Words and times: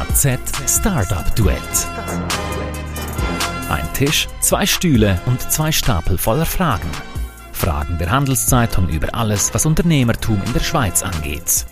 HZ 0.00 0.40
Startup 0.66 1.36
Duett. 1.36 1.60
Ein 3.68 3.92
Tisch, 3.92 4.28
zwei 4.40 4.64
Stühle 4.64 5.20
und 5.26 5.42
zwei 5.52 5.70
Stapel 5.70 6.16
voller 6.16 6.46
Fragen. 6.46 6.88
Fragen 7.52 7.98
der 7.98 8.10
Handelszeitung 8.10 8.88
über 8.88 9.14
alles, 9.14 9.52
was 9.52 9.66
Unternehmertum 9.66 10.40
in 10.46 10.52
der 10.54 10.60
Schweiz 10.60 11.02
angeht. 11.02 11.66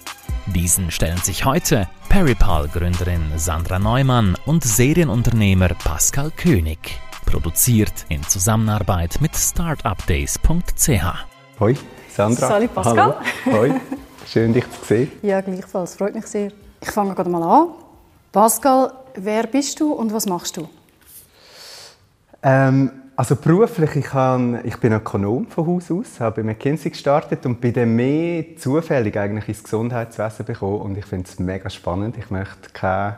Diesen 0.45 0.91
stellen 0.91 1.17
sich 1.17 1.46
heute 1.46 1.88
Peripal-Gründerin 2.11 3.23
Sandra 3.37 3.79
Neumann 3.79 4.37
und 4.45 4.63
Serienunternehmer 4.63 5.71
Pascal 5.71 6.31
König. 6.31 7.01
Produziert 7.25 8.05
in 8.11 8.23
Zusammenarbeit 8.25 9.23
mit 9.23 9.35
startupdays.ch. 9.35 10.91
Hoi, 11.61 11.75
Sandra. 12.15 12.49
Salut 12.49 12.75
Pascal. 12.75 13.17
Hallo. 13.47 13.59
Hoi, 13.59 13.81
schön 14.27 14.53
dich 14.53 14.65
zu 14.71 14.85
sehen. 14.85 15.13
Ja, 15.23 15.41
gleichfalls. 15.41 15.97
Freut 15.97 16.15
mich 16.15 16.27
sehr. 16.27 16.53
Ich 16.83 16.91
fange 16.91 17.15
gerade 17.15 17.31
mal 17.31 17.43
an. 17.43 17.88
Pascal, 18.32 18.93
wer 19.14 19.46
bist 19.46 19.81
du 19.81 19.93
und 19.93 20.13
was 20.13 20.27
machst 20.27 20.59
du? 20.59 20.69
Ähm, 22.43 22.91
also 23.17 23.36
beruflich, 23.36 23.96
ich, 23.96 24.05
kann, 24.05 24.61
ich 24.64 24.77
bin 24.77 24.93
Ökonom 24.93 25.46
von 25.46 25.67
Haus 25.67 25.91
aus, 25.91 26.21
habe 26.21 26.43
bei 26.43 26.53
McKinsey 26.53 26.91
gestartet 26.91 27.45
und 27.46 27.61
bin 27.61 27.72
dann 27.72 27.96
mehr 27.96 28.45
zufällig 28.59 29.17
eigentlich 29.17 29.49
ins 29.49 29.64
Gesundheitswesen 29.64 30.45
gekommen 30.45 30.83
und 30.83 30.99
ich 30.99 31.07
finde 31.07 31.29
es 31.29 31.39
mega 31.39 31.71
spannend. 31.71 32.17
Ich 32.19 32.31
möchte 32.31 32.70
keine, 32.72 33.17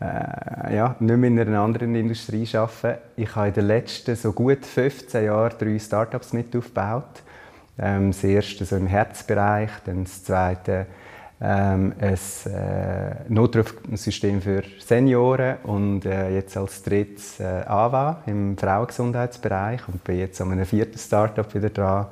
äh, 0.00 0.76
ja, 0.76 0.94
nicht 1.00 1.16
mehr 1.16 1.30
in 1.30 1.40
einer 1.40 1.60
anderen 1.60 1.94
Industrie 1.96 2.48
arbeiten. 2.56 3.00
Ich 3.16 3.34
habe 3.34 3.48
in 3.48 3.54
den 3.54 3.66
letzten 3.66 4.14
so 4.14 4.32
gut 4.32 4.64
15 4.64 5.24
Jahren 5.24 5.54
drei 5.58 5.78
Startups 5.78 6.32
mit 6.32 6.54
aufgebaut. 6.54 7.22
Ähm, 7.78 8.12
das 8.12 8.22
erste 8.22 8.64
so 8.64 8.76
im 8.76 8.86
Herzbereich, 8.86 9.70
dann 9.84 10.04
das 10.04 10.22
zweite 10.22 10.86
ähm, 11.40 11.92
ein 12.00 12.18
äh, 12.52 13.14
Notrufsystem 13.28 14.40
für 14.40 14.62
Senioren 14.78 15.56
und 15.64 16.06
äh, 16.06 16.34
jetzt 16.34 16.56
als 16.56 16.82
drittes 16.82 17.40
äh, 17.40 17.62
AWA 17.66 18.22
im 18.26 18.56
Frauengesundheitsbereich 18.56 19.86
und 19.88 20.02
bin 20.02 20.18
jetzt 20.18 20.40
an 20.40 20.52
einem 20.52 20.64
vierten 20.64 20.98
Startup 20.98 21.52
wieder 21.54 21.68
dran. 21.68 22.06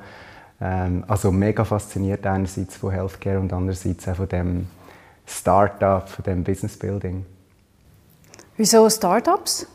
Ähm, 0.61 1.05
also 1.09 1.33
mega 1.33 1.65
fasziniert 1.65 2.27
einerseits 2.27 2.77
von 2.77 2.91
Healthcare 2.91 3.41
und 3.41 3.53
andererseits 3.53 4.07
auch 4.09 4.17
von 4.17 4.29
dem 4.29 4.67
Startup, 5.27 6.07
von 6.07 6.23
dem 6.25 6.45
Business 6.45 6.77
Building. 6.79 7.25
Wieso 8.59 8.89
Startups? 8.91 9.67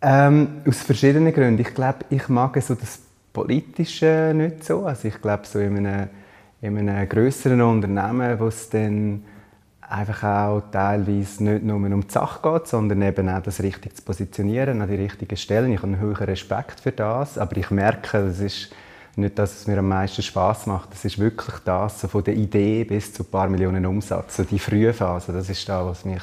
Ähm, 0.00 0.62
aus 0.66 0.82
verschiedenen 0.82 1.34
Gründen. 1.34 1.60
Ich 1.60 1.74
glaube, 1.74 1.98
ich 2.10 2.28
mag 2.28 2.60
so 2.62 2.74
das 2.76 3.00
Politische 3.32 4.32
nicht 4.34 4.64
so. 4.64 4.86
Also 4.86 5.08
ich 5.08 5.20
glaube, 5.20 5.44
so 5.44 5.58
in 5.58 5.78
einem 5.78 6.08
in 6.66 6.88
einem 6.88 7.08
größeren 7.08 7.60
Unternehmen, 7.60 8.38
wo 8.40 8.48
es 8.48 8.68
dann 8.70 9.22
einfach 9.88 10.22
auch 10.24 10.62
teilweise 10.72 11.44
nicht 11.44 11.64
nur 11.64 11.76
um 11.76 12.06
die 12.06 12.12
Sache 12.12 12.40
geht, 12.42 12.66
sondern 12.66 13.02
eben 13.02 13.28
auch 13.28 13.42
das 13.42 13.62
richtig 13.62 13.96
zu 13.96 14.02
positionieren 14.02 14.82
an 14.82 14.88
die 14.88 14.96
richtigen 14.96 15.36
Stellen. 15.36 15.72
Ich 15.72 15.78
habe 15.78 15.88
einen 15.88 16.00
höheren 16.00 16.26
Respekt 16.26 16.80
für 16.80 16.92
das, 16.92 17.38
aber 17.38 17.56
ich 17.56 17.70
merke, 17.70 18.26
das 18.26 18.40
ist 18.40 18.72
nicht 19.16 19.38
das, 19.38 19.54
was 19.54 19.66
mir 19.66 19.78
am 19.78 19.88
meisten 19.88 20.22
Spaß 20.22 20.66
macht. 20.66 20.92
Das 20.92 21.04
ist 21.04 21.18
wirklich 21.18 21.56
das, 21.64 22.00
so 22.00 22.08
von 22.08 22.24
der 22.24 22.34
Idee 22.34 22.84
bis 22.84 23.12
zu 23.12 23.22
ein 23.22 23.30
paar 23.30 23.48
Millionen 23.48 23.86
Umsatz, 23.86 24.36
so 24.36 24.44
die 24.44 24.58
frühe 24.58 24.92
Phase. 24.92 25.32
Das 25.32 25.48
ist 25.48 25.68
das, 25.68 25.84
was 25.84 26.04
mich 26.04 26.22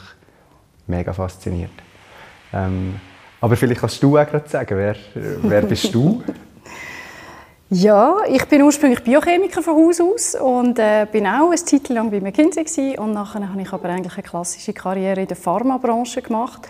mega 0.86 1.14
fasziniert. 1.14 1.72
Ähm, 2.52 3.00
aber 3.42 3.56
vielleicht 3.56 3.82
kannst 3.82 4.02
du 4.04 4.18
auch 4.18 4.26
gerade 4.28 4.48
sagen, 4.48 4.78
wer, 4.78 4.96
wer 5.42 5.62
bist 5.64 5.94
du? 5.94 6.24
Ja, 7.70 8.18
ich 8.28 8.46
bin 8.46 8.62
ursprünglich 8.62 9.04
Biochemiker 9.04 9.64
von 9.64 9.76
Haus 9.76 10.00
aus 10.00 10.36
und 10.36 10.78
äh, 10.78 11.08
bin 11.12 11.26
auch 11.26 11.48
eine 11.48 11.56
Zeit 11.56 11.90
lang 11.90 12.12
bei 12.12 12.20
McKinsey 12.20 12.64
gewesen. 12.64 13.00
und 13.00 13.14
nachher 13.14 13.50
habe 13.50 13.62
ich 13.62 13.74
aber 13.74 13.90
eigentlich 13.90 14.14
eine 14.14 14.24
klassische 14.24 14.74
Karriere 14.74 15.22
in 15.22 15.28
der 15.28 15.38
Pharmabranche 15.38 16.22
gemacht 16.22 16.68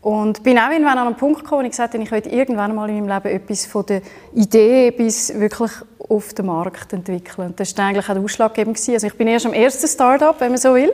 und 0.00 0.42
bin 0.42 0.58
auch 0.58 0.70
irgendwann 0.70 0.96
an 0.96 1.08
einen 1.08 1.16
Punkt 1.16 1.42
gekommen, 1.42 1.62
wo 1.62 1.66
ich 1.66 1.72
gesagt 1.72 1.92
habe, 1.92 2.02
ich 2.02 2.10
möchte 2.10 2.30
irgendwann 2.30 2.74
mal 2.74 2.88
in 2.88 3.04
meinem 3.04 3.22
Leben 3.22 3.36
etwas 3.36 3.66
von 3.66 3.84
der 3.86 4.00
Idee 4.32 4.90
bis 4.90 5.38
wirklich 5.38 5.72
auf 6.08 6.32
den 6.32 6.46
Markt 6.46 6.92
entwickeln. 6.92 7.52
Das 7.56 7.76
war 7.76 7.86
eigentlich 7.86 8.08
auch 8.08 8.14
der 8.14 8.22
Ausschlaggebend. 8.22 8.78
Also 8.78 9.06
ich 9.06 9.14
bin 9.14 9.26
erst 9.26 9.46
am 9.46 9.52
ersten 9.52 9.86
Start-up, 9.86 10.40
wenn 10.40 10.52
man 10.52 10.58
so 10.58 10.74
will, 10.74 10.92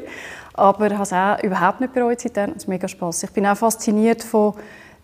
aber 0.55 0.91
habe 0.91 1.03
es 1.03 1.13
auch 1.13 1.43
überhaupt 1.43 1.81
nicht 1.81 1.93
bereut 1.93 2.21
seitdem. 2.21 2.55
Es 2.57 2.67
mega 2.67 2.89
Spaß. 2.89 3.25
Ich 3.25 3.31
bin 3.31 3.47
auch 3.47 3.57
fasziniert 3.57 4.23
von 4.25 4.55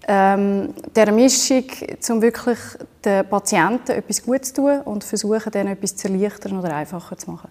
ähm, 0.08 0.74
der 0.94 1.12
Mischung, 1.12 1.64
um 2.08 2.22
wirklich 2.22 2.58
den 3.04 3.28
Patienten 3.28 3.92
etwas 3.92 4.22
Gutes 4.22 4.52
zu 4.52 4.62
tun 4.62 4.80
und 4.82 5.04
versuchen, 5.04 5.50
denen 5.52 5.72
etwas 5.72 5.96
zu 5.96 6.08
erleichtern 6.08 6.58
oder 6.58 6.74
einfacher 6.74 7.16
zu 7.16 7.30
machen. 7.30 7.48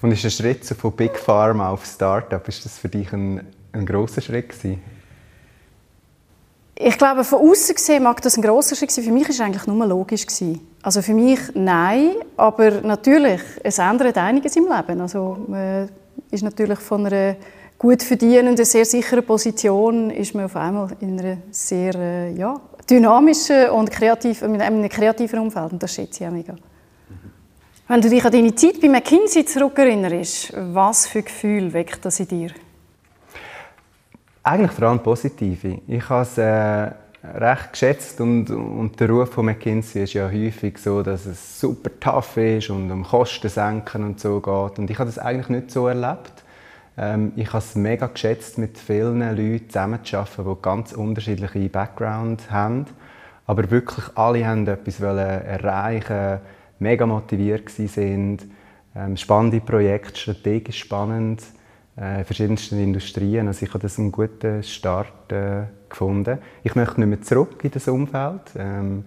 Und 0.00 0.12
ist 0.12 0.24
der 0.24 0.30
Schritt 0.30 0.64
von 0.64 0.92
Big 0.92 1.18
Pharma 1.18 1.70
auf 1.70 1.84
Startup, 1.84 2.46
ist 2.46 2.64
das 2.64 2.78
für 2.78 2.88
dich 2.88 3.12
ein, 3.12 3.46
ein 3.72 3.86
grosser 3.86 4.20
Schritt 4.20 4.50
gewesen? 4.50 4.82
Ich 6.74 6.98
glaube, 6.98 7.22
von 7.22 7.48
außen 7.48 7.74
gesehen 7.74 8.02
mag 8.02 8.20
das 8.22 8.36
ein 8.36 8.42
grosser 8.42 8.74
Schritt 8.74 8.90
sein. 8.90 9.04
Für 9.04 9.12
mich 9.12 9.24
war 9.24 9.30
es 9.30 9.40
eigentlich 9.40 9.66
nur 9.66 9.86
logisch 9.86 10.26
gewesen. 10.26 10.66
Also 10.82 11.02
für 11.02 11.14
mich 11.14 11.38
nein, 11.54 12.12
aber 12.36 12.80
natürlich, 12.80 13.40
es 13.62 13.78
ändert 13.78 14.18
einiges 14.18 14.56
im 14.56 14.64
Leben. 14.64 15.00
Also 15.00 15.44
man 15.46 15.88
ist 16.30 16.42
natürlich 16.42 16.78
von 16.78 17.06
einer 17.06 17.36
gut 17.82 18.04
verdienenden, 18.04 18.64
sehr 18.64 18.84
sicheren 18.84 19.26
Position 19.26 20.10
ist 20.10 20.36
man 20.36 20.44
auf 20.44 20.54
einmal 20.54 20.88
in 21.00 21.18
einer 21.18 21.38
sehr 21.50 21.92
äh, 21.96 22.32
ja, 22.32 22.60
dynamischen 22.88 23.70
und 23.70 23.90
kreativen, 23.90 24.54
in 24.54 24.62
einem 24.62 24.88
kreativen 24.88 25.40
Umfeld. 25.40 25.72
Und 25.72 25.82
das 25.82 25.92
schätze 25.92 26.22
ich 26.22 26.28
auch 26.28 26.32
mega. 26.32 26.54
Wenn 27.88 28.00
du 28.00 28.08
dich 28.08 28.24
an 28.24 28.30
deine 28.30 28.54
Zeit 28.54 28.80
bei 28.80 28.88
McKinsey 28.88 29.44
zurückerinnerst, 29.44 30.52
was 30.72 31.08
für 31.08 31.22
Gefühl 31.22 31.72
weckt 31.72 32.04
das 32.04 32.20
in 32.20 32.28
dir? 32.28 32.50
Eigentlich 34.44 34.70
vor 34.70 34.86
allem 34.86 35.00
positive. 35.00 35.80
Ich 35.88 36.08
habe 36.08 36.22
es 36.22 36.38
äh, 36.38 36.92
recht 37.36 37.72
geschätzt 37.72 38.20
und, 38.20 38.48
und 38.48 39.00
der 39.00 39.10
Ruf 39.10 39.30
von 39.30 39.46
McKinsey 39.46 40.04
ist 40.04 40.12
ja 40.12 40.30
häufig 40.30 40.78
so, 40.78 41.02
dass 41.02 41.26
es 41.26 41.60
super 41.60 41.90
tough 41.98 42.36
ist 42.36 42.70
und 42.70 42.92
um 42.92 43.02
Kosten 43.02 43.48
senken 43.48 44.04
und 44.04 44.20
so 44.20 44.40
geht. 44.40 44.78
Und 44.78 44.88
ich 44.88 44.98
habe 45.00 45.10
das 45.10 45.18
eigentlich 45.18 45.48
nicht 45.48 45.72
so 45.72 45.88
erlebt. 45.88 46.44
Ähm, 46.96 47.32
ich 47.36 47.48
habe 47.48 47.58
es 47.58 47.74
mega 47.74 48.06
geschätzt, 48.06 48.58
mit 48.58 48.78
vielen 48.78 49.20
Leuten 49.20 49.68
zusammenzuarbeiten, 49.68 50.44
die 50.44 50.62
ganz 50.62 50.92
unterschiedliche 50.92 51.68
Backgrounds 51.68 52.50
haben. 52.50 52.86
Aber 53.46 53.70
wirklich 53.70 54.04
alle 54.14 54.46
haben 54.46 54.66
etwas 54.66 55.00
erreichen, 55.00 56.40
mega 56.78 57.06
motiviert 57.06 57.78
waren. 57.78 58.38
Ähm, 58.94 59.16
spannende 59.16 59.60
Projekte, 59.60 60.20
strategisch 60.20 60.80
spannend, 60.80 61.42
äh, 61.96 62.24
verschiedensten 62.24 62.78
Industrien. 62.78 63.46
Also 63.46 63.64
ich 63.64 63.70
habe 63.70 63.80
das 63.80 63.98
einen 63.98 64.12
guten 64.12 64.62
Start 64.62 65.32
äh, 65.32 65.62
gefunden. 65.88 66.38
Ich 66.62 66.74
möchte 66.74 67.00
nicht 67.00 67.08
mehr 67.08 67.22
zurück 67.22 67.64
in 67.64 67.70
das 67.70 67.88
Umfeld, 67.88 68.52
ähm, 68.56 69.04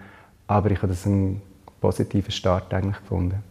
aber 0.47 0.71
ich 0.71 0.77
habe 0.79 0.87
das 0.87 1.05
einen 1.05 1.41
positiven 1.81 2.31
Start 2.31 2.73
eigentlich 2.73 2.99
gefunden. 2.99 3.43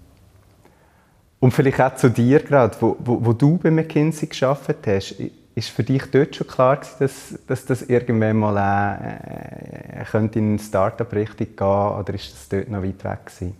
Und 1.44 1.52
vielleicht 1.52 1.78
auch 1.78 1.94
zu 1.94 2.08
dir 2.08 2.40
gerade, 2.40 2.74
wo, 2.80 2.96
wo, 3.00 3.18
wo 3.22 3.34
du 3.34 3.58
bei 3.58 3.70
McKinsey 3.70 4.28
geschafft 4.28 4.86
hast, 4.86 5.14
ist 5.54 5.68
für 5.68 5.84
dich 5.84 6.04
dort 6.10 6.34
schon 6.34 6.46
klar 6.46 6.78
gewesen, 6.78 6.94
dass, 7.00 7.38
dass 7.46 7.66
das 7.66 7.82
irgendwann 7.82 8.38
mal 8.38 8.56
äh, 8.56 10.00
äh, 10.00 10.04
könnte 10.06 10.38
in 10.38 10.52
eine 10.52 10.58
Startup-Richtung 10.58 11.48
gehen 11.54 11.66
oder 11.66 12.14
ist 12.14 12.32
das 12.32 12.48
dort 12.48 12.70
noch 12.70 12.82
weit 12.82 13.04
weg 13.04 13.26
gewesen? 13.26 13.54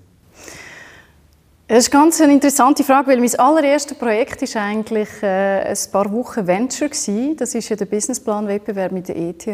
Das 1.69 1.79
ist 1.81 1.91
ganz 1.91 2.23
eine 2.23 2.33
interessante 2.33 2.85
Frage, 2.85 3.09
weil 3.09 3.21
mein 3.21 3.35
allererstes 3.35 3.99
Projekt 3.99 4.41
ist 4.41 4.57
eigentlich 4.57 5.23
äh, 5.23 5.65
ein 5.69 5.79
paar 5.93 6.11
Wochen 6.11 6.47
Venture 6.47 6.89
gewesen. 6.89 7.37
Das 7.37 7.55
ist 7.55 7.69
ja 7.69 7.77
der 7.77 7.85
Businessplan-Wettbewerb 7.85 8.93
mit 8.93 9.09
der 9.09 9.17
ETH. 9.17 9.47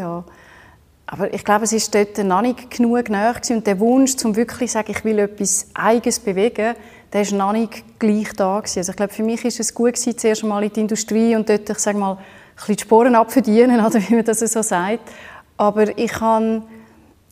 Aber 1.07 1.35
ich 1.35 1.45
glaube, 1.45 1.65
es 1.65 1.73
ist 1.73 1.93
dort 1.93 2.17
noch 2.19 2.43
nicht 2.43 2.71
genug 2.71 3.11
näher 3.11 3.35
und 3.51 3.67
der 3.67 3.81
Wunsch, 3.81 4.15
zum 4.15 4.37
wirklich 4.37 4.71
zu 4.71 4.75
sagen, 4.75 4.93
ich 4.93 5.05
will 5.05 5.19
etwas 5.19 5.67
Eigenes 5.75 6.21
bewegen, 6.21 6.77
der 7.13 7.23
ist 7.23 7.33
noch 7.33 7.53
nicht 7.53 7.99
gleich 7.99 8.33
da. 8.35 8.59
Also 8.59 8.81
ich 8.81 8.97
glaube, 8.97 9.13
für 9.13 9.23
mich 9.23 9.45
ist 9.45 9.61
es 9.61 9.75
gut 9.75 9.95
gewesen, 9.95 10.17
zuerst 10.17 10.43
einmal 10.43 10.63
in 10.63 10.73
die 10.73 10.81
Industrie 10.81 11.35
und 11.35 11.49
dort, 11.49 11.69
ich 11.69 11.79
sage 11.79 11.99
mal, 11.99 12.13
ein 12.13 12.19
bisschen 12.57 12.77
die 12.77 12.83
Sporen 12.83 13.15
abverdienen, 13.15 13.81
oder 13.85 14.01
wie 14.01 14.15
man 14.15 14.25
das 14.25 14.41
so 14.41 14.63
sagt. 14.63 15.11
Aber 15.57 15.97
ich 15.99 16.21
habe 16.21 16.63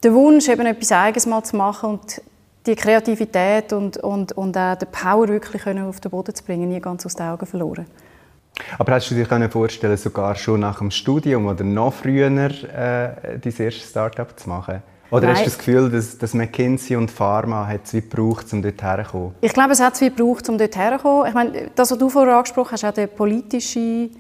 den 0.02 0.14
Wunsch, 0.14 0.48
eben 0.48 0.66
etwas 0.66 0.92
Eigenes 0.92 1.26
mal 1.26 1.42
zu 1.42 1.56
machen 1.56 1.90
und 1.90 2.22
die 2.66 2.76
Kreativität 2.76 3.72
und, 3.72 3.96
und, 3.98 4.32
und 4.32 4.56
auch 4.56 4.76
den 4.76 4.88
Power 4.90 5.28
wirklich 5.28 5.66
auf 5.66 6.00
den 6.00 6.10
Boden 6.10 6.34
zu 6.34 6.44
bringen, 6.44 6.68
nie 6.68 6.80
ganz 6.80 7.06
aus 7.06 7.14
den 7.14 7.26
Augen 7.26 7.46
verloren. 7.46 7.86
Aber 8.78 8.92
hast 8.92 9.10
du 9.10 9.14
dir 9.14 9.50
vorstellen, 9.50 9.96
sogar 9.96 10.34
schon 10.34 10.60
nach 10.60 10.78
dem 10.78 10.90
Studium 10.90 11.46
oder 11.46 11.64
noch 11.64 11.94
früher 11.94 12.26
äh, 12.26 13.38
dein 13.38 13.40
erstes 13.42 13.90
Startup 13.90 14.38
zu 14.38 14.48
machen? 14.48 14.82
Oder 15.10 15.26
Nein. 15.26 15.36
hast 15.36 15.40
du 15.42 15.44
das 15.46 15.58
Gefühl, 15.58 15.90
dass, 15.90 16.18
dass 16.18 16.34
McKinsey 16.34 16.96
und 16.96 17.10
Pharma 17.10 17.66
hat 17.66 17.80
es 17.84 17.94
wie 17.94 18.02
gebraucht, 18.02 18.52
um 18.52 18.60
dort 18.60 18.82
herzukommen? 18.82 19.34
Ich 19.40 19.54
glaube, 19.54 19.72
es 19.72 19.80
hat 19.80 19.94
es 19.94 20.00
wie 20.02 20.10
gebraucht, 20.10 20.48
um 20.48 20.58
dort 20.58 20.76
herzukommen. 20.76 21.26
Ich 21.28 21.34
meine, 21.34 21.70
das, 21.74 21.90
was 21.90 21.98
du 21.98 22.10
vorher 22.10 22.36
angesprochen 22.36 22.72
hast, 22.72 22.84
auch 22.84 22.92
der 22.92 23.06
politische 23.06 24.10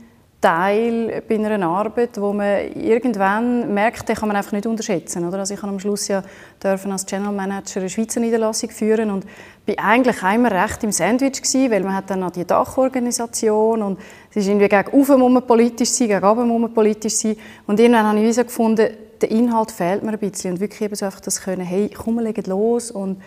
Teil 0.40 1.22
bei 1.28 1.34
einer 1.34 1.66
Arbeit, 1.66 2.20
wo 2.20 2.32
man 2.32 2.72
irgendwann 2.72 3.74
merkt, 3.74 4.08
den 4.08 4.14
kann 4.14 4.28
man 4.28 4.36
einfach 4.36 4.52
nicht 4.52 4.66
unterschätzen. 4.66 5.26
Oder? 5.26 5.40
Also 5.40 5.54
ich 5.54 5.60
habe 5.60 5.72
am 5.72 5.80
Schluss 5.80 6.06
ja 6.06 6.22
dürfen 6.62 6.92
als 6.92 7.04
General 7.06 7.34
Manager 7.34 7.80
eine 7.80 7.90
Schweizer 7.90 8.20
Niederlassung 8.20 8.70
führen 8.70 9.10
und 9.10 9.26
bin 9.66 9.76
eigentlich 9.78 10.22
einmal 10.22 10.52
recht 10.52 10.84
im 10.84 10.92
Sandwich 10.92 11.42
gewesen, 11.42 11.72
weil 11.72 11.82
man 11.82 11.96
hat 11.96 12.08
dann 12.08 12.20
noch 12.20 12.30
die 12.30 12.46
Dachorganisation 12.46 13.82
und 13.82 13.98
es 14.30 14.36
ist 14.36 14.46
irgendwie 14.46 14.68
gegen 14.68 14.88
oben 14.90 15.42
politisch 15.44 15.90
sein, 15.90 16.08
gegen 16.08 16.24
oben 16.24 16.72
politisch 16.72 17.16
sein 17.16 17.36
und 17.66 17.80
irgendwann 17.80 18.06
habe 18.06 18.20
ich 18.20 18.34
so 18.36 18.44
gefunden, 18.44 18.90
der 19.22 19.30
Inhalt 19.30 19.70
fehlt 19.70 20.02
mir 20.02 20.12
ein 20.12 20.18
bisschen 20.18 20.54
und 20.54 20.60
wirklich 20.60 20.80
eben 20.82 20.94
so 20.94 21.06
einfach 21.06 21.20
das 21.20 21.40
können, 21.40 21.64
hey, 21.64 21.90
komm, 21.94 22.18
legen 22.18 22.44
los 22.46 22.90
und 22.90 23.20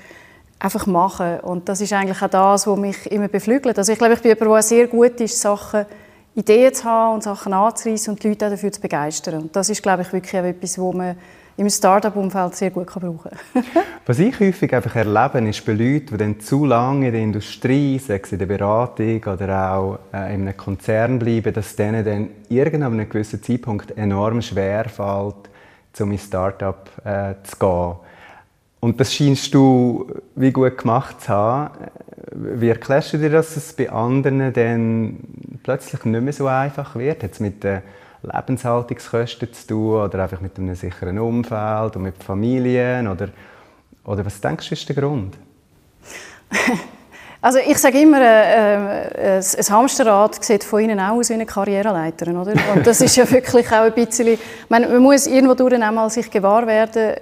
einfach 0.60 0.86
machen 0.86 1.40
und 1.42 1.68
das 1.68 1.82
ist 1.82 1.92
eigentlich 1.94 2.22
auch 2.22 2.30
das, 2.30 2.68
was 2.68 2.78
mich 2.78 3.12
immer 3.12 3.28
beflügelt. 3.28 3.78
Also 3.78 3.92
ich 3.92 3.98
glaube, 3.98 4.14
ich 4.14 4.22
bin 4.22 4.36
jemand, 4.36 4.56
der 4.56 4.62
sehr 4.62 4.88
gut 4.88 5.20
ist, 5.20 5.40
Sachen 5.40 5.86
Ideen 6.36 6.74
zu 6.74 6.86
haben 6.86 7.16
und 7.16 7.24
Sachen 7.24 7.54
anzureißen 7.54 8.14
und 8.14 8.24
die 8.24 8.30
Leute 8.30 8.50
dafür 8.50 8.72
zu 8.72 8.80
begeistern. 8.80 9.42
Und 9.42 9.56
das 9.56 9.70
ist, 9.70 9.84
glaube 9.84 10.04
ich, 10.04 10.14
wirklich 10.14 10.34
etwas, 10.34 10.78
was 10.78 10.94
man 10.94 11.16
im 11.58 11.70
Start-up-Umfeld 11.70 12.56
sehr 12.56 12.72
gut 12.72 12.88
brauchen 12.88 13.20
kann. 13.22 13.64
Was 14.06 14.20
ich 14.20 14.40
häufig 14.40 14.74
einfach 14.74 14.96
erlebe, 14.96 15.48
ist 15.50 15.66
bei 15.66 15.74
Leuten, 15.74 16.08
die 16.12 16.18
dann 16.18 16.40
zu 16.40 16.66
lange 16.66 17.08
in 17.08 17.14
der 17.14 17.22
Industrie, 17.22 18.00
sei 18.00 18.20
es 18.24 18.32
in 18.32 18.40
der 18.40 18.46
Beratung 18.46 19.24
oder 19.26 19.74
auch 19.74 20.00
äh, 20.14 20.34
in 20.34 20.42
einem 20.42 20.58
Konzern 20.58 21.20
bleiben, 21.20 21.54
dass 21.54 21.76
denen 21.76 22.06
dann 22.06 22.30
irgendwann 22.50 22.94
einem 22.94 23.10
gewissen 23.10 23.44
Zeitpunkt 23.44 23.96
enorm 23.98 24.42
schwer 24.42 24.86
fällt, 24.86 25.51
um 26.00 26.12
in 26.12 26.18
Start-up 26.18 26.90
äh, 27.04 27.36
zu 27.44 27.58
gehen. 27.58 27.96
Und 28.80 29.00
das 29.00 29.14
scheinst 29.14 29.54
du 29.54 30.08
wie 30.36 30.52
gut 30.52 30.78
gemacht 30.78 31.22
zu 31.22 31.30
haben. 31.30 31.72
Wie 32.32 32.70
erklärst 32.70 33.14
du 33.14 33.18
dir, 33.18 33.30
dass 33.30 33.56
es 33.56 33.74
bei 33.74 33.90
anderen 33.92 34.54
dann 34.54 35.18
plötzlich 35.64 36.04
nicht 36.06 36.22
mehr 36.22 36.34
so 36.34 36.48
einfach 36.48 36.96
wird? 36.96 37.24
Hat 37.24 37.32
es 37.32 37.40
mit 37.40 37.64
den 37.64 37.82
Lebenshaltungskosten 38.24 39.54
zu 39.54 39.68
tun 39.68 40.02
oder 40.02 40.24
einfach 40.24 40.42
mit 40.42 40.58
einem 40.58 40.74
sicheren 40.76 41.20
Umfeld 41.20 41.96
und 41.96 42.04
mit 42.04 42.24
Familien? 42.24 43.08
Oder, 43.08 43.30
oder 44.04 44.26
was 44.26 44.42
denkst 44.42 44.70
du, 44.70 44.74
ist 44.74 44.90
der 44.90 44.96
Grund? 44.96 45.38
Also 47.44 47.58
ich 47.58 47.78
sage 47.80 48.00
immer, 48.00 48.22
äh, 48.22 49.38
äh, 49.38 49.38
ein 49.38 49.70
Hamsterrad 49.70 50.46
sieht 50.46 50.64
von 50.64 50.80
innen 50.82 51.00
auch 51.00 51.16
aus 51.16 51.30
wie 51.30 51.34
eine 51.34 51.48
Karriereleiter, 51.48 52.40
oder? 52.40 52.54
Und 52.76 52.86
das 52.86 53.02
ist 53.02 53.16
ja 53.16 53.30
wirklich 53.32 53.68
auch 53.72 53.82
ein 53.82 53.94
bisschen, 53.94 54.38
meine, 54.70 54.88
man 54.88 55.02
muss 55.02 55.26
irgendwo 55.26 55.56
durch 55.56 55.74
einmal 55.74 56.12
sich 56.12 56.30
gewahr 56.30 56.68
werden, 56.68 57.16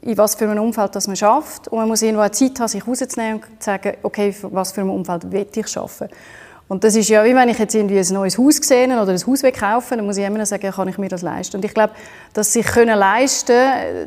in 0.00 0.16
was 0.16 0.34
für 0.34 0.48
einem 0.48 0.62
Umfeld 0.62 0.96
das 0.96 1.06
man 1.06 1.16
schafft 1.16 1.68
und 1.68 1.78
man 1.78 1.88
muss 1.88 2.00
irgendwo 2.00 2.26
Zeit 2.28 2.58
haben, 2.58 2.68
sich 2.68 2.86
rauszunehmen 2.86 3.34
und 3.34 3.62
zu 3.62 3.66
sagen, 3.66 3.98
okay, 4.02 4.34
was 4.42 4.72
für 4.72 4.80
ein 4.80 4.88
Umfeld 4.88 5.30
will 5.30 5.46
ich 5.54 5.68
schaffen. 5.68 6.08
Und 6.66 6.82
das 6.82 6.96
ist 6.96 7.10
ja, 7.10 7.22
wie 7.24 7.34
wenn 7.34 7.50
ich 7.50 7.58
jetzt 7.58 7.74
irgendwie 7.74 7.98
ein 7.98 8.14
neues 8.14 8.38
Haus 8.38 8.58
gesehen 8.58 8.92
oder 8.92 9.12
ein 9.12 9.26
Haus 9.26 9.42
kaufen 9.42 9.98
dann 9.98 10.06
muss 10.06 10.16
ich 10.16 10.24
immer 10.24 10.44
sagen, 10.46 10.70
kann 10.70 10.88
ich 10.88 10.96
mir 10.96 11.10
das 11.10 11.20
leisten. 11.20 11.58
Und 11.58 11.64
ich 11.64 11.74
glaube, 11.74 11.92
dass 12.32 12.54
sich 12.54 12.64
können 12.66 12.98
leisten, 12.98 13.54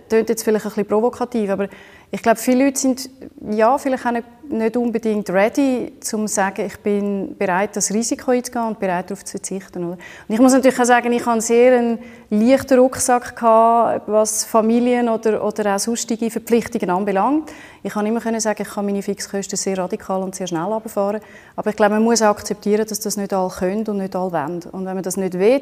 klingt 0.10 0.30
jetzt 0.30 0.44
vielleicht 0.44 0.66
ein 0.66 0.69
bisschen 0.69 0.88
provokativ, 0.88 1.51
aber 1.51 1.68
ich 2.09 2.21
glaube, 2.21 2.39
viele 2.39 2.65
Leute 2.65 2.80
sind 2.80 3.09
ja, 3.51 3.77
vielleicht 3.77 4.06
auch 4.06 4.13
nicht, 4.50 4.77
unbedingt 4.77 5.30
ready, 5.30 5.92
um 5.92 6.01
zu 6.01 6.27
sagen, 6.27 6.65
ich 6.65 6.80
bin 6.80 7.36
bereit, 7.38 7.75
das 7.75 7.94
Risiko 7.94 8.31
einzugehen 8.31 8.65
und 8.65 8.80
bereit, 8.80 9.09
darauf 9.09 9.25
zu 9.25 9.31
verzichten. 9.31 9.83
Oder? 9.83 9.98
Und 10.27 10.33
ich 10.33 10.39
muss 10.39 10.54
natürlich 10.54 10.80
auch 10.80 10.86
sagen, 10.86 11.12
ich 11.12 11.25
hatte 11.25 11.42
sehr 11.42 11.77
einen 11.77 12.00
leichten 12.30 12.80
Rucksack, 12.80 13.36
gehabt, 13.36 14.07
was 14.07 14.45
Familien 14.45 15.09
oder, 15.09 15.44
oder 15.44 15.75
auch 15.75 15.80
sonstige 15.80 16.31
Verpflichtungen 16.31 16.89
anbelangt. 16.89 17.51
Ich 17.83 17.92
kann 17.92 18.06
immer 18.06 18.21
können 18.21 18.39
sagen, 18.39 18.62
ich 18.62 18.69
kann 18.69 18.86
meine 18.86 19.01
Fixkosten 19.01 19.57
sehr 19.57 19.77
radikal 19.77 20.24
und 20.24 20.33
sehr 20.33 20.48
schnell 20.48 20.63
runterfahren. 20.63 21.19
Aber 21.57 21.69
ich 21.69 21.75
glaube, 21.75 21.95
man 21.95 22.03
muss 22.03 22.21
auch 22.21 22.30
akzeptieren, 22.30 22.86
dass 22.88 23.01
das 23.01 23.18
nicht 23.18 23.33
alle 23.33 23.50
können 23.50 23.86
und 23.86 23.98
nicht 23.98 24.15
alle 24.15 24.31
wollen. 24.31 24.63
Und 24.71 24.86
wenn 24.86 24.94
man 24.94 25.03
das 25.03 25.18
nicht 25.18 25.33
will, 25.33 25.62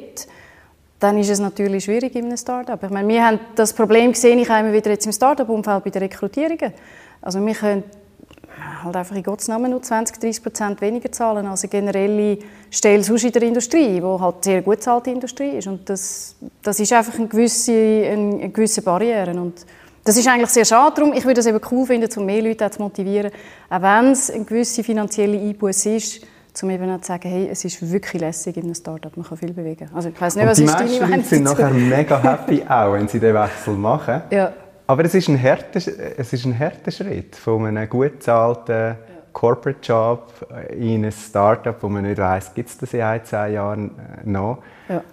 dann 0.99 1.17
ist 1.17 1.29
es 1.29 1.39
natürlich 1.39 1.85
schwierig 1.85 2.15
in 2.15 2.25
einem 2.25 2.37
Startup. 2.37 2.81
Ich 2.81 2.89
meine, 2.89 3.07
wir 3.07 3.25
haben 3.25 3.39
das 3.55 3.73
Problem 3.73 4.11
gesehen, 4.11 4.39
ich 4.39 4.49
habe 4.49 4.61
immer 4.61 4.73
wieder 4.73 4.91
jetzt 4.91 5.05
im 5.05 5.11
Startup-Umfeld 5.11 5.83
bei 5.83 5.89
den 5.89 6.03
Rekrutierungen. 6.03 6.73
Also 7.21 7.45
wir 7.45 7.53
können 7.53 7.83
halt 8.83 8.95
einfach 8.95 9.15
in 9.15 9.23
Gottes 9.23 9.47
Namen 9.47 9.71
nur 9.71 9.81
20, 9.81 10.19
30 10.19 10.43
Prozent 10.43 10.81
weniger 10.81 11.11
zahlen 11.11 11.45
als 11.45 11.63
eine 11.63 11.69
generelle 11.69 12.37
Stelle 12.71 13.03
sonst 13.03 13.25
in 13.25 13.31
der 13.31 13.43
Industrie, 13.43 13.99
die 13.99 14.03
halt 14.03 14.43
sehr 14.43 14.61
gut 14.61 14.81
zahlte 14.81 15.11
Industrie 15.11 15.57
ist. 15.57 15.67
Und 15.67 15.89
das, 15.89 16.35
das 16.61 16.79
ist 16.79 16.93
einfach 16.93 17.17
eine 17.17 17.27
gewisse, 17.27 17.71
eine, 17.71 18.49
gewisse 18.49 18.81
Barriere. 18.81 19.31
Und 19.31 19.65
das 20.03 20.17
ist 20.17 20.27
eigentlich 20.27 20.49
sehr 20.49 20.65
schade. 20.65 20.95
Darum, 20.95 21.13
ich 21.13 21.25
würde 21.25 21.41
es 21.41 21.47
eben 21.47 21.59
cool 21.71 21.85
finden, 21.85 22.09
um 22.17 22.25
mehr 22.25 22.41
Leute 22.41 22.69
zu 22.69 22.81
motivieren, 22.81 23.31
auch 23.69 23.81
wenn 23.81 24.11
es 24.11 24.31
eine 24.31 24.45
gewisse 24.45 24.83
finanzielle 24.83 25.39
Einbuße 25.39 25.95
ist, 25.95 26.21
um 26.63 26.69
eben 26.69 27.01
zu 27.01 27.07
sagen, 27.07 27.29
hey, 27.29 27.49
es 27.51 27.65
ist 27.65 27.91
wirklich 27.91 28.21
lässig 28.21 28.57
in 28.57 28.63
einem 28.63 28.75
Startup, 28.75 29.15
man 29.15 29.25
kann 29.25 29.37
viel 29.37 29.53
bewegen. 29.53 29.89
Also 29.93 30.09
ich 30.09 30.19
weiß 30.19 30.35
nicht, 30.35 30.45
was 30.45 30.59
ist 30.59 30.73
deine 30.73 30.99
Meinung 30.99 31.23
sind 31.23 31.43
nachher 31.43 31.69
mega 31.69 32.21
happy 32.21 32.63
auch, 32.69 32.93
wenn 32.93 33.07
sie 33.07 33.19
den 33.19 33.35
Wechsel 33.35 33.73
machen. 33.73 34.21
Ja. 34.31 34.53
Aber 34.87 35.03
es 35.03 35.15
ist 35.15 35.27
ein 35.27 35.41
harter, 35.41 35.77
es 36.17 36.33
ist 36.33 36.45
ein 36.45 36.57
harter 36.57 36.91
Schritt 36.91 37.35
von 37.35 37.65
einem 37.65 37.89
gut 37.89 38.13
bezahlten. 38.13 38.95
Corporate 39.33 39.79
Job 39.81 40.31
in 40.71 41.03
ein 41.03 41.11
Startup, 41.11 41.75
wo 41.81 41.89
man 41.89 42.03
nicht 42.03 42.17
weiß, 42.17 42.53
gibt 42.53 42.69
es 42.69 42.77
das 42.77 42.93
in 42.93 43.01
ein, 43.01 43.25
zwei 43.25 43.49
Jahren 43.49 43.91
noch. 44.23 44.59
Ja. 44.87 45.03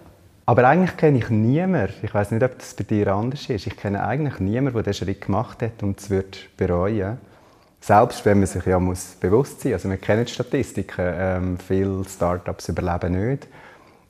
Aber 0.45 0.65
eigentlich 0.65 0.95
kenne 0.95 1.17
ich 1.17 1.29
niemanden, 1.29 1.93
ich 2.01 2.13
weiß 2.13 2.31
nicht, 2.31 2.43
ob 2.43 2.57
das 2.57 2.73
bei 2.73 2.83
dir 2.83 3.13
anders 3.13 3.49
ist, 3.49 3.67
ich 3.67 3.75
kenne 3.75 4.01
eigentlich 4.05 4.39
niemanden, 4.39 4.73
der 4.75 4.83
diesen 4.83 5.05
Schritt 5.05 5.25
gemacht 5.25 5.61
hat 5.61 5.83
und 5.83 5.99
es 5.99 6.09
wird 6.09 6.55
bereuen. 6.55 7.17
Selbst 7.85 8.23
wenn 8.23 8.37
man 8.39 8.47
sich 8.47 8.65
ja 8.65 8.79
muss 8.79 9.17
bewusst 9.19 9.59
sein 9.59 9.73
muss. 9.73 9.81
Also 9.81 9.89
wir 9.89 9.97
kennen 9.97 10.23
die 10.23 10.31
Statistiken, 10.31 11.13
ähm, 11.17 11.57
viele 11.57 12.05
Startups 12.05 12.69
überleben 12.69 13.29
nicht. 13.29 13.45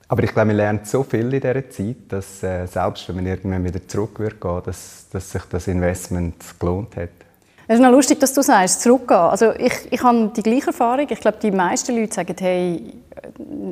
Aber 0.08 0.22
ich 0.22 0.32
glaube, 0.32 0.48
man 0.48 0.58
lernt 0.58 0.86
so 0.86 1.02
viel 1.02 1.34
in 1.34 1.42
dieser 1.42 1.68
Zeit, 1.72 1.96
dass 2.10 2.44
äh, 2.44 2.68
selbst 2.68 3.10
wenn 3.10 3.16
man 3.16 3.26
irgendwann 3.26 3.64
wieder 3.64 3.86
zurück 3.88 4.20
wird 4.20 4.40
gehen, 4.40 4.62
dass, 4.64 5.08
dass 5.12 5.32
sich 5.32 5.42
das 5.50 5.68
Investment 5.68 6.36
gelohnt 6.60 6.96
hat. 6.96 7.10
Es 7.68 7.76
ist 7.76 7.82
noch 7.82 7.90
lustig, 7.90 8.20
dass 8.20 8.32
du 8.34 8.44
sagst, 8.44 8.82
zurückgehen. 8.82 9.18
Also 9.18 9.54
ich, 9.54 9.74
ich 9.90 10.04
habe 10.04 10.32
die 10.36 10.44
gleiche 10.44 10.68
Erfahrung. 10.68 11.08
Ich 11.10 11.20
glaube, 11.20 11.40
die 11.42 11.50
meisten 11.50 11.98
Leute 11.98 12.14
sagen, 12.14 12.36
hey, 12.40 12.94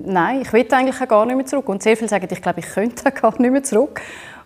nein, 0.06 0.42
ich 0.42 0.52
will 0.52 0.66
eigentlich 0.72 0.98
gar 1.08 1.26
nicht 1.28 1.36
mehr 1.36 1.46
zurück. 1.46 1.70
Und 1.70 1.84
sehr 1.84 1.96
viele 1.96 2.10
sagen, 2.10 2.28
ich 2.28 2.42
glaube, 2.42 2.62
ich 2.62 2.68
könnte 2.74 3.12
gar 3.12 3.40
nicht 3.40 3.52
mehr 3.52 3.62
zurück. 3.62 4.02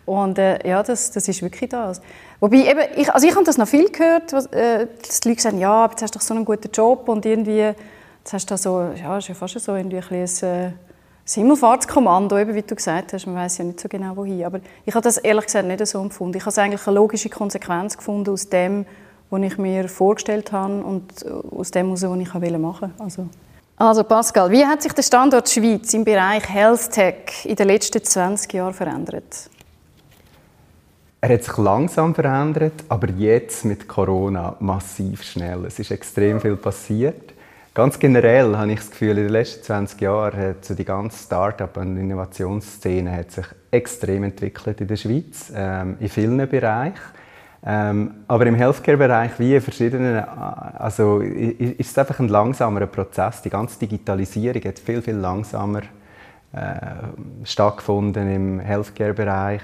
Und 0.05 0.37
äh, 0.37 0.67
ja, 0.67 0.83
das, 0.83 1.11
das 1.11 1.27
ist 1.27 1.41
wirklich 1.41 1.69
das. 1.69 2.01
Wobei, 2.39 2.57
eben, 2.57 2.81
ich, 2.95 3.11
also 3.11 3.27
ich 3.27 3.35
habe 3.35 3.45
das 3.45 3.57
noch 3.57 3.67
viel 3.67 3.89
gehört, 3.89 4.33
was, 4.33 4.45
äh, 4.47 4.87
dass 5.01 5.19
die 5.21 5.29
Leute 5.29 5.41
sagen, 5.41 5.59
ja, 5.59 5.87
jetzt 5.89 6.01
hast 6.01 6.13
du 6.13 6.19
doch 6.19 6.25
so 6.25 6.33
einen 6.33 6.45
guten 6.45 6.69
Job 6.71 7.09
und 7.09 7.25
irgendwie, 7.25 7.73
jetzt 8.19 8.33
hast 8.33 8.51
du 8.51 8.57
so, 8.57 8.89
ja, 8.95 9.17
ist 9.17 9.27
ja 9.27 9.33
fast 9.35 9.59
so 9.59 9.75
irgendwie 9.75 9.97
ein, 9.97 10.07
bisschen 10.07 10.49
ein 10.49 10.67
äh, 10.67 10.73
Himmelfahrtskommando, 11.27 12.37
eben 12.37 12.53
wie 12.53 12.61
du 12.61 12.75
gesagt 12.75 13.13
hast, 13.13 13.25
man 13.25 13.35
weiß 13.35 13.57
ja 13.57 13.65
nicht 13.65 13.79
so 13.79 13.89
genau 13.89 14.15
wohin. 14.15 14.45
Aber 14.45 14.59
ich 14.85 14.93
habe 14.93 15.03
das 15.03 15.17
ehrlich 15.17 15.45
gesagt 15.45 15.67
nicht 15.67 15.85
so 15.87 15.99
empfunden. 15.99 16.37
Ich 16.37 16.43
habe 16.43 16.51
es 16.51 16.57
eigentlich 16.59 16.85
eine 16.85 16.95
logische 16.95 17.29
Konsequenz 17.29 17.97
gefunden 17.97 18.29
aus 18.29 18.47
dem, 18.49 18.85
was 19.31 19.41
ich 19.41 19.57
mir 19.57 19.89
vorgestellt 19.89 20.51
habe 20.51 20.83
und 20.83 21.25
aus 21.51 21.71
dem, 21.71 21.91
was 21.91 22.03
ich 22.03 22.09
machen 22.09 22.43
wollte. 22.61 22.91
Also. 22.99 23.27
also 23.77 24.03
Pascal, 24.03 24.51
wie 24.51 24.63
hat 24.63 24.83
sich 24.83 24.93
der 24.93 25.01
Standort 25.01 25.49
Schweiz 25.49 25.91
im 25.95 26.03
Bereich 26.03 26.47
Health 26.47 26.91
Tech 26.91 27.43
in 27.43 27.55
den 27.55 27.67
letzten 27.69 28.03
20 28.03 28.53
Jahren 28.53 28.73
verändert? 28.75 29.49
Er 31.25 31.33
hat 31.33 31.43
sich 31.43 31.57
langsam 31.57 32.13
verändert, 32.13 32.83
aber 32.87 33.09
jetzt 33.09 33.65
mit 33.65 33.87
Corona 33.87 34.57
massiv 34.59 35.23
schnell. 35.23 35.65
Es 35.65 35.79
ist 35.79 35.89
extrem 35.89 36.39
viel 36.39 36.55
passiert. 36.55 37.33
Ganz 37.73 37.97
generell 37.97 38.55
habe 38.55 38.73
ich 38.73 38.77
das 38.77 38.91
Gefühl, 38.91 39.17
in 39.17 39.23
den 39.23 39.29
letzten 39.29 39.63
20 39.63 40.01
Jahren 40.01 40.39
hat 40.39 40.63
so 40.63 40.75
die 40.75 40.85
ganze 40.85 41.17
Start-up- 41.17 41.77
und 41.77 41.97
Innovationsszene 41.97 43.11
hat 43.11 43.31
sich 43.31 43.45
extrem 43.71 44.25
entwickelt 44.25 44.79
in 44.81 44.87
der 44.87 44.97
Schweiz, 44.97 45.51
ähm, 45.55 45.97
in 45.99 46.09
vielen 46.09 46.47
Bereichen. 46.47 46.93
Ähm, 47.65 48.11
aber 48.27 48.45
im 48.45 48.53
Healthcare-Bereich 48.53 49.31
wie 49.39 49.55
in 49.55 49.61
verschiedenen, 49.61 50.23
also 50.23 51.21
ist 51.21 51.89
es 51.89 51.97
einfach 51.97 52.19
ein 52.19 52.27
langsamerer 52.27 52.85
Prozess. 52.85 53.41
Die 53.41 53.49
ganze 53.49 53.79
Digitalisierung 53.79 54.63
hat 54.63 54.77
viel, 54.77 55.01
viel 55.01 55.15
langsamer 55.15 55.81
äh, 56.53 56.75
stattgefunden 57.43 58.31
im 58.31 58.59
Healthcare-Bereich 58.59 59.63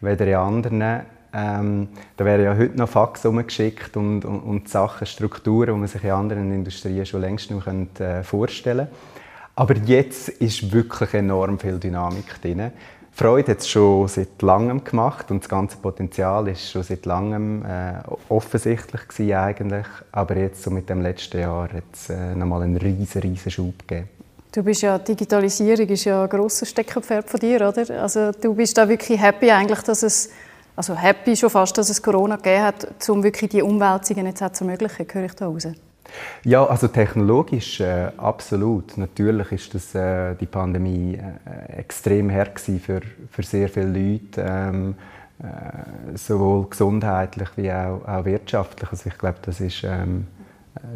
weder 0.00 0.26
in 0.26 0.34
anderen. 0.34 1.02
Ähm, 1.32 1.88
da 2.16 2.24
werden 2.24 2.44
ja 2.44 2.56
heute 2.56 2.76
noch 2.76 2.88
Fax 2.88 3.24
umgeschickt 3.24 3.96
und, 3.96 4.24
und, 4.24 4.40
und, 4.40 4.68
Sachen, 4.68 5.06
Strukturen, 5.06 5.74
die 5.74 5.78
man 5.78 5.88
sich 5.88 6.02
in 6.02 6.10
anderen 6.10 6.52
Industrien 6.52 7.06
schon 7.06 7.20
längst 7.20 7.50
nicht 7.50 7.66
mehr 7.66 8.18
äh, 8.18 8.24
vorstellen 8.24 8.88
könnte. 8.88 8.96
Aber 9.54 9.76
jetzt 9.76 10.28
ist 10.28 10.72
wirklich 10.72 11.14
enorm 11.14 11.58
viel 11.58 11.78
Dynamik 11.78 12.40
drin. 12.40 12.72
Freude 13.12 13.52
hat 13.52 13.58
es 13.58 13.68
schon 13.68 14.08
seit 14.08 14.40
langem 14.40 14.82
gemacht 14.84 15.30
und 15.30 15.42
das 15.42 15.48
ganze 15.48 15.76
Potenzial 15.76 16.48
ist 16.48 16.70
schon 16.70 16.82
seit 16.82 17.04
langem 17.04 17.64
äh, 17.64 17.98
offensichtlich 18.28 19.08
gewesen 19.08 19.34
eigentlich. 19.34 19.86
Aber 20.12 20.36
jetzt 20.36 20.62
so 20.62 20.70
mit 20.70 20.88
dem 20.88 21.02
letzten 21.02 21.40
Jahr 21.40 21.70
hat 21.72 21.84
es 21.92 22.08
äh, 22.08 22.34
nochmal 22.34 22.62
einen 22.62 22.76
riesen, 22.76 23.20
riesen 23.20 23.50
Schub 23.50 23.86
gegeben. 23.86 24.08
Du 24.52 24.64
bist 24.64 24.82
ja, 24.82 24.98
Digitalisierung 24.98 25.86
ist 25.88 26.04
ja 26.04 26.24
ein 26.24 26.28
grosses 26.28 26.68
Steckenpferd 26.70 27.30
von 27.30 27.38
dir, 27.38 27.68
oder? 27.68 28.02
Also 28.02 28.32
du 28.32 28.52
bist 28.54 28.76
da 28.76 28.88
wirklich 28.88 29.20
happy 29.20 29.48
eigentlich, 29.48 29.80
dass 29.82 30.02
es, 30.02 30.30
also 30.74 30.96
happy 30.96 31.36
schon 31.36 31.50
fast, 31.50 31.78
dass 31.78 31.88
es 31.88 32.02
Corona 32.02 32.34
gegeben 32.34 32.64
hat, 32.64 33.08
um 33.08 33.22
wirklich 33.22 33.50
die 33.50 33.62
Umwälzungen 33.62 34.26
jetzt 34.26 34.56
zu 34.56 34.64
ermöglichen, 34.64 35.06
höre 35.12 35.24
ich 35.24 35.34
da 35.34 35.46
raus? 35.46 35.68
Ja, 36.42 36.66
also 36.66 36.88
technologisch 36.88 37.80
äh, 37.80 38.10
absolut. 38.16 38.98
Natürlich 38.98 39.52
ist 39.52 39.74
das, 39.74 39.94
äh, 39.94 40.34
die 40.34 40.46
Pandemie 40.46 41.14
äh, 41.14 41.78
extrem 41.78 42.32
hart 42.32 42.58
für, 42.58 43.02
für 43.30 43.42
sehr 43.44 43.68
viele 43.68 43.86
Leute, 43.86 44.44
ähm, 44.44 44.94
äh, 45.38 46.16
sowohl 46.16 46.66
gesundheitlich 46.68 47.50
wie 47.54 47.70
auch, 47.70 48.00
auch 48.04 48.24
wirtschaftlich. 48.24 48.90
Also 48.90 49.10
ich 49.10 49.16
glaube, 49.16 49.38
das 49.42 49.60
ist, 49.60 49.84
ähm, 49.84 50.26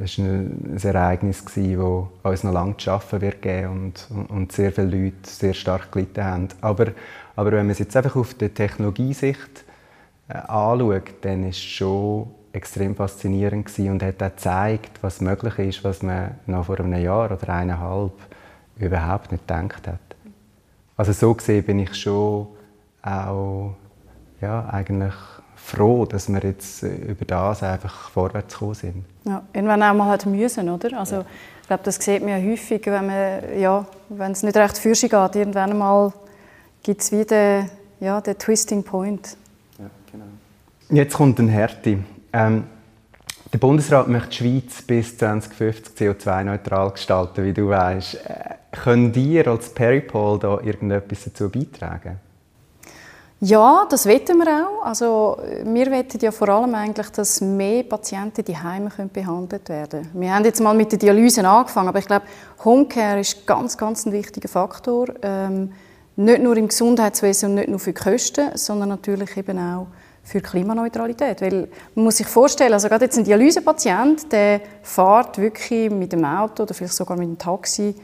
ist 0.03 0.19
ein, 0.19 0.75
ein 0.75 0.79
Ereignis 0.83 1.45
das 1.45 1.55
uns 2.23 2.45
noch 2.45 2.53
lange 2.53 2.77
zu 2.77 2.85
schaffen 2.85 3.21
wird 3.21 3.43
geben 3.43 3.95
und, 4.11 4.31
und 4.31 4.53
sehr 4.53 4.73
viele 4.73 4.87
Leute 4.87 5.29
sehr 5.29 5.55
stark 5.55 5.93
gelitten 5.93 6.25
haben. 6.25 6.49
Aber, 6.61 6.89
aber 7.37 7.53
wenn 7.53 7.67
man 7.67 7.71
es 7.71 7.79
jetzt 7.79 7.97
einfach 7.97 8.17
auf 8.17 8.35
die 8.35 8.49
Technologiesicht 8.49 9.65
äh, 10.29 10.35
anschaut, 10.35 11.15
dann 11.23 11.49
ist 11.49 11.57
es 11.57 11.63
schon 11.63 12.29
extrem 12.53 12.95
faszinierend 12.95 13.69
und 13.79 14.03
hat 14.03 14.23
auch 14.23 14.31
gezeigt, 14.31 15.03
was 15.03 15.21
möglich 15.21 15.59
ist, 15.59 15.85
was 15.85 16.03
man 16.03 16.37
noch 16.47 16.67
vor 16.67 16.79
einem 16.79 17.03
Jahr 17.03 17.33
oder 17.33 17.49
eineinhalb 17.49 18.13
überhaupt 18.79 19.33
nicht 19.33 19.47
gedacht 19.47 19.89
hat. 19.89 19.99
Also 20.97 21.13
so 21.13 21.35
gesehen 21.35 21.65
bin 21.65 21.81
ich 21.81 21.95
schon 21.97 22.47
auch 23.03 23.75
ja, 24.41 24.69
eigentlich 24.69 25.15
froh, 25.65 26.05
dass 26.05 26.29
wir 26.29 26.41
jetzt 26.43 26.83
über 26.83 27.25
das 27.25 27.63
einfach 27.63 28.11
vorwärts 28.11 28.53
gekommen 28.55 28.75
sind. 28.75 29.05
Ja, 29.25 29.43
irgendwann 29.53 29.83
auch 29.83 29.95
mal 29.95 30.09
halt 30.09 30.27
müssen, 30.27 30.69
oder? 30.69 30.99
Also 30.99 31.25
ich 31.63 31.69
glaube, 31.69 31.83
das 31.85 31.97
sieht 31.97 32.21
man 32.23 32.31
ja 32.31 32.51
häufig, 32.51 32.85
wenn 32.85 33.07
man, 33.07 33.59
ja, 33.59 33.87
wenn 34.11 34.33
es 34.33 34.43
nicht 34.43 34.57
recht 34.57 34.77
für 34.77 34.95
sich 34.95 35.11
geht, 35.11 35.37
irgendwann 35.37 35.77
mal 35.79 36.13
gibt 36.83 37.01
es 37.01 37.11
wieder 37.11 37.67
ja, 38.01 38.21
den 38.21 38.39
Twisting 38.39 38.83
Point. 38.83 39.37
Ja, 39.79 39.87
genau. 40.13 40.25
Jetzt 40.91 41.15
kommt 41.15 41.39
ein 41.39 41.49
Härte. 41.49 41.99
Ähm, 42.33 42.65
der 43.51 43.59
Bundesrat 43.59 44.09
möchte 44.09 44.29
die 44.31 44.37
Schweiz 44.37 44.83
bis 44.83 45.17
2050 45.17 45.97
CO2-neutral 45.97 46.91
gestalten, 46.91 47.45
wie 47.45 47.55
du 47.55 47.69
weißt. 47.69 48.17
Äh, 48.17 48.55
können 48.73 49.15
ihr 49.15 49.47
als 49.47 49.71
Peripol 49.71 50.39
da 50.39 50.61
irgendetwas 50.61 51.25
dazu 51.25 51.49
beitragen? 51.49 52.19
Ja, 53.47 53.87
das 53.91 54.07
wetten 54.07 54.39
wir 54.39 54.67
auch. 54.67 54.87
Also, 54.87 55.37
wir 55.65 55.91
wetten 55.91 56.19
ja 56.19 56.31
vor 56.31 56.49
allem 56.49 56.75
eigentlich, 56.75 57.11
dass 57.11 57.43
mehr 57.43 57.83
Patienten 57.83 58.43
die 58.43 58.57
Heime 58.57 58.89
behandelt 59.13 59.69
werden 59.69 60.05
können. 60.05 60.11
Wir 60.15 60.35
haben 60.35 60.47
jetzt 60.47 60.63
mal 60.63 60.75
mit 60.75 60.93
der 60.93 60.99
Dialyse 60.99 61.47
angefangen, 61.47 61.89
aber 61.89 61.99
ich 61.99 62.07
glaube, 62.07 62.25
Homecare 62.65 63.21
ist 63.21 63.47
ganz, 63.47 63.77
ganz 63.77 64.07
ein 64.07 64.13
wichtiger 64.13 64.49
Faktor. 64.49 65.09
Ähm, 65.21 65.73
nicht 66.17 66.43
nur 66.43 66.57
im 66.57 66.69
Gesundheitswesen 66.69 67.51
und 67.51 67.55
nicht 67.57 67.69
nur 67.69 67.79
für 67.79 67.93
die 67.93 68.01
Kosten, 68.01 68.57
sondern 68.57 68.89
natürlich 68.89 69.37
eben 69.37 69.59
auch 69.59 69.89
für 70.23 70.41
Klimaneutralität. 70.41 71.43
Weil 71.43 71.69
man 71.97 72.07
muss 72.07 72.17
sich 72.17 72.27
vorstellen, 72.27 72.73
also 72.73 72.89
gerade 72.89 73.05
jetzt 73.05 73.19
ein 73.19 73.25
Dialysepatient, 73.25 74.33
der 74.33 74.63
fährt 74.83 75.37
wirklich 75.37 75.91
mit 75.91 76.15
dem 76.15 76.25
Auto 76.25 76.63
oder 76.63 76.73
vielleicht 76.73 76.95
sogar 76.95 77.19
mit 77.19 77.29
dem 77.29 77.37
Taxi 77.37 77.95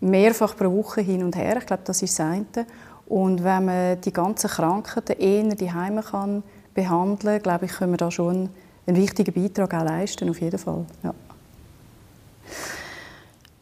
mehrfach 0.00 0.56
pro 0.56 0.70
Woche 0.70 1.00
hin 1.00 1.24
und 1.24 1.34
her. 1.34 1.56
Ich 1.56 1.66
glaube, 1.66 1.82
das 1.84 2.02
ist 2.02 2.16
das 2.16 2.26
eine. 2.26 2.66
Und 3.06 3.44
wenn 3.44 3.64
man 3.64 4.00
die 4.00 4.12
ganzen 4.12 4.50
Krankheiten 4.50 5.18
eher 5.18 5.54
die 5.54 5.72
Heime 5.72 6.02
kann 6.02 6.42
behandeln, 6.74 7.42
glaube 7.42 7.66
ich, 7.66 7.72
können 7.72 7.92
wir 7.92 7.98
da 7.98 8.10
schon 8.10 8.50
einen 8.86 8.96
wichtigen 8.96 9.32
Beitrag 9.32 9.74
auch 9.74 9.84
leisten, 9.84 10.28
auf 10.28 10.40
jeden 10.40 10.58
Fall. 10.58 10.84
Ja. 11.02 11.14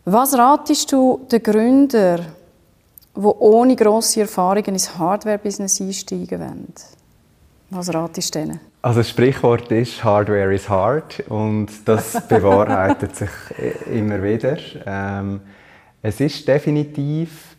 Was 0.07 0.37
ratest 0.37 0.93
du 0.93 1.21
den 1.31 1.43
Gründern, 1.43 2.27
die 3.17 3.21
ohne 3.21 3.77
grosse 3.77 4.23
Erfahrung 4.23 4.65
ins 4.65 4.99
Hardware-Business 4.99 5.81
einsteigen 5.81 6.41
wollen? 6.41 6.75
Was 7.71 7.93
ratest 7.93 8.35
du 8.35 8.41
denen? 8.41 8.61
Also 8.83 9.01
das 9.01 9.09
Sprichwort 9.09 9.73
ist 9.73 10.05
«Hardware 10.05 10.55
is 10.55 10.69
hard» 10.69 11.21
und 11.31 11.69
das 11.87 12.21
bewahrheitet 12.29 13.17
sich 13.17 13.31
immer 13.91 14.23
wieder. 14.23 14.59
Ähm, 14.85 15.41
es 16.03 16.21
ist 16.21 16.47
definitiv 16.47 17.54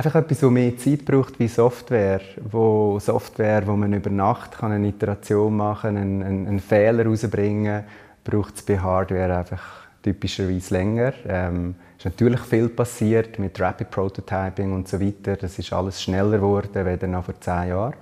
einfach 0.00 0.20
etwas, 0.20 0.40
das 0.40 0.50
mehr 0.50 0.76
Zeit 0.76 1.04
braucht 1.04 1.38
wie 1.38 1.48
Software. 1.48 2.20
Wo 2.50 2.98
Software, 2.98 3.66
wo 3.66 3.76
man 3.76 3.92
über 3.92 4.10
Nacht 4.10 4.58
kann 4.58 4.72
eine 4.72 4.88
Iteration 4.88 5.56
machen 5.56 5.96
einen, 5.96 6.22
einen, 6.22 6.46
einen 6.46 6.60
Fehler 6.60 7.04
herausbringen 7.04 7.84
braucht 8.22 8.56
es 8.56 8.62
bei 8.62 8.78
Hardware 8.78 9.38
einfach 9.38 9.62
typischerweise 10.02 10.74
länger. 10.74 11.12
Ähm, 11.26 11.74
ist 11.96 12.04
natürlich 12.04 12.40
viel 12.40 12.68
passiert 12.68 13.38
mit 13.38 13.58
Rapid 13.58 13.90
Prototyping 13.90 14.72
und 14.72 14.88
so 14.88 15.00
weiter. 15.00 15.36
Das 15.36 15.58
ist 15.58 15.72
alles 15.72 16.02
schneller 16.02 16.38
geworden 16.38 16.86
als 16.86 17.02
noch 17.02 17.24
vor 17.24 17.40
zehn 17.40 17.68
Jahren. 17.68 17.94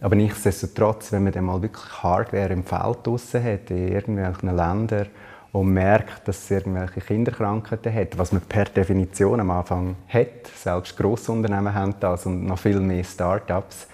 Aber 0.00 0.14
nichtsdestotrotz, 0.14 1.10
wenn 1.12 1.24
man 1.24 1.32
dann 1.32 1.44
mal 1.44 1.60
wirklich 1.60 2.02
Hardware 2.02 2.52
im 2.52 2.62
Feld 2.62 2.98
draussen 3.04 3.42
hat, 3.42 3.70
in 3.70 3.88
irgendwelchen 3.88 4.56
Ländern, 4.56 5.08
und 5.58 5.72
merkt, 5.72 6.28
dass 6.28 6.44
es 6.44 6.50
irgendwelche 6.50 7.00
Kinderkrankheiten 7.00 7.92
hat, 7.92 8.16
was 8.16 8.32
man 8.32 8.42
per 8.42 8.66
Definition 8.66 9.40
am 9.40 9.50
Anfang 9.50 9.96
hat, 10.08 10.46
selbst 10.54 10.96
Grossunternehmen 10.96 11.74
haben 11.74 11.94
das 11.98 12.26
und 12.26 12.46
noch 12.46 12.58
viel 12.58 12.80
mehr 12.80 13.02
Start-ups, 13.02 13.88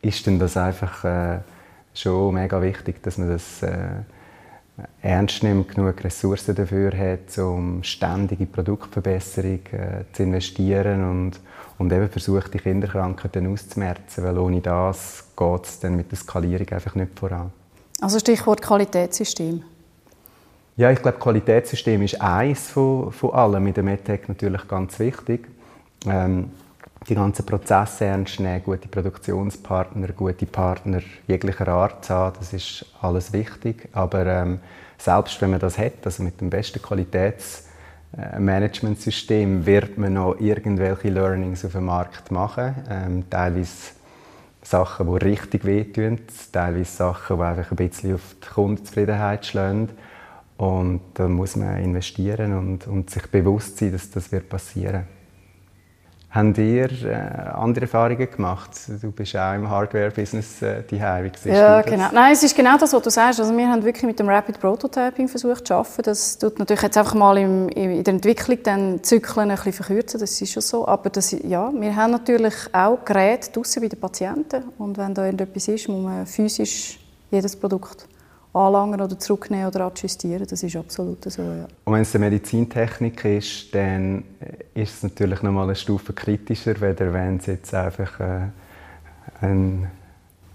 ist 0.00 0.26
dann 0.26 0.38
das 0.38 0.56
einfach 0.56 1.04
äh, 1.04 1.38
schon 1.92 2.34
mega 2.34 2.62
wichtig, 2.62 3.02
dass 3.02 3.18
man 3.18 3.30
das 3.30 3.62
äh, 3.64 4.02
ernst 5.02 5.42
nimmt, 5.42 5.74
genug 5.74 6.04
Ressourcen 6.04 6.54
dafür 6.54 6.96
hat, 6.96 7.36
um 7.38 7.82
ständige 7.82 8.46
Produktverbesserung 8.46 9.60
äh, 9.72 10.04
zu 10.12 10.22
investieren 10.22 11.02
und, 11.10 11.40
und 11.78 11.92
eben 11.92 12.08
versucht, 12.08 12.54
die 12.54 12.58
Kinderkrankheiten 12.58 13.52
auszumerzen, 13.52 14.22
weil 14.22 14.38
ohne 14.38 14.60
das 14.60 15.24
geht 15.36 15.64
es 15.64 15.80
dann 15.80 15.96
mit 15.96 16.12
der 16.12 16.18
Skalierung 16.18 16.68
einfach 16.68 16.94
nicht 16.94 17.18
voran. 17.18 17.50
Also 18.00 18.20
Stichwort 18.20 18.62
Qualitätssystem. 18.62 19.64
Ja, 20.78 20.90
ich 20.92 21.02
glaube, 21.02 21.18
Qualitätssystem 21.18 22.00
ist 22.02 22.20
eines 22.20 22.70
von, 22.70 23.10
von 23.10 23.32
allem. 23.32 23.66
In 23.66 23.74
der 23.74 23.82
MedTech 23.82 24.28
natürlich 24.28 24.68
ganz 24.68 25.00
wichtig. 25.00 25.48
Ähm, 26.06 26.52
die 27.08 27.16
ganzen 27.16 27.44
Prozesse 27.44 28.04
ernst 28.04 28.38
nehmen, 28.38 28.62
gute 28.62 28.86
Produktionspartner, 28.86 30.12
gute 30.12 30.46
Partner 30.46 31.00
jeglicher 31.26 31.66
Art 31.66 32.04
zu 32.04 32.14
haben, 32.14 32.36
das 32.38 32.52
ist 32.52 32.86
alles 33.02 33.32
wichtig. 33.32 33.88
Aber 33.92 34.24
ähm, 34.24 34.60
selbst 34.98 35.42
wenn 35.42 35.50
man 35.50 35.58
das 35.58 35.78
hat, 35.78 35.94
also 36.04 36.22
mit 36.22 36.40
dem 36.40 36.48
besten 36.48 36.80
Qualitätsmanagementsystem, 36.80 39.66
wird 39.66 39.98
man 39.98 40.12
noch 40.12 40.38
irgendwelche 40.38 41.08
Learnings 41.08 41.64
auf 41.64 41.72
dem 41.72 41.86
Markt 41.86 42.30
machen. 42.30 42.76
Ähm, 42.88 43.28
teilweise 43.28 43.94
Sachen, 44.62 45.08
die 45.08 45.16
richtig 45.24 45.64
wehtun, 45.64 46.20
teilweise 46.52 46.92
Sachen, 46.92 47.36
die 47.36 47.42
einfach 47.42 47.72
ein 47.72 47.76
bisschen 47.76 48.14
auf 48.14 48.36
die 48.40 48.46
Kundenzufriedenheit 48.46 49.44
schlagen. 49.44 49.88
Und 50.58 51.00
da 51.14 51.28
muss 51.28 51.56
man 51.56 51.78
investieren 51.78 52.52
und, 52.52 52.86
und 52.86 53.10
sich 53.10 53.26
bewusst 53.28 53.78
sein, 53.78 53.92
dass 53.92 54.10
das 54.10 54.30
wird 54.30 54.48
passieren 54.48 55.06
Habt 56.30 56.58
ihr 56.58 56.90
äh, 57.04 57.14
andere 57.54 57.86
Erfahrungen 57.86 58.30
gemacht? 58.30 58.70
Du 59.00 59.10
bist 59.10 59.34
auch 59.34 59.54
im 59.54 59.70
Hardware-Business 59.70 60.60
äh, 60.60 60.82
die 60.82 60.98
Ja, 60.98 61.80
genau. 61.80 62.08
Nein, 62.12 62.34
es 62.34 62.42
ist 62.42 62.54
genau 62.54 62.76
das, 62.76 62.92
was 62.92 63.02
du 63.02 63.08
sagst. 63.08 63.40
Also 63.40 63.56
wir 63.56 63.66
haben 63.66 63.82
wirklich 63.82 64.04
mit 64.04 64.18
dem 64.18 64.28
Rapid 64.28 64.60
Prototyping 64.60 65.26
versucht 65.26 65.66
zu 65.66 65.74
arbeiten. 65.74 66.02
Das 66.02 66.36
tut 66.36 66.58
natürlich 66.58 66.82
jetzt 66.82 66.98
einfach 66.98 67.14
mal 67.14 67.38
im, 67.38 67.70
in 67.70 68.04
der 68.04 68.12
Entwicklung 68.12 68.62
den 68.62 69.02
Zyklen 69.02 69.50
ein 69.50 69.56
bisschen 69.56 69.72
verkürzen. 69.72 70.20
Das 70.20 70.38
ist 70.38 70.52
schon 70.52 70.60
so. 70.60 70.86
Aber 70.86 71.08
das, 71.08 71.30
ja, 71.30 71.72
wir 71.72 71.96
haben 71.96 72.10
natürlich 72.10 72.54
auch 72.74 73.02
Geräte 73.06 73.50
draussen 73.50 73.80
bei 73.80 73.88
den 73.88 73.98
Patienten. 73.98 74.64
Und 74.76 74.98
wenn 74.98 75.14
da 75.14 75.24
irgendetwas 75.24 75.66
ist, 75.68 75.88
muss 75.88 76.02
man 76.02 76.26
physisch 76.26 77.00
jedes 77.30 77.56
Produkt 77.56 78.06
anlangen 78.52 79.00
oder 79.00 79.18
zurücknehmen 79.18 79.66
oder 79.66 79.86
adjustieren. 79.86 80.46
Das 80.48 80.62
ist 80.62 80.74
absolut 80.76 81.30
so, 81.30 81.42
ja. 81.42 81.66
Und 81.84 81.92
wenn 81.92 82.02
es 82.02 82.14
eine 82.14 82.24
Medizintechnik 82.24 83.24
ist, 83.24 83.74
dann 83.74 84.24
ist 84.74 84.94
es 84.94 85.02
natürlich 85.02 85.42
noch 85.42 85.52
mal 85.52 85.64
eine 85.64 85.76
Stufe 85.76 86.12
kritischer, 86.12 86.80
weder 86.80 87.12
wenn 87.12 87.36
es 87.36 87.46
jetzt 87.46 87.74
einfach 87.74 88.20
äh, 88.20 88.40
ein 89.40 89.90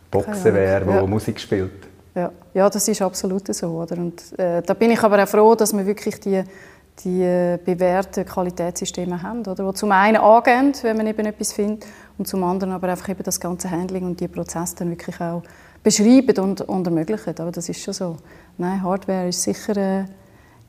Boxer 0.09 0.53
wäre, 0.53 0.85
der 0.85 0.95
ja. 0.95 1.05
Musik 1.05 1.39
spielt. 1.39 1.87
Ja. 2.15 2.31
ja, 2.53 2.69
das 2.69 2.87
ist 2.87 3.01
absolut 3.01 3.53
so. 3.53 3.67
Oder? 3.69 3.97
Und, 3.97 4.37
äh, 4.37 4.61
da 4.61 4.73
bin 4.73 4.91
ich 4.91 5.01
aber 5.01 5.23
auch 5.23 5.27
froh, 5.27 5.55
dass 5.55 5.73
wir 5.73 5.85
wirklich 5.85 6.19
die, 6.19 6.43
die 7.03 7.23
äh, 7.23 7.57
bewährten 7.63 8.25
Qualitätssysteme 8.25 9.21
haben, 9.21 9.39
oder? 9.41 9.71
die 9.71 9.73
zum 9.73 9.91
einen 9.91 10.17
angehen, 10.17 10.73
wenn 10.83 10.97
man 10.97 11.07
eben 11.07 11.25
etwas 11.25 11.53
findet, 11.53 11.87
und 12.17 12.27
zum 12.27 12.43
anderen 12.43 12.73
aber 12.73 12.89
einfach 12.89 13.09
eben 13.09 13.23
das 13.23 13.39
ganze 13.39 13.71
Handling 13.71 14.05
und 14.05 14.19
die 14.19 14.27
Prozesse 14.27 14.75
dann 14.77 14.91
wirklich 14.91 15.19
auch 15.19 15.41
beschreiben 15.83 16.37
und, 16.39 16.61
und 16.61 16.87
ermöglichen. 16.87 17.35
Aber 17.37 17.51
das 17.51 17.69
ist 17.69 17.81
schon 17.81 17.93
so. 17.93 18.17
Nein, 18.57 18.81
Hardware 18.81 19.27
ist 19.27 19.43
sicher, 19.43 19.75
äh, 19.77 20.05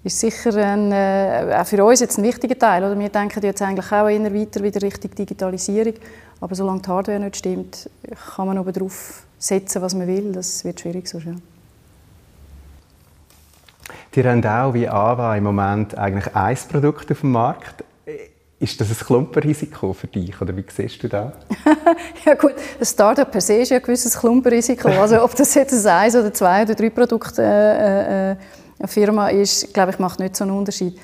ist 0.03 0.19
sicher 0.21 0.55
ein, 0.57 0.93
äh, 0.93 1.57
auch 1.59 1.67
für 1.67 1.85
uns 1.85 2.01
jetzt 2.01 2.19
ein 2.19 2.25
wichtiger 2.25 2.59
Teil. 2.59 2.85
Oder? 2.85 2.99
Wir 2.99 3.09
denken 3.09 3.43
jetzt 3.43 3.63
eigentlich 3.63 3.91
auch 3.93 4.09
immer 4.09 4.35
weiter 4.35 4.63
wieder 4.63 4.83
Richtung 4.83 5.15
Digitalisierung. 5.15 5.95
Aber 6.41 6.55
solange 6.55 6.83
die 6.83 6.89
Hardware 6.89 7.21
nicht 7.21 7.37
stimmt, 7.37 7.89
kann 8.35 8.47
man 8.47 8.59
oben 8.59 8.73
drauf 8.73 9.23
setzen, 9.39 9.81
was 9.81 9.95
man 9.95 10.07
will. 10.07 10.33
Das 10.33 10.65
wird 10.65 10.81
schwierig 10.81 11.09
so 11.09 11.21
schnell. 11.21 11.37
Die 14.15 14.25
haben 14.25 14.45
auch 14.45 14.75
wie 14.75 14.89
AWA 14.89 15.37
im 15.37 15.45
Moment 15.45 15.97
eigentlich 15.97 16.35
ein 16.35 16.57
Produkt 16.71 17.11
auf 17.11 17.21
dem 17.21 17.33
Markt. 17.33 17.85
Ist 18.61 18.81
das 18.81 18.89
ein 18.89 18.97
Klumpenrisiko 18.97 19.93
für 19.93 20.07
dich 20.07 20.41
oder 20.41 20.57
wie 20.57 20.65
siehst 20.69 21.03
du 21.03 21.09
das? 21.09 21.33
ja 22.25 22.35
gut, 22.35 22.55
ein 22.79 22.87
Startup 22.87 23.31
per 23.31 23.41
se 23.41 23.57
ist 23.57 23.71
ja 23.71 23.79
ein 23.79 23.83
gewisses 23.83 24.19
Klumpenrisiko. 24.19 24.89
Also 24.89 25.23
ob 25.23 25.35
das 25.35 25.55
jetzt 25.55 25.73
ein 25.73 25.87
eins 25.87 26.15
oder 26.15 26.33
zwei 26.33 26.63
oder 26.63 26.75
drei 26.75 26.91
Produkte 26.91 27.43
äh, 27.43 28.31
äh, 28.31 28.37
eine 28.79 28.89
Firma 28.89 29.29
ist, 29.29 29.75
glaube 29.75 29.91
ich, 29.91 29.99
macht 29.99 30.21
nicht 30.21 30.37
so 30.37 30.45
einen 30.45 30.57
Unterschied. 30.57 30.99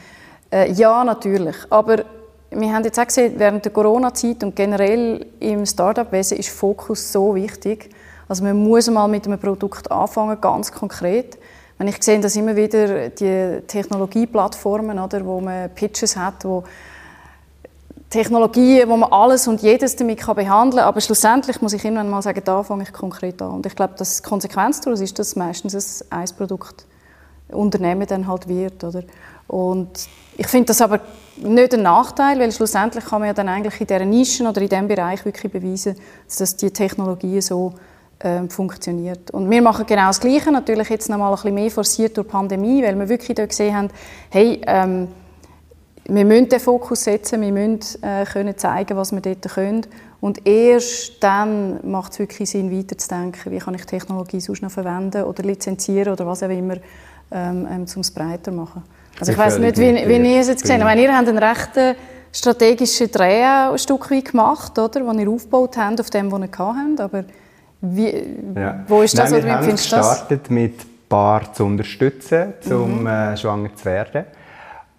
Äh, 0.50 0.72
ja, 0.72 1.02
natürlich. 1.04 1.56
Aber 1.70 2.04
wir 2.50 2.72
haben 2.72 2.84
jetzt 2.84 2.98
auch 2.98 3.06
gesehen, 3.06 3.34
während 3.36 3.64
der 3.64 3.72
Corona-Zeit 3.72 4.42
und 4.42 4.56
generell 4.56 5.26
im 5.40 5.66
Startup-Wesen 5.66 6.38
ist 6.38 6.50
Fokus 6.50 7.12
so 7.12 7.34
wichtig. 7.34 7.90
Also 8.28 8.44
man 8.44 8.56
muss 8.56 8.88
mal 8.90 9.08
mit 9.08 9.26
einem 9.26 9.38
Produkt 9.38 9.90
anfangen, 9.90 10.40
ganz 10.40 10.72
konkret. 10.72 11.38
Wenn 11.78 11.88
ich 11.88 12.02
sehe, 12.02 12.20
dass 12.20 12.36
immer 12.36 12.54
wieder 12.56 13.08
die 13.08 13.60
Technologieplattformen, 13.66 14.98
oder, 14.98 15.24
wo 15.24 15.40
man 15.40 15.70
Pitches 15.74 16.16
hat, 16.16 16.44
wo 16.44 16.64
Technologien, 18.10 18.88
wo 18.88 18.96
man 18.96 19.12
alles 19.12 19.46
und 19.46 19.62
jedes 19.62 19.94
damit 19.94 20.18
behandeln 20.18 20.80
kann. 20.80 20.88
Aber 20.88 21.00
schlussendlich 21.00 21.62
muss 21.62 21.72
ich 21.72 21.84
irgendwann 21.84 22.10
mal 22.10 22.20
sagen, 22.20 22.42
da 22.44 22.62
fange 22.64 22.82
ich 22.82 22.92
konkret 22.92 23.40
an. 23.40 23.52
Und 23.52 23.66
ich 23.66 23.76
glaube, 23.76 23.94
dass 23.96 24.20
die 24.20 24.28
Konsequenz 24.28 24.80
daraus 24.80 25.00
ist, 25.00 25.18
dass 25.18 25.36
meistens 25.36 26.04
ein 26.10 26.28
Produkt 26.36 26.86
Unternehmen 27.52 28.06
dann 28.06 28.26
halt 28.26 28.48
wird. 28.48 28.82
Oder? 28.82 29.04
Und 29.46 29.90
ich 30.36 30.46
finde 30.48 30.66
das 30.66 30.80
aber 30.80 31.00
nicht 31.36 31.72
ein 31.72 31.82
Nachteil, 31.82 32.38
weil 32.40 32.52
schlussendlich 32.52 33.04
kann 33.04 33.20
man 33.20 33.28
ja 33.28 33.34
dann 33.34 33.48
eigentlich 33.48 33.80
in 33.80 33.86
dieser 33.86 34.04
Nischen 34.04 34.46
oder 34.46 34.60
in 34.60 34.68
diesem 34.68 34.88
Bereich 34.88 35.24
wirklich 35.24 35.52
beweisen, 35.52 35.96
dass 36.38 36.56
die 36.56 36.70
Technologie 36.70 37.40
so 37.40 37.74
äh, 38.18 38.48
funktioniert. 38.48 39.30
Und 39.30 39.48
wir 39.48 39.62
machen 39.62 39.86
genau 39.86 40.08
das 40.08 40.20
Gleiche, 40.20 40.50
natürlich 40.50 40.88
jetzt 40.88 41.08
noch 41.08 41.18
mal 41.18 41.28
ein 41.28 41.34
bisschen 41.34 41.54
mehr 41.54 41.70
forciert 41.70 42.16
durch 42.16 42.26
die 42.26 42.32
Pandemie, 42.32 42.82
weil 42.82 42.98
wir 42.98 43.08
wirklich 43.08 43.36
dort 43.36 43.50
gesehen 43.50 43.76
haben, 43.76 43.88
hey, 44.30 44.60
ähm, 44.66 45.08
wir 46.14 46.24
müssen 46.24 46.48
den 46.48 46.60
Fokus 46.60 47.04
setzen, 47.04 47.40
wir 47.40 47.52
müssen 47.52 48.02
äh, 48.02 48.24
können 48.24 48.56
zeigen, 48.56 48.96
was 48.96 49.12
wir 49.12 49.20
dort 49.20 49.48
können. 49.48 49.86
Und 50.20 50.46
erst 50.46 51.22
dann 51.22 51.80
macht 51.88 52.12
es 52.12 52.18
wirklich 52.18 52.50
Sinn, 52.50 52.76
weiterzudenken, 52.76 53.52
wie 53.52 53.58
kann 53.58 53.74
ich 53.74 53.86
Technologie 53.86 54.40
sonst 54.40 54.62
noch 54.62 54.70
verwenden 54.70 55.22
oder 55.22 55.42
lizenzieren 55.42 56.12
oder 56.12 56.26
was 56.26 56.42
auch 56.42 56.50
immer, 56.50 56.74
ähm, 57.32 57.66
ähm, 57.70 57.86
um 57.94 58.00
es 58.00 58.10
breiter 58.10 58.50
zu 58.50 58.52
machen. 58.52 58.82
Also 59.18 59.32
ich 59.32 59.38
weiß 59.38 59.58
nicht, 59.58 59.78
wie, 59.78 59.94
wie 59.94 60.34
ihr 60.34 60.40
es 60.40 60.48
jetzt 60.48 60.62
gesehen 60.62 60.84
habt. 60.84 60.98
Ihr 60.98 61.16
habt 61.16 61.28
einen 61.28 61.38
rechten 61.38 61.96
strategischen 62.32 63.10
Dreh 63.10 63.44
ein 63.44 63.78
Stück 63.78 64.10
weit 64.10 64.26
gemacht, 64.26 64.78
oder? 64.78 65.00
Den 65.00 65.18
ihr 65.18 65.28
aufgebaut 65.28 65.76
habt 65.76 66.00
auf 66.00 66.10
dem, 66.10 66.30
was 66.30 66.40
ihr 66.40 66.48
habt. 66.58 67.00
Aber 67.00 67.24
wie, 67.80 68.24
ja. 68.56 68.84
wo 68.86 69.02
ist 69.02 69.16
das 69.16 69.30
Nein, 69.30 69.42
oder 69.42 69.66
wie 69.66 69.70
das? 69.70 69.90
Wir 69.90 69.98
haben 69.98 70.08
gestartet 70.08 70.50
mit 70.50 71.08
Paar 71.08 71.52
zu 71.52 71.64
unterstützen, 71.64 72.54
um 72.70 73.00
mhm. 73.00 73.06
äh, 73.06 73.36
schwanger 73.36 73.74
zu 73.74 73.84
werden. 73.84 74.24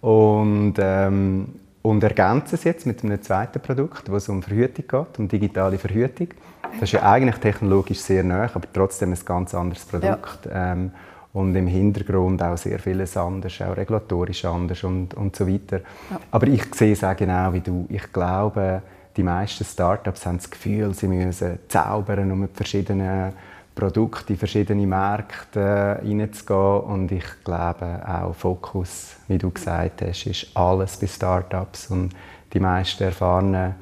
Und, 0.02 0.74
ähm, 0.78 1.46
und 1.80 2.02
ergänzen 2.02 2.56
es 2.56 2.64
jetzt 2.64 2.86
mit 2.86 3.02
einem 3.02 3.22
zweiten 3.22 3.60
Produkt, 3.60 4.10
wo 4.10 4.16
es 4.16 4.28
um 4.28 4.42
Verhütung 4.42 4.84
geht, 4.86 5.18
um 5.18 5.28
digitale 5.28 5.78
Verhütung. 5.78 6.28
Das 6.74 6.82
ist 6.82 6.92
ja 6.92 7.02
eigentlich 7.02 7.36
technologisch 7.36 8.00
sehr 8.00 8.24
neu, 8.24 8.48
aber 8.52 8.66
trotzdem 8.72 9.12
ein 9.12 9.18
ganz 9.24 9.54
anderes 9.54 9.84
Produkt. 9.84 10.46
Ja. 10.46 10.72
Ähm, 10.72 10.90
und 11.32 11.54
im 11.54 11.66
Hintergrund 11.66 12.42
auch 12.42 12.58
sehr 12.58 12.78
vieles 12.78 13.16
anders, 13.16 13.58
auch 13.62 13.76
regulatorisch 13.76 14.44
anders 14.44 14.84
und, 14.84 15.14
und 15.14 15.34
so 15.34 15.48
weiter. 15.48 15.80
Ja. 16.10 16.20
Aber 16.30 16.46
ich 16.46 16.62
sehe 16.74 16.92
es 16.92 17.02
auch 17.02 17.16
genau 17.16 17.52
wie 17.54 17.60
du. 17.60 17.86
Ich 17.88 18.12
glaube, 18.12 18.82
die 19.16 19.22
meisten 19.22 19.64
Startups 19.64 20.26
haben 20.26 20.36
das 20.38 20.50
Gefühl, 20.50 20.92
sie 20.94 21.08
müssen 21.08 21.58
zaubern, 21.68 22.30
um 22.32 22.40
mit 22.40 22.54
verschiedenen 22.54 23.32
Produkten 23.74 24.32
in 24.32 24.38
verschiedene 24.38 24.86
Märkte 24.86 26.00
reinzugehen. 26.02 26.80
Und 26.80 27.12
ich 27.12 27.24
glaube 27.44 28.00
auch 28.06 28.34
Fokus, 28.34 29.16
wie 29.28 29.38
du 29.38 29.50
gesagt 29.50 30.02
hast, 30.02 30.26
ist 30.26 30.46
alles 30.54 30.96
bei 30.96 31.06
Startups. 31.06 31.90
Und 31.90 32.10
die 32.52 32.60
meisten 32.60 33.04
erfahrenen 33.04 33.74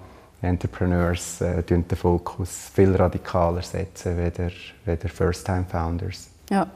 Entrepreneurs 0.43 1.41
äh, 1.41 1.63
den 1.63 1.85
Fokus 1.85 2.71
viel 2.75 2.95
radikaler 2.97 3.63
setzen, 3.63 4.17
weder 4.17 5.09
First-Time-Founders. 5.09 6.29
Ja. 6.51 6.67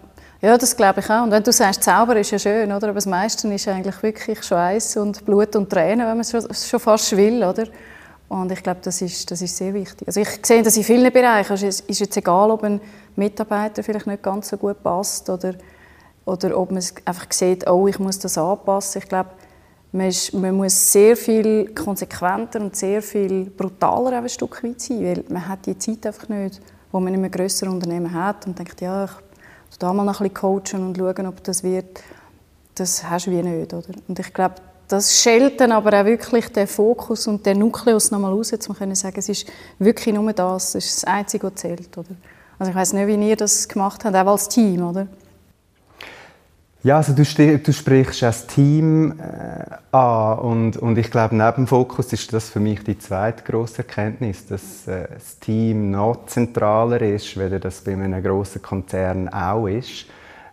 Ja, 0.45 0.59
das 0.59 0.77
glaube 0.77 1.01
ich 1.01 1.09
auch. 1.09 1.23
Und 1.23 1.31
wenn 1.31 1.43
du 1.43 1.51
sagst, 1.51 1.83
Zauber 1.83 2.17
ist 2.17 2.31
ja 2.31 2.39
schön, 2.39 2.71
oder? 2.71 2.89
aber 2.89 2.93
das 2.97 3.07
meiste 3.07 3.49
ist 3.49 3.67
eigentlich 3.67 4.03
wirklich 4.03 4.43
Schweiß 4.43 4.99
und 4.99 5.25
Blut 5.25 5.57
und 5.57 5.71
Tränen, 5.71 6.01
wenn 6.01 6.09
man 6.09 6.21
es 6.21 6.31
schon, 6.31 6.43
schon 6.53 6.81
fast 6.81 7.17
will. 7.17 7.43
Oder? 7.43 7.65
Und 8.35 8.51
ich 8.51 8.65
glaube, 8.65 8.81
das 8.83 9.01
ist, 9.01 9.31
das 9.31 9.41
ist 9.43 9.57
sehr 9.57 9.73
wichtig. 9.75 10.09
Also 10.09 10.21
ich 10.21 10.29
sehe 10.43 10.61
das 10.61 10.77
in 10.77 10.83
vielen 10.83 11.13
Bereichen. 11.13 11.53
Es 11.53 11.81
ist 11.81 12.01
jetzt 12.01 12.17
egal, 12.17 12.51
ob 12.51 12.65
ein 12.65 12.81
Mitarbeiter 13.15 13.85
vielleicht 13.85 14.09
nicht 14.09 14.25
ganz 14.25 14.49
so 14.49 14.57
gut 14.57 14.83
passt 14.83 15.31
oder, 15.31 15.55
oder 16.25 16.59
ob 16.59 16.73
man 16.73 16.83
einfach 17.05 17.27
sieht, 17.31 17.71
oh, 17.71 17.87
ich 17.87 18.01
muss 18.01 18.19
das 18.19 18.37
anpassen. 18.37 19.03
Ich 19.03 19.09
glaube, 19.09 19.31
man, 19.93 20.09
ist, 20.09 20.35
man 20.35 20.57
muss 20.57 20.91
sehr 20.91 21.17
viel 21.17 21.73
konsequenter 21.77 22.61
und 22.61 22.75
sehr 22.75 23.03
viel 23.03 23.45
brutaler 23.45 24.19
ein 24.19 24.29
Stück 24.29 24.65
weit 24.65 24.81
sein, 24.81 25.05
weil 25.05 25.25
man 25.29 25.47
hat 25.47 25.67
die 25.67 25.79
Zeit 25.79 26.05
einfach 26.05 26.29
nicht, 26.29 26.61
wo 26.91 26.99
man 26.99 27.15
in 27.15 27.21
einem 27.21 27.31
grösseren 27.31 27.75
Unternehmen 27.75 28.13
hat 28.13 28.49
und 28.49 28.59
denkt, 28.59 28.81
ja, 28.81 29.05
ich 29.71 29.79
da 29.79 29.93
mal 29.93 30.03
noch 30.03 30.21
ein 30.21 30.29
bisschen 30.29 30.35
coachen 30.35 30.89
und 30.89 30.99
schauen, 30.99 31.27
ob 31.29 31.45
das 31.45 31.63
wird, 31.63 32.03
das 32.75 33.09
hast 33.09 33.29
du 33.29 33.31
wie 33.31 33.45
nicht. 33.45 33.73
Oder? 33.73 33.91
Und 34.09 34.19
ich 34.19 34.35
glaube, 34.35 34.57
das 34.95 35.21
schält 35.21 35.61
dann 35.61 35.73
aber 35.73 36.01
auch 36.01 36.05
wirklich 36.05 36.49
den 36.49 36.67
Fokus 36.67 37.27
und 37.27 37.45
den 37.45 37.59
Nukleus 37.59 38.11
nochmal 38.11 38.33
raus, 38.33 38.51
jetzt 38.51 38.69
können 38.77 38.95
sagen, 38.95 39.17
es 39.19 39.29
ist 39.29 39.47
wirklich 39.79 40.15
nur 40.15 40.33
das, 40.33 40.73
das 40.73 40.85
ist 40.85 41.03
das 41.03 41.05
Einzige, 41.05 41.47
was 41.47 41.55
zählt. 41.55 41.97
Oder? 41.97 42.11
Also 42.59 42.71
ich 42.71 42.77
weiß 42.77 42.93
nicht, 42.93 43.07
wie 43.07 43.29
ihr 43.29 43.37
das 43.37 43.69
gemacht 43.69 44.05
habt, 44.05 44.17
auch 44.17 44.27
als 44.27 44.49
Team, 44.49 44.83
oder? 44.83 45.07
Ja, 46.85 46.99
also 46.99 47.15
du, 47.15 47.25
du 47.59 47.73
sprichst 47.73 48.21
das 48.21 48.47
Team 48.47 49.19
äh, 49.19 49.97
an 49.97 50.39
und, 50.41 50.77
und 50.77 50.99
ich 50.99 51.11
glaube, 51.11 51.35
neben 51.35 51.67
Fokus 51.67 52.13
ist 52.13 52.31
das 52.35 52.51
für 52.51 52.61
mich 52.61 52.85
die 52.85 52.99
zweite 52.99 53.43
grosse 53.43 53.79
Erkenntnis, 53.79 54.47
dass 54.47 54.87
äh, 54.87 55.09
das 55.15 55.39
Team 55.39 55.91
noch 55.91 56.27
zentraler 56.27 57.01
ist, 57.01 57.39
weil 57.39 57.59
das 57.59 57.81
bei 57.81 57.95
einem 57.95 58.23
grossen 58.23 58.61
Konzern 58.61 59.31
auch 59.31 59.67
ist. 59.67 60.05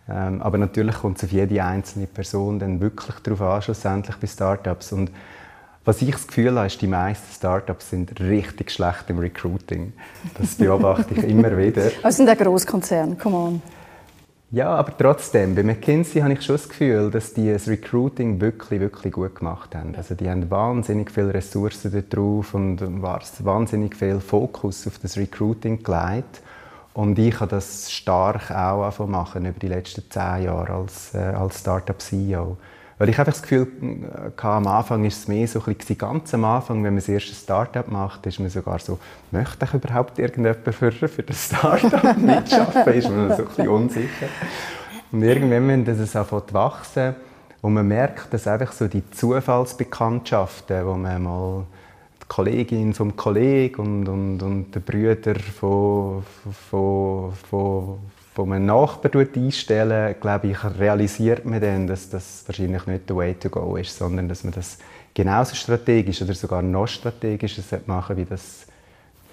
Ähm, 0.08 0.42
aber 0.42 0.58
natürlich 0.58 0.96
kommt 0.96 1.18
es 1.18 1.24
auf 1.24 1.32
jede 1.32 1.62
einzelne 1.62 2.06
Person 2.06 2.58
dann 2.58 2.80
wirklich 2.80 3.16
darauf 3.20 3.40
an, 3.40 3.62
schlussendlich 3.62 4.16
bei 4.16 4.26
Startups. 4.26 4.92
Und 4.92 5.10
was 5.84 6.02
ich 6.02 6.10
das 6.10 6.26
Gefühl 6.26 6.56
habe, 6.56 6.66
ist, 6.66 6.80
die 6.80 6.86
meisten 6.86 7.32
Startups 7.32 7.90
sind 7.90 8.20
richtig 8.20 8.70
schlecht 8.70 9.08
im 9.08 9.18
Recruiting. 9.18 9.92
Das 10.38 10.54
beobachte 10.54 11.14
ich 11.14 11.24
immer 11.24 11.56
wieder. 11.56 11.90
Also 12.02 12.24
sind 12.24 12.30
auch 12.30 12.36
Großkonzerne, 12.36 13.16
come 13.16 13.36
on. 13.36 13.62
Ja, 14.52 14.68
aber 14.74 14.94
trotzdem, 14.98 15.54
bei 15.54 15.62
McKinsey 15.62 16.20
habe 16.20 16.34
ich 16.34 16.42
schon 16.42 16.56
das 16.56 16.68
Gefühl, 16.68 17.10
dass 17.10 17.32
die 17.32 17.50
das 17.50 17.68
Recruiting 17.68 18.38
wirklich, 18.38 18.80
wirklich 18.80 19.12
gut 19.14 19.34
gemacht 19.34 19.74
haben. 19.74 19.94
Also 19.96 20.14
die 20.14 20.28
haben 20.28 20.50
wahnsinnig 20.50 21.10
viele 21.10 21.32
Ressourcen 21.32 22.04
darauf 22.10 22.52
und 22.52 22.80
wahnsinnig 23.02 23.96
viel 23.96 24.20
Fokus 24.20 24.86
auf 24.86 24.98
das 24.98 25.16
Recruiting 25.16 25.82
gelegt. 25.82 26.42
Und 26.94 27.18
ich 27.18 27.40
habe 27.40 27.50
das 27.50 27.90
stark 27.90 28.50
auch 28.50 29.06
machen 29.06 29.46
über 29.46 29.58
die 29.58 29.68
letzten 29.68 30.02
zehn 30.10 30.44
Jahre 30.44 30.74
als, 30.74 31.14
äh, 31.14 31.18
als 31.18 31.60
Startup-CEO. 31.60 32.58
Weil 32.98 33.08
ich 33.08 33.18
einfach 33.18 33.32
das 33.32 33.42
Gefühl 33.42 33.66
hatte, 34.36 34.46
am 34.46 34.66
Anfang 34.66 35.04
ist 35.04 35.18
es 35.18 35.28
mehr 35.28 35.48
so 35.48 35.60
ein 35.64 35.74
bisschen, 35.74 35.98
ganz 35.98 36.32
am 36.34 36.44
Anfang, 36.44 36.76
wenn 36.84 36.92
man 36.92 36.96
das 36.96 37.08
erste 37.08 37.34
Startup 37.34 37.88
macht, 37.88 38.26
ist 38.26 38.38
man 38.38 38.50
sogar 38.50 38.78
so, 38.78 38.98
möchte 39.30 39.64
ich 39.64 39.74
überhaupt 39.74 40.18
irgendjemand 40.18 40.74
für, 40.74 40.92
für 40.92 41.22
das 41.22 41.46
Startup 41.46 42.16
mitschaffen? 42.16 42.92
ist 42.92 43.10
man 43.10 43.30
so 43.30 43.42
ein 43.42 43.48
bisschen 43.48 43.68
unsicher. 43.68 44.28
Und 45.10 45.22
irgendwann, 45.22 45.68
wenn 45.68 45.84
das 45.84 46.14
anfängt 46.14 46.52
wachsen 46.52 47.14
und 47.60 47.74
man 47.74 47.88
merkt, 47.88 48.32
dass 48.32 48.46
einfach 48.46 48.72
so 48.72 48.86
die 48.86 49.08
Zufallsbekanntschaften, 49.10 50.86
wo 50.86 50.94
man 50.94 51.22
mal 51.22 51.64
die 51.64 51.81
Kollegin 52.32 52.94
vom 52.94 53.14
Kollegen 53.14 53.82
und, 53.82 54.08
und, 54.08 54.42
und 54.42 54.74
der 54.74 54.80
Brüder 54.80 55.34
von, 55.34 56.22
von, 56.70 57.30
von, 57.34 57.98
von 58.34 58.52
einem 58.54 58.64
Nachbarn 58.64 59.28
einstellen, 59.36 60.14
glaube 60.18 60.46
ich, 60.46 60.64
realisiert 60.78 61.44
man 61.44 61.60
dann, 61.60 61.86
dass 61.86 62.08
das 62.08 62.44
wahrscheinlich 62.46 62.86
nicht 62.86 63.06
der 63.06 63.16
Way 63.16 63.34
to 63.34 63.50
go 63.50 63.76
ist, 63.76 63.94
sondern 63.98 64.30
dass 64.30 64.44
man 64.44 64.54
das 64.54 64.78
genauso 65.12 65.54
strategisch 65.54 66.22
oder 66.22 66.32
sogar 66.32 66.62
noch 66.62 66.86
strategischer 66.88 67.62
machen 67.84 68.16
wie 68.16 68.24
das 68.24 68.66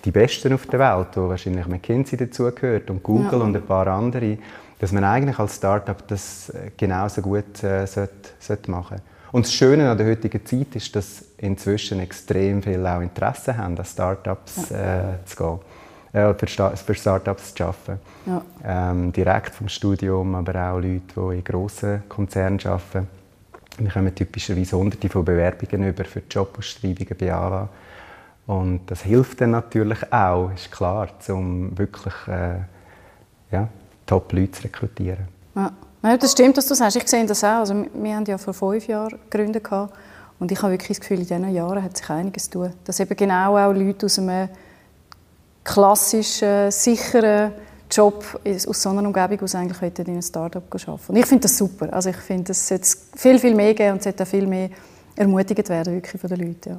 die 0.04 0.12
Besten 0.12 0.52
auf 0.52 0.68
der 0.68 0.80
Welt, 0.80 1.16
wo 1.16 1.30
wahrscheinlich 1.30 1.68
McKinsey 1.68 2.18
dazugehört 2.18 2.90
und 2.90 3.02
Google 3.02 3.40
ja. 3.40 3.46
und 3.46 3.56
ein 3.56 3.66
paar 3.66 3.88
andere, 3.88 4.38
dass 4.78 4.92
man 4.92 5.06
eigentlich 5.06 5.40
als 5.40 5.56
Startup 5.56 6.06
das 6.06 6.50
äh, 6.50 6.72
genauso 6.76 7.22
gut 7.22 7.64
äh, 7.64 7.88
sollte, 7.88 8.32
sollte 8.40 8.70
machen 8.70 9.02
Und 9.32 9.46
das 9.46 9.54
Schöne 9.54 9.90
an 9.90 9.98
der 9.98 10.08
heutigen 10.08 10.44
Zeit 10.46 10.76
ist, 10.76 10.96
dass 10.96 11.24
inzwischen 11.38 12.00
extrem 12.00 12.64
viele 12.64 12.96
auch 12.96 13.02
Interesse 13.02 13.56
haben, 13.56 13.78
an 13.78 13.86
Startups 13.86 14.70
ja. 14.70 15.12
äh, 15.12 15.26
zu 15.26 15.36
gehen 15.36 15.60
äh, 16.14 16.34
für, 16.34 16.76
für 16.76 16.96
Startups 16.96 17.54
zu 17.54 17.64
arbeiten. 17.64 18.00
Ja. 18.26 18.42
Ähm, 18.64 19.12
direkt 19.12 19.54
vom 19.54 19.70
Studium, 19.70 20.36
aber 20.36 20.72
auch 20.72 20.80
Leute, 20.80 21.02
die 21.16 21.38
in 21.38 21.44
grossen 21.44 22.04
Konzernen 22.10 22.60
arbeiten. 22.66 23.08
Wir 23.78 23.92
kommen 23.92 24.14
typischerweise 24.14 24.78
hunderte 24.78 25.10
von 25.10 25.24
Bewerbungen 25.24 25.90
über 25.90 26.04
für 26.04 26.22
Jobausschreibungen 26.30 27.16
bei 27.18 27.34
AWA. 27.34 27.70
Und 28.48 28.82
das 28.88 29.04
hilft 29.04 29.42
dann 29.42 29.52
natürlich 29.52 30.12
auch, 30.12 30.52
ist 30.54 30.72
klar, 30.72 31.08
um 31.30 31.78
wirklich 31.78 32.14
äh, 32.28 32.56
ja, 33.52 33.70
Top-Leute 34.06 34.52
zu 34.52 34.64
rekrutieren. 34.64 35.28
Ja. 35.56 35.72
Ja. 36.04 36.18
das 36.18 36.32
stimmt, 36.32 36.58
was 36.58 36.68
du 36.68 36.76
sagst. 36.76 36.98
Ich 36.98 37.08
sehe 37.08 37.26
das 37.26 37.44
auch. 37.44 37.60
Also, 37.60 37.86
wir 37.94 38.16
haben 38.16 38.26
ja 38.26 38.38
vor 38.38 38.54
fünf 38.54 38.88
Jahren 38.88 39.20
gegründet. 39.30 39.68
Und 40.40 40.52
ich 40.52 40.62
habe 40.62 40.72
wirklich 40.74 40.98
das 40.98 41.02
Gefühl, 41.02 41.20
in 41.20 41.28
diesen 41.28 41.54
Jahren 41.54 41.84
hat 41.84 41.98
sich 41.98 42.10
einiges 42.10 42.50
getan. 42.50 42.74
Dass 42.86 43.00
eben 43.00 43.16
genau 43.16 43.58
auch 43.58 43.74
Leute 43.74 44.06
aus 44.06 44.20
einem 44.20 44.50
klassischen, 45.64 46.72
sicheren 46.72 47.52
Job 47.92 48.40
aus 48.46 48.82
so 48.82 48.90
einer 48.90 49.04
Umgebung 49.04 49.42
aus 49.42 49.56
eigentlich 49.56 50.00
in 50.00 50.08
einem 50.08 50.22
Startup 50.22 50.64
arbeiten. 50.64 51.02
Und 51.08 51.16
ich 51.16 51.26
finde 51.26 51.42
das 51.42 51.58
super. 51.58 51.92
Also 51.92 52.10
ich 52.10 52.18
finde, 52.18 52.52
es 52.52 52.68
sollte 52.68 52.88
viel, 53.16 53.40
viel 53.40 53.56
mehr 53.56 53.74
geben 53.74 53.94
und 53.94 53.98
es 53.98 54.04
sollte 54.06 54.24
auch 54.24 54.28
viel 54.28 54.48
mehr 54.48 54.70
ermutigt 55.16 55.68
werden 55.70 55.96
wirklich 55.96 56.22
von 56.22 56.30
den 56.30 56.40
Leuten. 56.40 56.70
Ja. 56.70 56.78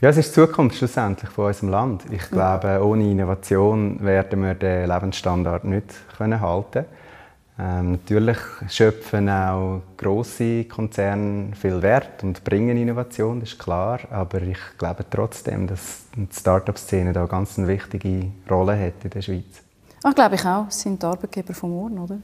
Ja, 0.00 0.10
es 0.10 0.16
ist 0.16 0.30
die 0.30 0.34
Zukunft 0.34 0.76
schlussendlich 0.76 1.30
von 1.30 1.46
unserem 1.46 1.70
Land. 1.70 2.04
Ich 2.10 2.30
glaube, 2.30 2.80
ohne 2.84 3.10
Innovation 3.10 4.02
werden 4.02 4.42
wir 4.42 4.54
den 4.54 4.88
Lebensstandard 4.88 5.64
nicht 5.64 5.86
können 6.16 6.40
halten 6.40 6.84
ähm, 7.60 7.92
Natürlich 7.92 8.38
schöpfen 8.68 9.28
auch 9.28 9.82
große 9.96 10.64
Konzerne 10.64 11.56
viel 11.60 11.82
Wert 11.82 12.22
und 12.22 12.44
bringen 12.44 12.76
Innovation, 12.76 13.40
das 13.40 13.50
ist 13.50 13.58
klar. 13.58 14.00
Aber 14.10 14.40
ich 14.42 14.58
glaube 14.78 15.04
trotzdem, 15.10 15.66
dass 15.66 16.04
die 16.14 16.28
Start-up-Szene 16.32 17.12
da 17.12 17.26
ganz 17.26 17.58
eine 17.58 17.66
wichtige 17.66 18.28
Rolle 18.48 18.78
hat 18.78 19.04
in 19.04 19.10
der 19.10 19.22
Schweiz. 19.22 19.62
Ach, 20.04 20.14
glaube 20.14 20.36
ich 20.36 20.44
auch. 20.44 20.68
Es 20.68 20.80
sind 20.80 21.02
die 21.02 21.06
Arbeitgeber 21.06 21.52
von 21.52 21.70
morgen, 21.70 21.98
oder? 21.98 22.18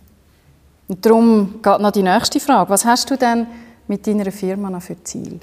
Und 0.87 1.05
darum 1.05 1.61
geht 1.61 1.81
noch 1.81 1.91
die 1.91 2.03
nächste 2.03 2.39
Frage. 2.39 2.71
Was 2.71 2.85
hast 2.85 3.11
du 3.11 3.17
denn 3.17 3.47
mit 3.89 4.07
deiner 4.07 4.31
Firma 4.31 4.71
noch 4.71 4.83
für 4.83 5.03
Ziel? 5.03 5.41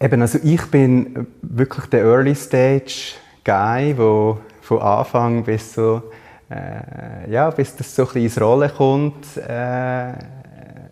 Eben, 0.00 0.20
also 0.22 0.38
ich 0.42 0.64
bin 0.66 1.26
wirklich 1.42 1.86
der 1.86 2.04
Early 2.04 2.34
Stage 2.34 3.14
Guy, 3.44 3.96
wo 3.96 4.38
von 4.62 4.80
Anfang 4.80 5.44
bis 5.44 5.74
so 5.74 6.02
äh, 6.50 7.30
ja, 7.30 7.50
bis 7.50 7.76
das 7.76 7.94
so 7.94 8.08
ein 8.08 8.22
ins 8.22 8.40
Rollen 8.40 8.70
kommt, 8.74 9.36
äh, 9.36 10.12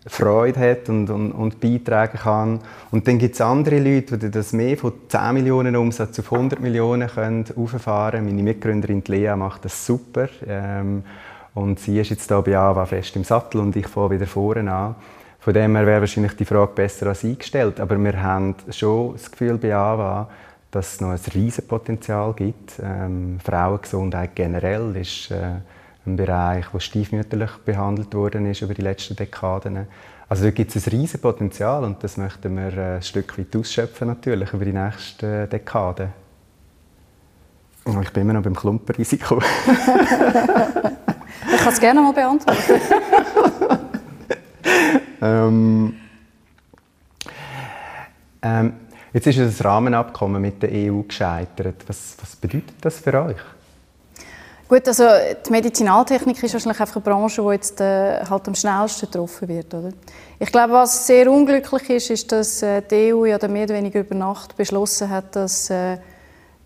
Freude 0.07 0.59
hat 0.59 0.89
und, 0.89 1.09
und, 1.09 1.31
und 1.31 1.59
beitragen 1.59 2.17
kann. 2.17 2.59
Und 2.91 3.07
dann 3.07 3.17
gibt 3.17 3.35
es 3.35 3.41
andere 3.41 3.79
Leute, 3.79 4.17
die 4.17 4.31
das 4.31 4.53
mehr 4.53 4.77
von 4.77 4.93
10 5.07 5.33
Millionen 5.33 5.75
Umsatz 5.75 6.19
auf 6.19 6.31
100 6.31 6.59
Millionen 6.59 7.09
können 7.09 7.45
auffahren 7.55 8.25
Meine 8.25 8.43
Mitgründerin 8.43 9.03
Lea 9.05 9.35
macht 9.35 9.65
das 9.65 9.85
super. 9.85 10.29
Ähm, 10.47 11.03
und 11.53 11.79
sie 11.79 11.99
ist 11.99 12.11
jetzt 12.11 12.29
hier 12.29 12.41
bei 12.41 12.57
AWA 12.57 12.85
fest 12.85 13.15
im 13.15 13.23
Sattel 13.23 13.59
und 13.59 13.75
ich 13.75 13.87
fange 13.87 14.11
wieder 14.11 14.27
vorne 14.27 14.71
an. 14.71 14.95
Von 15.39 15.53
dem 15.53 15.75
her 15.75 15.85
wäre 15.85 16.01
wahrscheinlich 16.01 16.35
die 16.35 16.45
Frage 16.45 16.73
besser 16.73 17.07
als 17.07 17.23
eingestellt. 17.23 17.79
Aber 17.79 17.97
wir 17.97 18.21
haben 18.21 18.55
schon 18.69 19.13
das 19.13 19.31
Gefühl 19.31 19.57
bei 19.57 19.73
AWA, 19.75 20.29
dass 20.71 20.93
es 20.93 21.01
noch 21.01 21.09
ein 21.09 21.19
riesiges 21.33 21.67
Potenzial 21.67 22.33
gibt. 22.33 22.79
Ähm, 22.81 23.39
Frauengesundheit 23.43 24.35
generell 24.35 24.95
ist 24.95 25.31
äh, 25.31 25.55
ein 26.05 26.15
Bereich, 26.15 26.65
der 26.67 26.79
stiefmütterlich 26.79 27.51
behandelt 27.65 28.13
worden 28.13 28.49
ist 28.49 28.61
über 28.61 28.73
die 28.73 28.81
letzten 28.81 29.15
Dekaden. 29.15 29.87
Also 30.29 30.43
da 30.43 30.51
gibt 30.51 30.75
es 30.75 30.87
ein 30.87 30.91
riesiges 30.91 31.21
Potenzial 31.21 31.83
und 31.83 32.03
das 32.03 32.17
möchten 32.17 32.55
wir 32.55 32.77
äh, 32.77 32.95
ein 32.97 33.01
Stück 33.01 33.37
weit 33.37 33.55
ausschöpfen 33.55 34.07
natürlich 34.07 34.51
über 34.53 34.65
die 34.65 34.73
nächsten 34.73 35.49
Dekaden. 35.49 36.09
Oh, 37.85 38.01
ich 38.01 38.11
bin 38.11 38.23
immer 38.23 38.33
noch 38.33 38.43
beim 38.43 38.55
Klumpenrisiko. 38.55 39.37
ich 41.53 41.57
kann 41.57 41.73
es 41.73 41.79
gerne 41.79 42.01
mal 42.01 42.11
beantworten. 42.11 42.81
ähm, 45.21 45.95
ähm, 48.41 48.73
jetzt 49.17 49.37
ist 49.37 49.39
das 49.39 49.65
Rahmenabkommen 49.65 50.41
mit 50.41 50.61
der 50.61 50.69
EU 50.71 51.01
gescheitert. 51.01 51.83
Was, 51.87 52.15
was 52.21 52.35
bedeutet 52.35 52.75
das 52.81 52.99
für 52.99 53.13
euch? 53.21 53.37
Gut, 54.69 54.85
also 54.85 55.05
die 55.45 55.49
Medizinaltechnik 55.49 56.43
ist 56.43 56.53
wahrscheinlich 56.53 56.81
einfach 56.81 56.97
eine 56.97 57.03
Branche, 57.03 57.41
die 57.41 57.49
jetzt 57.51 57.79
äh, 57.79 58.25
halt 58.25 58.47
am 58.47 58.53
schnellsten 58.53 59.05
getroffen 59.05 59.47
wird, 59.47 59.73
oder? 59.73 59.91
Ich 60.39 60.51
glaube, 60.51 60.73
was 60.73 61.07
sehr 61.07 61.31
unglücklich 61.31 61.89
ist, 61.89 62.09
ist, 62.09 62.31
dass 62.31 62.61
äh, 62.61 62.81
die 62.81 63.13
EU 63.13 63.25
ja 63.25 63.39
mehr 63.47 63.63
oder 63.63 63.75
weniger 63.75 64.01
über 64.01 64.13
Nacht 64.13 64.57
beschlossen 64.57 65.09
hat, 65.09 65.37
dass, 65.37 65.69
äh, 65.69 65.97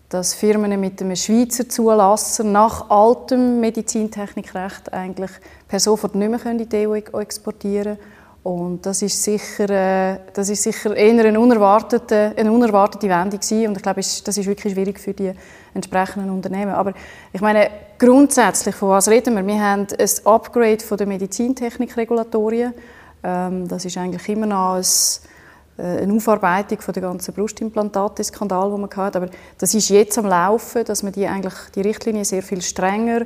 dass 0.08 0.34
Firmen 0.34 0.80
mit 0.80 1.00
einem 1.00 1.14
Schweizer 1.14 1.68
Zulasser 1.68 2.42
nach 2.42 2.90
altem 2.90 3.60
Medizintechnikrecht 3.60 4.92
eigentlich 4.92 5.30
per 5.68 5.78
sofort 5.78 6.16
nicht 6.16 6.28
mehr 6.28 6.44
in 6.44 6.68
die 6.68 6.88
EU 6.88 6.96
exportieren 6.96 7.98
können. 7.98 8.21
Und 8.42 8.84
das 8.84 9.02
ist 9.02 9.22
sicher, 9.22 9.70
äh, 9.70 10.18
das 10.32 10.48
ist 10.48 10.64
sicher 10.64 10.96
eher 10.96 11.24
eine 11.24 11.38
unerwartete, 11.38 12.32
eine 12.36 12.50
unerwartete 12.50 13.08
Wendung 13.08 13.38
gewesen. 13.38 13.68
Und 13.68 13.76
ich 13.76 13.82
glaube, 13.82 14.00
das 14.00 14.36
ist 14.36 14.46
wirklich 14.46 14.74
schwierig 14.74 14.98
für 14.98 15.12
die 15.12 15.32
entsprechenden 15.74 16.28
Unternehmen. 16.30 16.72
Aber 16.72 16.92
ich 17.32 17.40
meine, 17.40 17.70
grundsätzlich, 17.98 18.74
von 18.74 18.90
was 18.90 19.06
reden 19.08 19.36
wir? 19.36 19.46
Wir 19.46 19.60
haben 19.60 19.86
ein 19.96 20.10
Upgrade 20.24 20.80
von 20.80 20.98
der 20.98 21.06
Medizintechnikregulatorien. 21.06 22.74
Ähm, 23.22 23.68
das 23.68 23.84
ist 23.84 23.96
eigentlich 23.96 24.28
immer 24.28 24.46
noch 24.46 24.74
ein, 24.74 24.84
äh, 25.78 26.02
eine 26.02 26.12
Aufarbeitung 26.12 26.80
von 26.80 26.94
der 26.94 27.02
ganzen 27.02 27.32
Brustimplantate-Skandal, 27.34 28.72
den 28.72 28.80
man 28.80 28.90
hatte. 28.90 29.18
Aber 29.18 29.30
das 29.56 29.72
ist 29.72 29.88
jetzt 29.88 30.18
am 30.18 30.26
Laufen, 30.26 30.84
dass 30.84 31.04
man 31.04 31.12
die 31.12 31.28
eigentlich 31.28 31.54
die 31.76 31.82
Richtlinie 31.82 32.24
sehr 32.24 32.42
viel 32.42 32.60
strenger 32.60 33.20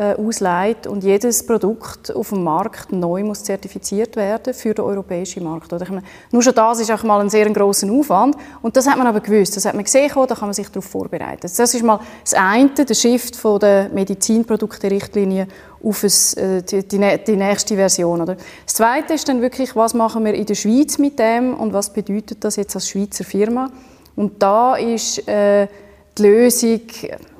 äh, 0.00 0.14
ausleiht 0.14 0.86
und 0.86 1.04
jedes 1.04 1.44
Produkt 1.44 2.10
auf 2.16 2.30
dem 2.30 2.42
Markt 2.42 2.90
neu 2.90 3.22
muss 3.22 3.44
zertifiziert 3.44 4.16
werden 4.16 4.54
für 4.54 4.72
den 4.72 4.86
europäischen 4.86 5.44
Markt. 5.44 5.70
Oder? 5.74 5.84
Meine, 5.90 6.04
nur 6.30 6.42
schon 6.42 6.54
das 6.54 6.80
ist 6.80 6.90
auch 6.90 7.02
mal 7.02 7.20
ein 7.20 7.28
sehr 7.28 7.50
grosser 7.50 7.92
Aufwand 7.92 8.34
und 8.62 8.74
das 8.78 8.88
hat 8.88 8.96
man 8.96 9.06
aber 9.06 9.20
gewusst, 9.20 9.58
das 9.58 9.66
hat 9.66 9.74
man 9.74 9.84
gesehen, 9.84 10.10
da 10.14 10.34
kann 10.34 10.48
man 10.48 10.54
sich 10.54 10.68
darauf 10.68 10.86
vorbereiten. 10.86 11.42
Das 11.42 11.58
ist 11.58 11.82
mal 11.82 12.00
das 12.24 12.32
eine, 12.32 12.70
der 12.70 12.94
Shift 12.94 13.36
von 13.36 13.60
der 13.60 13.90
Medizinprodukte-Richtlinie 13.90 15.46
auf 15.84 16.02
ein, 16.02 16.42
äh, 16.42 16.62
die, 16.62 16.82
die, 16.82 17.36
nächste 17.36 17.74
Version. 17.74 18.22
Oder? 18.22 18.36
Das 18.64 18.74
Zweite 18.74 19.12
ist 19.12 19.28
dann 19.28 19.42
wirklich, 19.42 19.76
was 19.76 19.92
machen 19.92 20.24
wir 20.24 20.32
in 20.32 20.46
der 20.46 20.54
Schweiz 20.54 20.96
mit 20.96 21.18
dem 21.18 21.52
und 21.52 21.74
was 21.74 21.92
bedeutet 21.92 22.42
das 22.42 22.56
jetzt 22.56 22.74
als 22.74 22.88
Schweizer 22.88 23.24
Firma? 23.24 23.70
Und 24.16 24.42
da 24.42 24.76
ist 24.76 25.28
äh, 25.28 25.68
die 26.16 26.22
Lösung, 26.22 26.80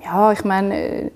ja, 0.05 0.33
ich 0.33 0.45
meine, 0.45 0.75
äh, 0.77 1.11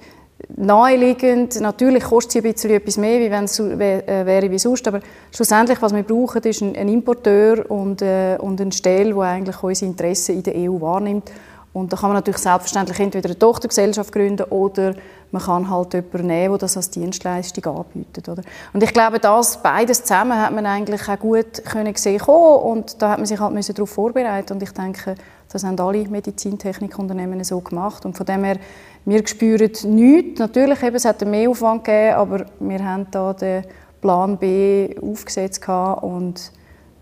naheliegend. 0.56 1.60
Natürlich 1.60 2.04
kostet 2.04 2.32
sie 2.32 2.38
ein 2.38 2.52
bisschen 2.52 2.70
etwas 2.70 2.96
mehr, 2.96 3.20
wie 3.20 3.30
wenn 3.30 3.44
es 3.44 3.58
äh, 3.58 3.78
wäre 3.78 4.50
wie 4.50 4.58
sonst, 4.58 4.86
aber 4.88 5.00
schlussendlich, 5.34 5.80
was 5.82 5.94
wir 5.94 6.02
brauchen, 6.02 6.42
ist 6.42 6.62
ein, 6.62 6.76
ein 6.76 6.88
Importeur 6.88 7.70
und, 7.70 8.02
äh, 8.02 8.36
und 8.40 8.60
eine 8.60 8.72
Stelle, 8.72 9.14
die 9.14 9.20
eigentlich 9.20 9.62
unsere 9.62 9.90
Interessen 9.90 10.36
in 10.36 10.42
der 10.42 10.54
EU 10.56 10.80
wahrnimmt. 10.80 11.30
Und 11.74 11.92
da 11.92 11.96
kann 11.96 12.10
man 12.10 12.14
natürlich 12.14 12.38
selbstverständlich 12.38 13.00
entweder 13.00 13.28
eine 13.28 13.38
Tochtergesellschaft 13.38 14.12
gründen 14.12 14.44
oder 14.44 14.94
man 15.32 15.42
kann 15.42 15.68
halt 15.68 15.92
jemanden 15.92 16.28
nehmen, 16.28 16.52
der 16.52 16.58
das 16.58 16.76
als 16.76 16.90
Dienstleistung 16.90 17.76
anbietet. 17.76 18.28
Oder? 18.28 18.42
Und 18.72 18.80
ich 18.84 18.92
glaube, 18.92 19.18
das 19.18 19.60
beides 19.60 20.04
zusammen 20.04 20.40
hat 20.40 20.52
man 20.52 20.66
eigentlich 20.66 21.08
auch 21.08 21.18
gut 21.18 21.64
können 21.64 21.92
sehen 21.96 22.20
und 22.20 23.02
da 23.02 23.10
hat 23.10 23.18
man 23.18 23.26
sich 23.26 23.40
halt 23.40 23.78
darauf 23.78 23.90
vorbereiten 23.90 24.52
und 24.52 24.62
ich 24.62 24.70
denke, 24.70 25.16
das 25.52 25.64
haben 25.64 25.78
alle 25.80 26.08
Medizintechnikunternehmen 26.08 27.42
so 27.42 27.60
gemacht 27.60 28.06
und 28.06 28.16
von 28.16 28.26
dem 28.26 28.44
her 28.44 28.58
wir 29.04 29.26
spüren 29.26 29.70
nichts. 29.84 30.40
Natürlich, 30.40 30.82
eben, 30.82 30.96
es 30.96 31.04
hat 31.04 31.22
einen 31.22 31.30
Mehraufwand 31.30 31.84
gegeben, 31.84 32.14
aber 32.14 32.46
wir 32.60 32.84
haben 32.84 33.06
da 33.10 33.32
den 33.32 33.64
Plan 34.00 34.36
B 34.38 34.94
aufgesetzt 35.00 35.66
und 35.68 36.52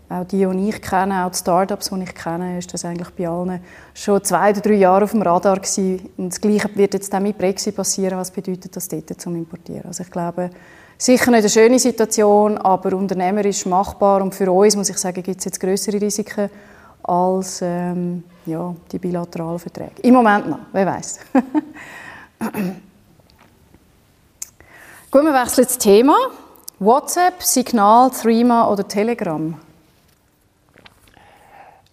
auch 0.09 0.25
die, 0.25 0.45
die 0.45 0.69
ich 0.69 0.81
kenne, 0.81 1.25
auch 1.25 1.31
die 1.31 1.37
Startups, 1.37 1.89
die 1.89 2.03
ich 2.03 2.13
kenne, 2.13 2.59
ist 2.59 2.73
das 2.73 2.85
eigentlich 2.85 3.09
bei 3.11 3.27
allen 3.27 3.59
schon 3.93 4.23
zwei 4.23 4.51
oder 4.51 4.61
drei 4.61 4.73
Jahre 4.73 5.05
auf 5.05 5.11
dem 5.11 5.21
Radar 5.21 5.55
gewesen. 5.55 6.09
Und 6.17 6.29
das 6.29 6.39
Gleiche 6.39 6.69
wird 6.75 6.93
jetzt 6.93 7.13
auch 7.15 7.19
mit 7.19 7.37
Brexit 7.37 7.75
passieren. 7.75 8.17
Was 8.17 8.29
bedeutet 8.29 8.75
das 8.75 8.87
dort 8.87 9.19
zum 9.19 9.35
Importieren? 9.35 9.85
Also 9.85 10.03
ich 10.03 10.11
glaube, 10.11 10.51
sicher 10.97 11.31
nicht 11.31 11.39
eine 11.39 11.49
schöne 11.49 11.79
Situation, 11.79 12.57
aber 12.57 12.95
unternehmerisch 12.95 13.65
machbar. 13.65 14.21
Und 14.21 14.35
für 14.35 14.51
uns, 14.51 14.75
muss 14.75 14.89
ich 14.89 14.97
sagen, 14.97 15.23
gibt 15.23 15.39
es 15.39 15.45
jetzt 15.45 15.59
größere 15.59 15.99
Risiken 15.99 16.49
als 17.01 17.61
ähm, 17.63 18.23
ja, 18.45 18.75
die 18.91 18.99
bilateralen 18.99 19.59
Verträge. 19.59 20.01
Im 20.01 20.13
Moment 20.13 20.49
noch, 20.49 20.59
wer 20.71 20.85
weiß. 20.85 21.19
Gut, 25.11 25.23
wir 25.23 25.33
wechseln 25.33 25.65
das 25.65 25.77
Thema. 25.77 26.15
WhatsApp, 26.79 27.41
Signal, 27.43 28.09
Threema 28.09 28.69
oder 28.69 28.87
Telegram? 28.87 29.55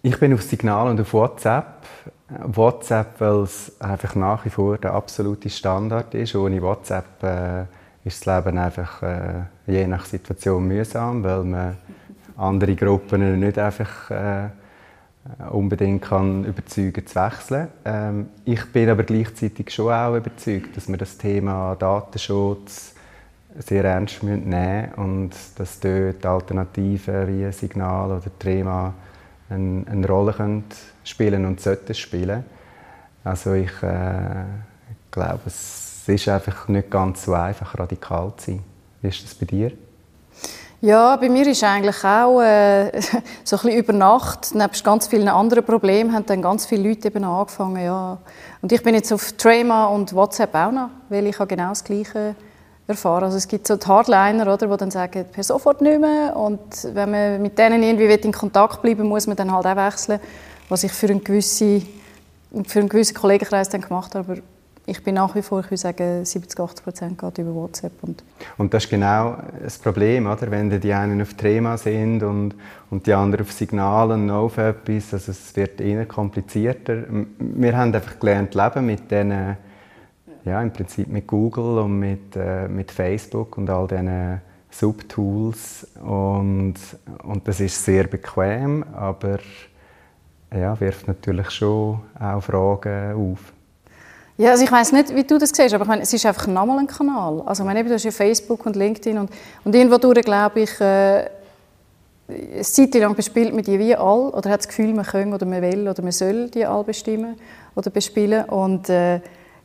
Ich 0.01 0.19
bin 0.19 0.33
auf 0.33 0.41
Signal 0.41 0.89
und 0.89 0.99
auf 0.99 1.13
WhatsApp. 1.13 1.85
WhatsApp, 2.27 3.19
weil 3.19 3.43
es 3.43 3.79
einfach 3.79 4.15
nach 4.15 4.45
wie 4.45 4.49
vor 4.49 4.77
der 4.77 4.93
absolute 4.93 5.49
Standard 5.49 6.13
ist. 6.15 6.33
Ohne 6.35 6.61
WhatsApp 6.61 7.23
äh, 7.23 7.61
ist 8.03 8.25
das 8.25 8.35
Leben 8.45 8.57
einfach 8.57 9.03
äh, 9.03 9.43
je 9.67 9.85
nach 9.85 10.05
Situation 10.05 10.67
mühsam, 10.67 11.23
weil 11.23 11.43
man 11.43 11.77
andere 12.37 12.75
Gruppen 12.75 13.39
nicht 13.39 13.59
einfach 13.59 14.09
äh, 14.09 14.49
unbedingt 15.51 16.01
kann 16.01 16.45
überzeugen 16.45 17.05
zu 17.05 17.15
wechseln. 17.15 17.67
Ähm, 17.85 18.29
ich 18.45 18.65
bin 18.71 18.89
aber 18.89 19.03
gleichzeitig 19.03 19.71
schon 19.71 19.93
auch 19.93 20.15
überzeugt, 20.15 20.75
dass 20.75 20.87
wir 20.87 20.97
das 20.97 21.17
Thema 21.17 21.75
Datenschutz 21.75 22.95
sehr 23.57 23.83
ernst 23.83 24.23
nehmen 24.23 24.49
müssen 24.49 24.93
und 24.95 25.31
dass 25.57 25.79
dort 25.79 26.25
Alternativen 26.25 27.27
wie 27.27 27.51
Signal 27.51 28.11
oder 28.11 28.39
Trema 28.39 28.93
eine, 29.49 29.85
eine 29.87 30.07
Rolle 30.07 30.33
können 30.33 30.63
spielen 31.03 31.45
und 31.45 31.59
sollten 31.59 31.93
spielen. 31.93 32.43
Also 33.23 33.53
ich 33.53 33.83
äh, 33.83 34.45
glaube, 35.11 35.41
es 35.45 36.07
ist 36.07 36.27
einfach 36.29 36.67
nicht 36.67 36.89
ganz 36.89 37.25
so 37.25 37.33
einfach, 37.33 37.77
radikal 37.77 38.33
zu 38.37 38.51
sein. 38.51 38.63
Wie 39.01 39.09
ist 39.09 39.23
das 39.23 39.35
bei 39.35 39.45
dir? 39.45 39.71
Ja, 40.83 41.15
bei 41.15 41.29
mir 41.29 41.45
ist 41.45 41.63
eigentlich 41.63 42.03
auch 42.03 42.41
äh, 42.41 42.99
so 43.43 43.55
ein 43.57 43.69
über 43.69 43.93
Nacht, 43.93 44.55
nebst 44.55 44.83
ganz 44.83 45.05
vielen 45.05 45.27
anderen 45.27 45.63
Problemen, 45.63 46.11
haben 46.11 46.25
dann 46.25 46.41
ganz 46.41 46.65
viele 46.65 46.89
Leute 46.89 47.09
eben 47.09 47.23
angefangen, 47.23 47.85
ja. 47.85 48.17
Und 48.63 48.71
ich 48.71 48.81
bin 48.81 48.95
jetzt 48.95 49.13
auf 49.13 49.33
Trema 49.33 49.85
und 49.85 50.11
WhatsApp 50.15 50.55
auch 50.55 50.71
noch, 50.71 50.89
weil 51.09 51.27
ich 51.27 51.37
habe 51.37 51.45
genau 51.45 51.69
das 51.69 51.83
Gleiche 51.83 52.33
erfahren. 52.87 53.25
Also 53.25 53.37
es 53.37 53.47
gibt 53.47 53.67
so 53.67 53.75
die 53.75 53.85
Hardliner, 53.85 54.51
oder, 54.51 54.67
die 54.67 54.77
dann 54.77 54.89
sagen, 54.89 55.25
per 55.31 55.43
sofort 55.43 55.81
nicht 55.81 56.01
mehr. 56.01 56.35
Und 56.35 56.59
wenn 56.95 57.11
man 57.11 57.41
mit 57.43 57.59
denen 57.59 57.83
irgendwie 57.83 58.11
in 58.13 58.31
Kontakt 58.31 58.81
bleiben 58.81 59.03
will, 59.03 59.05
muss 59.05 59.27
man 59.27 59.35
dann 59.35 59.53
halt 59.53 59.67
auch 59.67 59.75
wechseln, 59.75 60.19
was 60.67 60.83
ich 60.83 60.91
für 60.91 61.09
einen 61.09 61.23
gewissen, 61.23 61.87
für 62.65 62.79
einen 62.79 62.89
gewissen 62.89 63.13
Kollegenkreis 63.13 63.69
dann 63.69 63.81
gemacht 63.81 64.15
habe. 64.15 64.31
Aber 64.31 64.41
ich 64.91 65.03
bin 65.03 65.15
nach 65.15 65.33
wie 65.35 65.41
vor, 65.41 65.61
ich 65.61 65.67
würde 65.67 65.77
sagen, 65.77 66.25
70, 66.25 66.59
80 66.59 66.83
Prozent 66.83 67.17
geht 67.17 67.37
über 67.37 67.55
WhatsApp. 67.55 67.93
Und, 68.01 68.23
und 68.57 68.73
das 68.73 68.83
ist 68.83 68.89
genau 68.89 69.37
das 69.63 69.79
Problem, 69.79 70.27
oder? 70.27 70.51
wenn 70.51 70.69
die 70.69 70.93
einen 70.93 71.21
auf 71.21 71.33
Trema 71.33 71.77
sind 71.77 72.21
und, 72.23 72.55
und 72.89 73.07
die 73.07 73.13
anderen 73.13 73.45
auf 73.45 73.53
Signal 73.53 74.11
und 74.11 74.29
auf 74.29 74.57
etwas, 74.57 75.13
also 75.13 75.31
es 75.31 75.55
wird 75.55 75.79
eher 75.79 76.05
komplizierter. 76.05 77.03
Wir 77.39 77.77
haben 77.77 77.95
einfach 77.95 78.19
gelernt, 78.19 78.53
leben 78.53 78.85
mit 78.85 79.09
diesen, 79.09 79.57
ja, 80.43 80.61
im 80.61 80.73
Prinzip 80.73 81.07
mit 81.07 81.25
Google 81.25 81.79
und 81.79 81.97
mit, 81.97 82.35
äh, 82.35 82.67
mit 82.67 82.91
Facebook 82.91 83.57
und 83.57 83.69
all 83.69 83.87
diesen 83.87 84.41
Subtools 84.69 85.87
und, 86.01 86.75
und 87.23 87.47
das 87.47 87.59
ist 87.61 87.83
sehr 87.83 88.07
bequem, 88.07 88.83
aber 88.93 89.39
ja, 90.53 90.77
wirft 90.79 91.07
natürlich 91.07 91.49
schon 91.51 92.01
auch 92.19 92.41
Fragen 92.41 93.13
auf. 93.13 93.53
Ja, 94.41 94.49
also 94.49 94.63
ich 94.63 94.71
weiß 94.71 94.91
nicht, 94.93 95.13
wie 95.13 95.23
du 95.23 95.37
das 95.37 95.51
siehst, 95.53 95.71
aber 95.75 95.83
ich 95.83 95.87
meine, 95.87 96.01
es 96.01 96.11
ist 96.11 96.25
einfach 96.25 96.47
nochmal 96.47 96.79
ein 96.79 96.87
Kanal. 96.87 97.43
Also 97.45 97.61
ich 97.61 97.67
meine, 97.67 97.83
du 97.83 97.93
hast 97.93 98.03
ja 98.03 98.09
Facebook 98.09 98.65
und 98.65 98.75
LinkedIn 98.75 99.15
und, 99.19 99.29
und 99.63 99.75
irgendwo 99.75 99.99
durch, 99.99 100.23
glaube 100.23 100.61
ich, 100.61 100.81
äh, 100.81 101.29
eine 102.27 102.61
Zeit 102.63 102.95
lang 102.95 103.13
bespielt 103.13 103.53
man 103.53 103.63
die 103.63 103.77
wie 103.77 103.95
all 103.95 104.31
oder 104.31 104.49
hat 104.49 104.61
das 104.61 104.67
Gefühl, 104.67 104.95
man 104.95 105.05
kann 105.05 105.31
oder 105.31 105.45
man 105.45 105.61
will 105.61 105.87
oder 105.87 106.01
man 106.01 106.11
soll 106.11 106.49
die 106.49 106.65
all 106.65 106.83
bestimmen 106.83 107.35
oder 107.75 107.91
bespielen 107.91 108.45
und, 108.45 108.89
äh, 108.89 109.21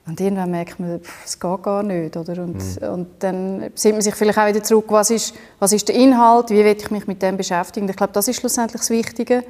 und 0.07 0.21
irgendwann 0.21 0.51
merkt 0.51 0.79
man, 0.79 1.01
es 1.25 1.41
geht 1.41 1.63
gar 1.63 1.83
nicht. 1.83 2.15
Oder? 2.15 2.43
Und, 2.43 2.57
mhm. 2.59 2.89
und 2.89 3.09
dann 3.21 3.71
sieht 3.75 3.93
man 3.93 4.03
sich 4.03 4.15
vielleicht 4.15 4.39
auch 4.39 4.47
wieder 4.47 4.63
zurück, 4.63 4.87
was 4.89 5.09
ist, 5.09 5.35
was 5.59 5.73
ist 5.73 5.89
der 5.89 5.95
Inhalt, 5.95 6.51
wie 6.51 6.63
will 6.63 6.77
ich 6.79 6.91
mich 6.91 7.07
mit 7.07 7.23
dem 7.23 7.39
beschäftigen. 7.39 7.89
Ich 7.89 7.97
glaube, 7.97 8.13
das 8.13 8.29
ist 8.29 8.37
schlussendlich 8.37 8.83
das 8.83 8.91
Wichtige. 8.91 9.43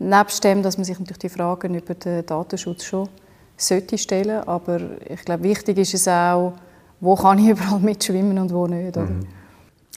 Nebst 0.00 0.42
dem, 0.42 0.64
dass 0.64 0.76
man 0.78 0.84
sich 0.84 0.98
natürlich 0.98 1.18
die 1.18 1.28
Fragen 1.28 1.76
über 1.76 1.94
den 1.94 2.26
Datenschutz 2.26 2.82
schon 2.82 3.08
sollte 3.56 3.98
stellen. 3.98 4.46
Aber 4.46 4.80
ich 5.08 5.24
glaube, 5.24 5.44
wichtig 5.44 5.78
ist 5.78 5.94
es 5.94 6.08
auch, 6.08 6.54
wo 7.00 7.14
kann 7.14 7.38
ich 7.38 7.48
überall 7.50 7.80
mitschwimmen 7.80 8.38
und 8.38 8.52
wo 8.52 8.66
nicht. 8.66 8.96
Oder? 8.96 9.06
Mhm. 9.06 9.26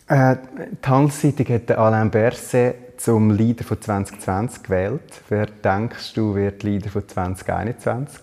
Äh, 0.08 0.38
die 0.84 0.90
Handelszeitung 0.90 1.48
hat 1.48 1.72
Alain 1.72 2.10
Berset 2.10 2.76
zum 2.98 3.32
Leader 3.32 3.64
von 3.64 3.82
2020 3.82 4.64
gewählt. 4.64 5.22
Wer 5.30 5.48
denkst 5.48 6.14
du 6.14 6.36
wird 6.36 6.64
Leader 6.64 6.90
von 6.90 7.08
2021? 7.08 8.22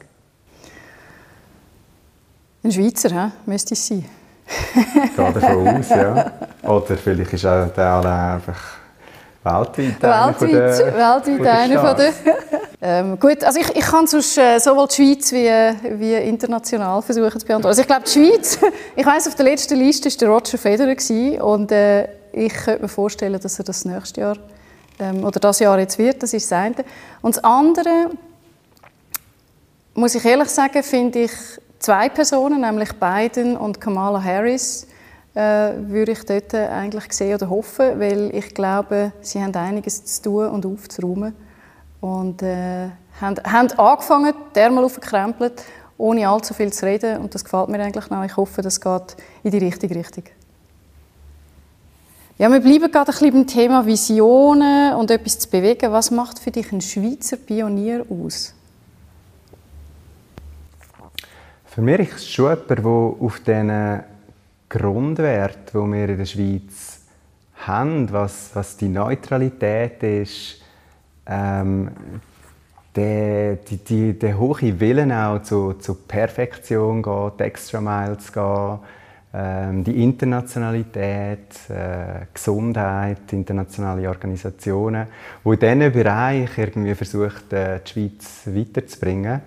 Ein 2.62 2.72
Schweizer, 2.72 3.10
he? 3.10 3.32
müsste 3.50 3.74
es 3.74 3.86
sein. 3.86 4.04
Gehe 5.16 5.32
davon 5.32 5.68
aus, 5.78 5.88
ja. 5.90 6.32
Oder 6.62 6.96
vielleicht 6.96 7.34
ist 7.34 7.44
auch 7.44 7.68
der 7.68 7.86
Alain 7.86 8.36
einfach 8.36 8.83
weltweit, 9.44 10.02
weltweit 10.02 10.42
einer 10.42 10.70
der, 10.70 11.26
weltweit 11.26 11.46
einer 11.46 11.80
von 11.80 11.96
der 11.96 12.12
ähm, 12.86 13.18
gut, 13.18 13.42
also 13.42 13.60
ich, 13.60 13.74
ich 13.74 13.84
kann 13.84 14.06
sonst 14.06 14.36
äh, 14.36 14.58
sowohl 14.58 14.86
die 14.88 14.94
Schweiz 14.94 15.32
wie, 15.32 15.98
wie 15.98 16.14
international 16.14 17.00
versuchen 17.00 17.40
zu 17.40 17.46
beantworten. 17.46 17.68
Also 17.68 17.80
ich 17.80 17.86
glaube, 17.86 18.02
die 18.04 18.10
Schweiz, 18.10 18.58
ich 18.96 19.06
weiß 19.06 19.28
auf 19.28 19.34
der 19.36 19.46
letzten 19.46 19.78
Liste 19.78 20.10
war 20.10 20.16
der 20.18 20.28
Roger 20.28 20.58
Federer 20.58 20.94
gewesen, 20.94 21.40
und 21.40 21.72
äh, 21.72 22.08
ich 22.32 22.52
könnte 22.52 22.82
mir 22.82 22.88
vorstellen, 22.88 23.40
dass 23.40 23.58
er 23.58 23.64
das 23.64 23.86
nächste 23.86 24.20
Jahr 24.20 24.36
ähm, 24.98 25.24
oder 25.24 25.40
das 25.40 25.60
Jahr 25.60 25.78
jetzt 25.78 25.98
wird. 25.98 26.22
Das 26.22 26.34
ist 26.34 26.50
das 26.50 26.58
eine. 26.58 26.74
Und 27.22 27.36
das 27.36 27.44
andere, 27.44 28.10
muss 29.94 30.14
ich 30.14 30.24
ehrlich 30.24 30.48
sagen, 30.48 30.82
finde 30.82 31.20
ich 31.20 31.32
zwei 31.78 32.10
Personen, 32.10 32.60
nämlich 32.60 32.92
Biden 32.92 33.56
und 33.56 33.80
Kamala 33.80 34.22
Harris, 34.22 34.86
äh, 35.34 35.72
würde 35.88 36.12
ich 36.12 36.24
dort 36.24 36.54
eigentlich 36.54 37.12
sehen 37.12 37.34
oder 37.34 37.50
hoffen, 37.50 37.98
weil 37.98 38.34
ich 38.34 38.54
glaube, 38.54 39.12
sie 39.20 39.42
haben 39.42 39.54
einiges 39.54 40.04
zu 40.04 40.22
tun 40.22 40.48
und 40.48 40.64
aufzuräumen. 40.64 41.34
Und 42.00 42.42
äh, 42.42 42.90
haben, 43.20 43.36
haben 43.44 43.72
angefangen, 43.78 44.34
dermal 44.54 44.84
aufgekrempelt, 44.84 45.64
ohne 45.96 46.28
allzu 46.28 46.54
viel 46.54 46.72
zu 46.72 46.86
reden. 46.86 47.18
Und 47.18 47.34
das 47.34 47.44
gefällt 47.44 47.68
mir 47.68 47.80
eigentlich 47.80 48.10
noch. 48.10 48.24
Ich 48.24 48.36
hoffe, 48.36 48.62
das 48.62 48.80
geht 48.80 49.16
in 49.42 49.50
die 49.50 49.58
richtige 49.58 49.94
Richtung. 49.94 50.24
Ja, 52.36 52.50
wir 52.50 52.60
bleiben 52.60 52.90
gerade 52.90 53.10
ein 53.10 53.18
bisschen 53.18 53.32
beim 53.32 53.46
Thema 53.46 53.86
Visionen 53.86 54.94
und 54.94 55.10
etwas 55.10 55.38
zu 55.38 55.48
bewegen. 55.48 55.92
Was 55.92 56.10
macht 56.10 56.40
für 56.40 56.50
dich 56.50 56.72
ein 56.72 56.80
Schweizer 56.80 57.36
Pionier 57.36 58.04
aus? 58.10 58.54
Für 61.66 61.80
mich 61.80 62.00
ist 62.00 62.16
es 62.16 62.28
schon 62.28 62.50
jemand, 62.50 62.70
der 62.70 62.86
auf 62.86 63.40
diesen 63.40 64.04
Grundwerten, 64.68 65.86
die 65.86 65.92
wir 65.92 66.08
in 66.08 66.18
der 66.18 66.24
Schweiz 66.24 67.00
haben, 67.66 68.10
was, 68.12 68.50
was 68.54 68.76
die 68.76 68.88
Neutralität 68.88 70.02
ist, 70.02 70.62
ähm, 71.26 71.90
der, 72.94 73.56
die, 73.56 73.78
die, 73.78 74.18
der 74.18 74.38
hohe 74.38 74.78
Willen 74.78 75.10
auch 75.12 75.42
zu, 75.42 75.74
zu 75.74 75.94
Perfektion 75.94 77.02
geht, 77.02 77.40
extra 77.40 77.80
Miles 77.80 78.32
gehen, 78.32 78.78
ähm, 79.36 79.82
die 79.82 80.02
Internationalität, 80.02 81.68
äh, 81.68 82.26
Gesundheit, 82.32 83.32
internationale 83.32 84.08
Organisationen, 84.08 85.08
wo 85.42 85.54
in 85.54 85.58
diesen 85.58 85.92
Bereich 85.92 86.56
irgendwie 86.56 86.94
versucht, 86.94 87.52
äh, 87.52 87.80
die 87.80 87.90
Schweiz 87.90 88.42
weiterzubringen. 88.46 89.40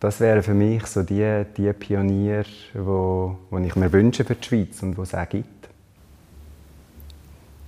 Das 0.00 0.20
wären 0.20 0.42
für 0.42 0.54
mich 0.54 0.86
so 0.86 1.02
die, 1.02 1.44
die 1.56 1.72
Pioniere, 1.72 2.44
wo, 2.74 3.36
wo 3.50 3.58
ich 3.58 3.74
mir 3.74 3.92
wünsche 3.92 4.24
für 4.24 4.36
die 4.36 4.46
Schweiz 4.46 4.82
und 4.82 4.96
wo 4.96 5.02
es 5.02 5.14
auch 5.14 5.28
gibt. 5.28 5.68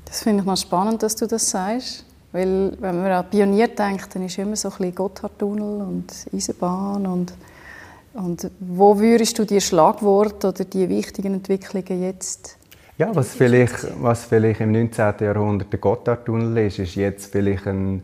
Das 0.05 0.23
finde 0.23 0.41
ich 0.41 0.47
mal 0.47 0.57
spannend, 0.57 1.03
dass 1.03 1.17
du 1.17 1.27
das 1.27 1.51
sagst. 1.51 2.05
Weil, 2.33 2.77
wenn 2.81 3.03
man 3.03 3.11
an 3.11 3.29
Pionier 3.29 3.69
denkt, 3.69 4.15
dann 4.15 4.25
ist 4.25 4.39
immer 4.39 4.55
so 4.55 4.69
ein 4.69 4.77
bisschen 4.77 4.95
Gotthardtunnel 4.95 5.83
und 5.83 6.13
Eisenbahn 6.33 7.05
und, 7.07 7.33
und 8.15 8.49
wo 8.61 8.97
würdest 9.01 9.37
du 9.39 9.45
die 9.45 9.61
Schlagworte 9.61 10.49
oder 10.49 10.65
die 10.65 10.89
wichtigen 10.89 11.35
Entwicklungen 11.35 12.03
jetzt 12.03 12.57
ja, 12.99 13.17
was 13.17 13.35
vielleicht, 13.35 14.03
was 14.03 14.27
vielleicht 14.27 14.61
im 14.61 14.73
19. 14.73 15.15
Jahrhundert 15.21 15.73
der 15.73 15.79
Gotthardtunnel 15.79 16.67
ist, 16.67 16.81
ist 16.81 16.97
jetzt 16.97 17.33
vielleicht 17.33 17.67
ein, 17.67 18.03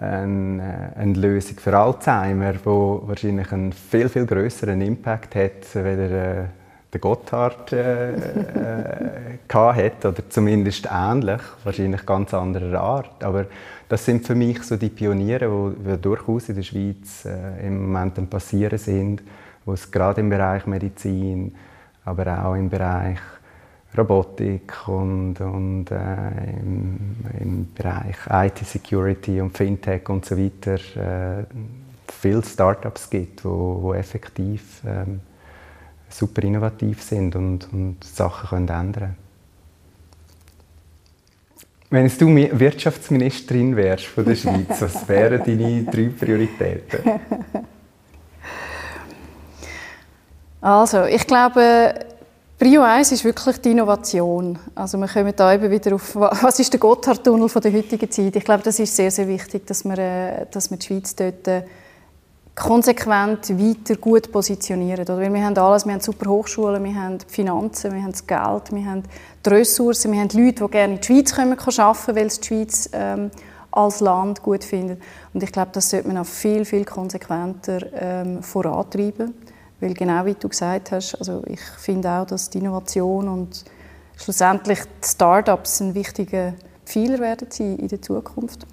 ein, 0.00 0.60
äh, 0.60 0.98
eine 0.98 1.14
Lösung 1.14 1.58
für 1.58 1.76
Alzheimer, 1.76 2.52
die 2.52 2.64
wahrscheinlich 2.66 3.52
einen 3.52 3.72
viel, 3.72 4.08
viel 4.08 4.26
größeren 4.26 4.80
Impact 4.80 5.34
hat, 5.34 5.74
weder 5.74 6.10
äh, 6.10 6.44
der 6.92 7.00
Gotthard 7.00 7.72
äh, 7.72 8.14
äh, 8.14 9.38
hat, 9.52 10.04
oder 10.04 10.28
zumindest 10.28 10.88
ähnlich, 10.90 11.40
wahrscheinlich 11.64 12.06
ganz 12.06 12.32
anderer 12.34 12.80
Art. 12.80 13.22
Aber 13.24 13.46
das 13.88 14.04
sind 14.04 14.26
für 14.26 14.34
mich 14.34 14.62
so 14.62 14.76
die 14.76 14.88
Pioniere, 14.88 15.74
die 15.78 16.00
durchaus 16.00 16.48
in 16.48 16.56
der 16.56 16.62
Schweiz 16.62 17.24
äh, 17.24 17.66
im 17.66 17.90
Moment 17.90 18.18
am 18.18 18.26
passieren 18.26 18.78
sind, 18.78 19.22
wo 19.64 19.72
es 19.72 19.90
gerade 19.90 20.20
im 20.20 20.30
Bereich 20.30 20.66
Medizin, 20.66 21.54
aber 22.04 22.44
auch 22.44 22.54
im 22.54 22.68
Bereich 22.68 23.18
Robotik 23.96 24.88
und, 24.88 25.40
und 25.40 25.90
äh, 25.90 26.50
im, 26.60 27.16
im, 27.40 27.68
Bereich 27.74 28.16
IT-Security 28.28 29.40
und 29.40 29.56
Fintech 29.56 30.08
und 30.08 30.24
so 30.24 30.36
weiter 30.36 30.74
äh, 30.74 31.44
viele 32.08 32.42
Startups 32.44 33.08
gibt, 33.08 33.44
wo, 33.44 33.82
wo 33.82 33.94
effektiv 33.94 34.82
ähm, 34.86 35.20
super 36.08 36.42
innovativ 36.42 37.02
sind 37.02 37.36
und, 37.36 37.72
und 37.72 38.04
Sachen 38.04 38.48
können 38.50 38.68
ändern 38.68 39.16
Wenn 41.90 42.08
du 42.18 42.58
Wirtschaftsministerin 42.58 43.76
wärst 43.76 44.06
von 44.06 44.24
der 44.24 44.34
Schweiz, 44.34 44.80
was 44.80 45.08
wären 45.08 45.42
deine 45.44 45.84
drei 45.84 46.08
Prioritäten? 46.08 47.20
Also, 50.66 51.04
ich 51.04 51.24
glaube, 51.28 51.94
Prio 52.58 52.80
1 52.80 53.12
ist 53.12 53.22
wirklich 53.22 53.58
die 53.58 53.72
Innovation. 53.72 54.58
Also 54.74 54.96
wir 54.96 55.08
kommen 55.08 55.34
da 55.36 55.52
eben 55.52 55.70
wieder 55.70 55.94
auf, 55.94 56.16
was 56.16 56.58
ist 56.58 56.72
der 56.72 56.80
Gotthardtunnel 56.80 57.50
der 57.50 57.72
heutigen 57.72 58.10
Zeit? 58.10 58.34
Ich 58.34 58.44
glaube, 58.44 58.62
das 58.62 58.78
ist 58.78 58.96
sehr, 58.96 59.10
sehr 59.10 59.28
wichtig, 59.28 59.66
dass 59.66 59.84
wir, 59.84 59.98
äh, 59.98 60.46
dass 60.50 60.70
wir 60.70 60.78
die 60.78 60.86
Schweiz 60.86 61.14
dort 61.14 61.46
äh, 61.48 61.64
konsequent 62.54 63.50
weiter 63.50 63.96
gut 63.96 64.32
positionieren. 64.32 65.02
Oder? 65.02 65.18
Weil 65.18 65.34
wir 65.34 65.44
haben 65.44 65.58
alles, 65.58 65.84
wir 65.84 65.92
haben 65.92 66.00
super 66.00 66.30
Hochschulen, 66.30 66.82
wir 66.82 66.94
haben 66.94 67.18
die 67.18 67.26
Finanzen, 67.28 67.92
wir 67.92 68.02
haben 68.02 68.12
das 68.12 68.26
Geld, 68.26 68.72
wir 68.72 68.86
haben 68.86 69.02
die 69.44 69.50
Ressourcen, 69.50 70.12
wir 70.12 70.20
haben 70.20 70.30
Leute, 70.32 70.64
die 70.64 70.70
gerne 70.70 70.94
in 70.94 71.00
die 71.02 71.06
Schweiz 71.06 71.34
kommen, 71.34 71.58
arbeiten, 71.58 72.16
weil 72.16 72.30
sie 72.30 72.40
die 72.40 72.46
Schweiz 72.46 72.88
ähm, 72.94 73.30
als 73.70 74.00
Land 74.00 74.42
gut 74.42 74.64
finden. 74.64 74.98
Und 75.34 75.42
ich 75.42 75.52
glaube, 75.52 75.72
das 75.74 75.90
sollte 75.90 76.08
man 76.08 76.16
auch 76.16 76.26
viel, 76.26 76.64
viel 76.64 76.86
konsequenter 76.86 77.80
ähm, 77.92 78.42
vorantreiben. 78.42 79.34
Weil 79.80 79.94
genau 79.94 80.24
wie 80.24 80.34
du 80.34 80.48
gesagt 80.48 80.92
hast, 80.92 81.14
also 81.16 81.42
ich 81.46 81.60
finde 81.60 82.10
auch, 82.10 82.26
dass 82.26 82.48
die 82.48 82.58
Innovation 82.58 83.28
und 83.28 83.64
schlussendlich 84.16 84.80
die 85.02 85.08
Startups 85.08 85.80
ein 85.80 85.94
wichtiger 85.94 86.54
Pfeiler 86.84 87.18
werden 87.18 87.48
sein 87.50 87.76
in 87.76 87.88
der 87.88 88.00
Zukunft. 88.00 88.66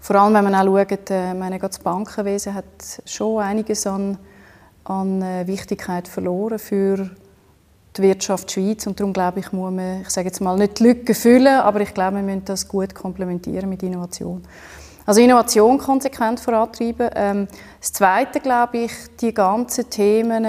Vor 0.00 0.16
allem, 0.16 0.34
wenn 0.34 0.44
man 0.44 0.54
auch 0.56 0.64
schaut, 0.64 1.10
äh, 1.10 1.32
meine, 1.32 1.60
das 1.60 1.78
Bankenwesen 1.78 2.54
hat 2.54 2.64
schon 3.06 3.40
einiges 3.40 3.86
an, 3.86 4.18
an 4.82 5.22
äh, 5.22 5.46
Wichtigkeit 5.46 6.08
verloren 6.08 6.58
für 6.58 7.08
die 7.96 8.02
Wirtschaft 8.02 8.48
der 8.48 8.52
Schweiz 8.60 8.86
und 8.86 8.98
darum 8.98 9.12
glaube 9.12 9.40
ich, 9.40 9.52
muss 9.52 9.70
man, 9.70 10.00
ich 10.00 10.10
sage 10.10 10.28
jetzt 10.28 10.40
mal, 10.40 10.56
nicht 10.56 10.80
die 10.80 10.84
Lücke 10.84 11.14
füllen, 11.14 11.60
aber 11.60 11.82
ich 11.82 11.94
glaube, 11.94 12.16
wir 12.16 12.22
müssen 12.22 12.44
das 12.46 12.66
gut 12.66 12.94
komplementieren 12.94 13.68
mit 13.68 13.82
Innovation. 13.82 14.42
Also 15.04 15.20
Innovation 15.20 15.78
konsequent 15.78 16.38
vorantreiben. 16.38 17.10
Ähm, 17.14 17.48
das 17.80 17.92
Zweite, 17.92 18.40
glaube 18.40 18.78
ich, 18.78 18.92
die 19.20 19.34
ganzen 19.34 19.90
Themen 19.90 20.46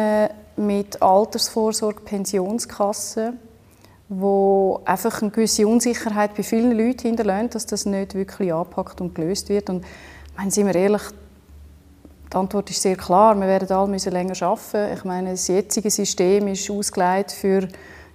mit 0.56 1.02
Altersvorsorge, 1.02 2.02
Pensionskassen, 2.02 3.40
wo 4.10 4.82
einfach 4.86 5.22
eine 5.22 5.32
gewisse 5.32 5.68
Unsicherheit 5.68 6.36
bei 6.36 6.44
vielen 6.44 6.78
Leuten 6.78 7.08
hinterlässt, 7.08 7.56
dass 7.56 7.66
das 7.66 7.86
nicht 7.86 8.14
wirklich 8.14 8.54
angepackt 8.54 9.02
und 9.02 9.16
gelöst 9.16 9.50
wird. 9.50 9.70
Und 9.70 9.84
meine, 10.38 10.52
sind 10.52 10.68
wir 10.68 10.76
ehrlich, 10.76 11.02
die 12.32 12.38
Antwort 12.38 12.70
ist 12.70 12.82
sehr 12.82 12.96
klar. 12.96 13.36
Wir 13.36 13.48
werden 13.48 13.72
alle 13.72 13.88
müssen 13.88 14.12
länger 14.12 14.40
arbeiten. 14.42 14.94
Ich 14.94 15.04
meine, 15.04 15.32
das 15.32 15.48
jetzige 15.48 15.90
System 15.90 16.48
ist 16.48 16.70
ausgelegt 16.70 17.32
für 17.32 17.68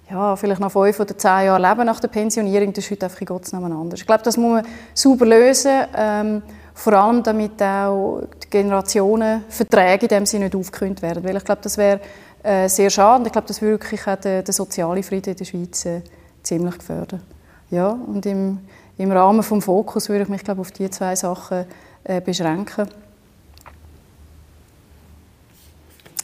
ja, 0.09 0.35
vielleicht 0.35 0.59
noch 0.59 0.71
fünf 0.71 0.99
oder 0.99 1.17
zehn 1.17 1.45
Jahre 1.45 1.61
leben 1.61 1.85
nach 1.85 1.99
der 1.99 2.07
Pensionierung. 2.07 2.73
Das 2.73 2.83
ist 2.83 2.91
heute 2.91 3.05
einfach 3.05 3.21
in 3.21 3.27
Gottes 3.27 3.51
Namen 3.51 3.71
anders. 3.71 3.99
Ich 3.99 4.07
glaube, 4.07 4.23
das 4.23 4.37
muss 4.37 4.51
man 4.53 4.65
sauber 4.93 5.25
lösen. 5.25 5.83
Ähm, 5.95 6.41
vor 6.73 6.93
allem, 6.93 7.21
damit 7.21 7.61
auch 7.61 8.21
die 8.43 8.49
Generationenverträge 8.49 10.05
in 10.05 10.07
dem 10.07 10.25
Sinne 10.25 10.45
nicht 10.45 10.55
aufgekündigt 10.55 11.01
werden. 11.01 11.23
Weil 11.23 11.37
ich 11.37 11.43
glaube, 11.43 11.61
das 11.61 11.77
wäre 11.77 11.99
äh, 12.41 12.67
sehr 12.69 12.89
schade. 12.89 13.19
Und 13.19 13.27
ich 13.27 13.31
glaube, 13.31 13.47
das 13.47 13.61
würde 13.61 13.73
wirklich 13.73 14.07
auch 14.07 14.15
den, 14.15 14.43
den 14.43 14.53
sozialen 14.53 15.03
Frieden 15.03 15.31
in 15.31 15.35
der 15.35 15.45
Schweiz 15.45 15.85
äh, 15.85 16.01
ziemlich 16.41 16.77
gefördern. 16.77 17.21
Ja, 17.69 17.89
und 17.89 18.25
im, 18.25 18.59
im 18.97 19.11
Rahmen 19.11 19.41
des 19.41 19.63
Fokus 19.63 20.09
würde 20.09 20.23
ich 20.23 20.29
mich 20.29 20.43
glaube, 20.43 20.61
auf 20.61 20.71
diese 20.71 20.89
zwei 20.89 21.15
Sachen 21.15 21.65
äh, 22.03 22.21
beschränken. 22.21 22.87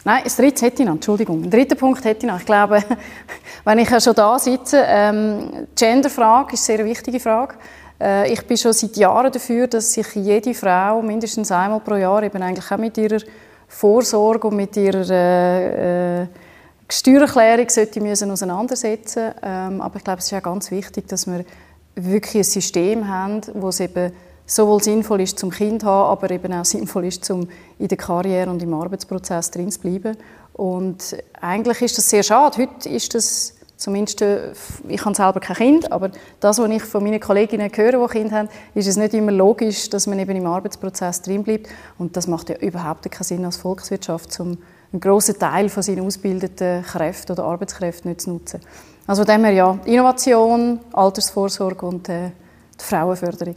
Nein, 0.07 0.21
das 0.23 0.35
dritte 0.35 0.67
hätte 0.67 0.83
ich 0.83 0.87
noch, 0.87 0.93
Entschuldigung. 0.93 1.41
Ein 1.41 1.49
dritter 1.49 1.73
Punkt 1.73 2.05
hätte 2.05 2.27
ich 2.27 2.31
noch. 2.31 2.39
Ich 2.39 2.45
glaube, 2.45 2.79
wenn 3.65 3.79
ich 3.79 3.89
ja 3.89 3.99
schon 3.99 4.13
da 4.13 4.37
sitze, 4.37 4.83
ähm, 4.85 5.67
Genderfrage 5.75 6.53
ist 6.53 6.69
eine 6.69 6.77
sehr 6.77 6.85
wichtige 6.85 7.19
Frage. 7.19 7.55
Äh, 7.99 8.31
ich 8.31 8.45
bin 8.45 8.55
schon 8.55 8.71
seit 8.73 8.95
Jahren 8.97 9.31
dafür, 9.31 9.65
dass 9.65 9.93
sich 9.93 10.05
jede 10.13 10.53
Frau 10.53 11.01
mindestens 11.01 11.51
einmal 11.51 11.79
pro 11.79 11.95
Jahr 11.95 12.21
eben 12.21 12.39
eigentlich 12.39 12.71
auch 12.71 12.77
mit 12.77 12.95
ihrer 12.99 13.17
Vorsorge 13.67 14.47
und 14.47 14.57
mit 14.57 14.77
ihrer 14.77 15.09
äh, 15.09 16.21
äh, 16.21 16.27
Steuererklärung 16.87 17.67
sollte 17.69 17.99
müssen 17.99 18.29
auseinandersetzen 18.29 19.31
ähm, 19.41 19.81
Aber 19.81 19.95
ich 19.95 20.03
glaube, 20.03 20.19
es 20.19 20.31
ist 20.31 20.37
auch 20.37 20.43
ganz 20.43 20.69
wichtig, 20.69 21.07
dass 21.07 21.25
wir 21.25 21.43
wirklich 21.95 22.35
ein 22.35 22.43
System 22.43 23.07
haben, 23.07 23.41
wo 23.55 23.69
es 23.69 23.79
eben 23.79 24.11
sowohl 24.45 24.81
sinnvoll 24.81 25.21
ist 25.21 25.39
zum 25.39 25.49
Kind 25.49 25.81
zu 25.81 25.88
haben, 25.88 26.12
aber 26.12 26.31
eben 26.31 26.53
auch 26.53 26.65
sinnvoll 26.65 27.05
ist, 27.05 27.29
um 27.31 27.47
in 27.79 27.88
der 27.88 27.97
Karriere 27.97 28.49
und 28.49 28.62
im 28.62 28.73
Arbeitsprozess 28.73 29.51
drin 29.51 29.71
zu 29.71 29.79
bleiben. 29.79 30.17
Und 30.53 31.17
eigentlich 31.41 31.81
ist 31.81 31.97
das 31.97 32.10
sehr 32.10 32.23
schade. 32.23 32.58
Heute 32.58 32.89
ist 32.89 33.13
das 33.13 33.55
Zumindest, 33.77 34.21
äh, 34.21 34.53
ich 34.88 35.03
habe 35.03 35.15
selber 35.15 35.39
kein 35.39 35.58
Kind, 35.58 35.91
aber 35.91 36.10
das, 36.39 36.60
was 36.60 36.69
ich 36.69 36.84
von 36.84 37.03
meinen 37.03 37.19
Kolleginnen 37.19 37.69
höre, 37.73 38.08
die 38.08 38.13
Kinder 38.13 38.38
haben, 38.38 38.49
ist 38.73 38.88
es 38.88 38.95
nicht 38.95 39.13
immer 39.13 39.31
logisch, 39.31 39.89
dass 39.89 40.08
man 40.08 40.17
eben 40.17 40.36
im 40.36 40.45
Arbeitsprozess 40.45 41.21
drin 41.21 41.43
bleibt. 41.43 41.67
Und 41.97 42.15
das 42.15 42.27
macht 42.27 42.49
ja 42.49 42.55
überhaupt 42.58 43.10
keinen 43.12 43.23
Sinn 43.23 43.45
als 43.45 43.58
Volkswirtschaft, 43.58 44.39
um 44.39 44.58
einen 44.93 45.01
grossen 45.01 45.38
Teil 45.38 45.67
von 45.67 45.84
seinen 45.84 46.05
ausgebildeten 46.05 46.84
Kräften 46.84 47.34
oder 47.34 47.43
Arbeitskräften 47.43 48.10
nicht 48.10 48.21
zu 48.21 48.31
nutzen. 48.31 48.62
Also 49.08 49.23
von 49.23 49.34
dem 49.34 49.43
her 49.43 49.53
ja, 49.53 49.79
Innovation, 49.84 50.79
Altersvorsorge 50.93 51.86
und 51.86 52.08
äh, 52.08 52.31
die 52.79 52.84
Frauenförderung. 52.84 53.55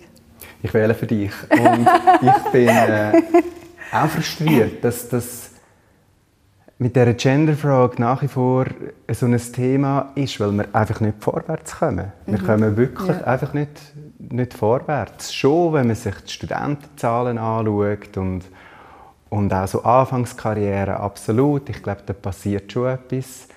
Ich 0.62 0.75
wähle 0.75 0.94
für 0.94 1.07
dich. 1.07 1.33
Und 1.51 1.88
ich 2.23 2.53
bin 2.53 2.68
äh, 2.68 3.23
auch 3.92 4.09
frustriert, 4.09 4.83
dass 4.83 5.09
das 5.09 5.51
mit 6.79 6.94
dieser 6.94 7.14
Genderfrage 7.14 8.01
nach 8.01 8.23
wie 8.23 8.29
vor 8.29 8.66
so 9.11 9.27
ein 9.27 9.37
Thema 9.37 10.12
ist, 10.14 10.38
weil 10.38 10.53
wir 10.53 10.66
einfach 10.73 11.01
nicht 11.01 11.23
vorwärts 11.23 11.79
kommen. 11.79 12.12
Mhm. 12.27 12.33
Wir 12.33 12.38
kommen 12.38 12.77
wirklich 12.77 13.09
ja. 13.09 13.25
einfach 13.25 13.53
nicht, 13.53 13.71
nicht 14.18 14.55
vorwärts. 14.55 15.35
Schon, 15.35 15.73
wenn 15.73 15.88
man 15.88 15.97
sich 15.97 16.14
die 16.14 16.33
Studentenzahlen 16.33 17.37
anschaut 17.38 18.16
und, 18.16 18.42
und 19.29 19.53
auch 19.53 19.66
so 19.66 19.83
Anfangskarriere, 19.83 20.99
absolut. 20.99 21.68
Ich 21.68 21.83
glaube, 21.83 22.03
da 22.07 22.12
passiert 22.12 22.71
schon 22.73 22.87
etwas. 22.87 23.49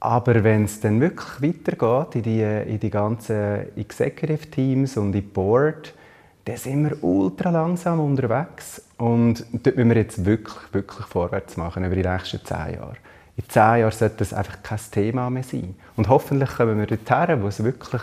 Aber 0.00 0.42
wenn 0.42 0.64
es 0.64 0.80
dann 0.80 1.00
wirklich 1.00 1.42
weitergeht 1.42 2.16
in 2.16 2.22
die, 2.22 2.42
in 2.72 2.80
die 2.80 2.90
ganzen 2.90 3.76
Executive 3.76 4.50
Teams 4.50 4.96
und 4.96 5.06
in 5.06 5.12
die 5.12 5.20
Board, 5.20 5.94
dann 6.44 6.56
sind 6.56 6.84
wir 6.84 7.04
ultra 7.04 7.50
langsam 7.50 8.00
unterwegs. 8.00 8.82
Und 8.98 9.44
dort 9.52 9.76
müssen 9.76 9.90
wir 9.90 9.96
jetzt 9.96 10.24
wirklich, 10.24 10.72
wirklich 10.72 11.06
vorwärts 11.06 11.56
machen 11.56 11.84
über 11.84 11.94
die 11.94 12.02
nächsten 12.02 12.44
zehn 12.44 12.74
Jahre. 12.74 12.96
In 13.36 13.48
zehn 13.48 13.80
Jahren 13.80 13.92
sollte 13.92 14.16
das 14.18 14.34
einfach 14.34 14.62
kein 14.62 14.80
Thema 14.90 15.30
mehr 15.30 15.42
sein. 15.42 15.74
Und 15.96 16.08
hoffentlich 16.08 16.50
kommen 16.56 16.78
wir 16.78 16.86
dorthin, 16.86 17.42
wo 17.42 17.48
es 17.48 17.62
wirklich 17.62 18.02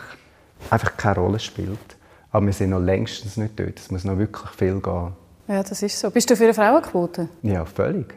einfach 0.70 0.98
keine 0.98 1.20
Rolle 1.20 1.40
spielt. 1.40 1.78
Aber 2.32 2.46
wir 2.46 2.54
sind 2.54 2.72
noch 2.72 2.80
längstens 2.80 3.38
nicht 3.38 3.60
dort. 3.60 3.80
Es 3.80 3.92
muss 3.92 4.04
noch 4.04 4.18
wirklich 4.18 4.50
viel 4.52 4.80
gehen. 4.80 5.14
Ja, 5.48 5.64
das 5.64 5.82
ist 5.82 6.00
so. 6.00 6.12
Bist 6.12 6.30
du 6.30 6.36
für 6.36 6.44
eine 6.44 6.54
Frauenquote? 6.54 7.28
Ja, 7.42 7.66
völlig. 7.66 8.14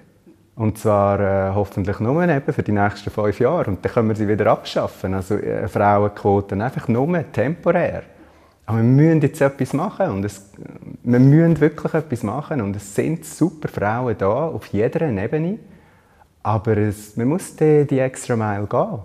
Und 0.55 0.79
zwar 0.79 1.21
äh, 1.21 1.55
hoffentlich 1.55 1.99
nur 1.99 2.23
eben 2.29 2.53
für 2.53 2.63
die 2.63 2.73
nächsten 2.73 3.11
fünf 3.11 3.41
Jahre. 3.41 3.71
Und 3.71 3.85
dann 3.85 3.93
können 3.93 4.09
wir 4.09 4.17
sie 4.17 4.29
wieder 4.29 4.47
abschaffen. 4.49 5.15
Also 5.15 5.37
äh, 5.37 5.67
Frauenquoten 5.67 6.61
einfach 6.61 6.89
nur 6.89 7.33
temporär. 7.33 8.03
Aber 8.65 8.79
wir 8.79 8.85
müssen 8.85 9.21
jetzt 9.23 9.41
etwas 9.41 9.73
machen 9.73 10.11
und 10.11 10.25
es, 10.25 10.51
wir 11.03 11.19
müssen 11.19 11.61
wirklich 11.61 11.95
etwas 11.95 12.23
machen 12.23 12.61
und 12.61 12.77
es 12.77 12.95
sind 12.95 13.25
super 13.25 13.69
Frauen 13.69 14.17
da 14.17 14.47
auf 14.49 14.67
jeder 14.67 15.09
Ebene, 15.09 15.59
aber 16.43 16.77
es, 16.77 17.17
man 17.17 17.29
muss 17.29 17.57
die, 17.57 17.87
die 17.87 17.99
extra 17.99 18.37
Mile 18.37 18.67
gehen. 18.67 18.99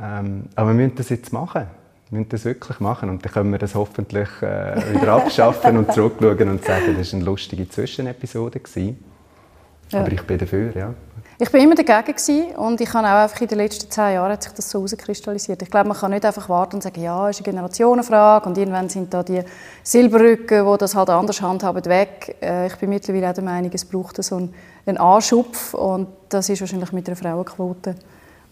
Ähm, 0.00 0.44
aber 0.54 0.68
wir 0.68 0.74
müssen 0.74 0.96
das 0.96 1.08
jetzt 1.08 1.32
machen. 1.32 1.66
Wir 2.10 2.18
müssen 2.18 2.30
das 2.30 2.44
wirklich 2.44 2.80
machen 2.80 3.10
und 3.10 3.24
dann 3.24 3.32
können 3.32 3.50
wir 3.50 3.58
das 3.58 3.74
hoffentlich 3.74 4.28
äh, 4.40 4.94
wieder 4.94 5.12
abschaffen 5.14 5.76
und 5.76 5.92
zurückschauen 5.92 6.48
und 6.48 6.64
sagen, 6.64 6.96
das 6.96 7.12
war 7.12 7.18
eine 7.18 7.24
lustige 7.24 7.68
Zwischenepisode. 7.68 8.60
Ja. 9.90 10.00
Aber 10.00 10.12
ich 10.12 10.22
bin 10.22 10.38
dafür, 10.38 10.74
ja. 10.76 10.94
Ich 11.40 11.52
bin 11.52 11.62
immer 11.62 11.76
dagegen 11.76 12.16
gewesen 12.16 12.56
und 12.56 12.80
ich 12.80 12.92
habe 12.92 13.06
auch 13.06 13.22
einfach 13.22 13.40
in 13.40 13.46
den 13.46 13.58
letzten 13.58 13.88
zehn 13.88 14.14
Jahren 14.14 14.32
hat 14.32 14.42
sich 14.42 14.52
das 14.54 14.68
so 14.68 14.80
herauskristallisiert. 14.80 15.62
Ich 15.62 15.70
glaube, 15.70 15.86
man 15.86 15.96
kann 15.96 16.10
nicht 16.10 16.24
einfach 16.24 16.48
warten 16.48 16.74
und 16.74 16.82
sagen, 16.82 17.00
ja, 17.00 17.28
ist 17.28 17.38
eine 17.38 17.44
Generationenfrage 17.44 18.48
und 18.48 18.58
irgendwann 18.58 18.88
sind 18.88 19.14
da 19.14 19.22
die 19.22 19.42
Silberrücken, 19.84 20.66
die 20.66 20.78
das 20.78 20.96
halt 20.96 21.10
anders 21.10 21.40
handhaben, 21.40 21.84
weg. 21.84 22.38
Äh, 22.42 22.66
ich 22.66 22.74
bin 22.74 22.90
mittlerweile 22.90 23.30
auch 23.30 23.34
der 23.34 23.44
Meinung, 23.44 23.70
es 23.72 23.84
braucht 23.84 24.20
so 24.20 24.34
einen, 24.84 24.98
Anschubf 24.98 25.74
und 25.74 26.08
das 26.28 26.48
ist 26.48 26.60
wahrscheinlich 26.60 26.90
mit 26.90 27.06
einer 27.06 27.14
Frauenquote 27.14 27.94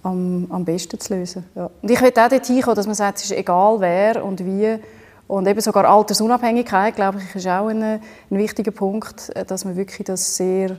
am, 0.05 0.47
am 0.51 0.65
besten 0.65 1.01
zu 1.01 1.17
lösen. 1.17 1.45
Ja. 1.57 1.69
Und 1.83 1.91
ich 1.91 2.01
will 2.01 2.11
auch 2.11 2.29
dorthin 2.29 2.55
hinkommen, 2.55 2.77
dass 2.77 2.87
man 2.87 2.95
sagt, 2.95 3.19
es 3.19 3.25
ist 3.25 3.33
egal 3.33 3.81
wer 3.81 4.25
und 4.25 4.45
wie 4.45 4.79
und 5.27 5.49
eben 5.49 5.61
sogar 5.61 5.87
Altersunabhängigkeit, 5.87 6.95
glaube 6.95 7.19
ich, 7.19 7.35
ist 7.35 7.49
auch 7.49 7.67
ein, 7.67 7.83
ein 7.83 8.01
wichtiger 8.31 8.71
Punkt, 8.71 9.33
dass 9.51 9.65
man 9.65 9.75
wirklich 9.75 10.05
das 10.05 10.37
sehr 10.37 10.77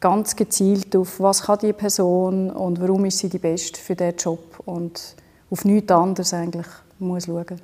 ganz 0.00 0.36
gezielt 0.36 0.94
auf, 0.96 1.20
was 1.20 1.42
kann 1.42 1.58
die 1.60 1.72
Person 1.72 2.50
und 2.50 2.80
warum 2.80 3.04
ist 3.04 3.18
sie 3.18 3.28
die 3.28 3.38
Beste 3.38 3.80
für 3.80 3.94
diesen 3.94 4.16
Job 4.16 4.60
und 4.64 5.16
auf 5.50 5.64
nichts 5.64 5.92
anderes 5.92 6.34
eigentlich 6.34 6.66
muss 6.98 7.26
schauen. 7.26 7.60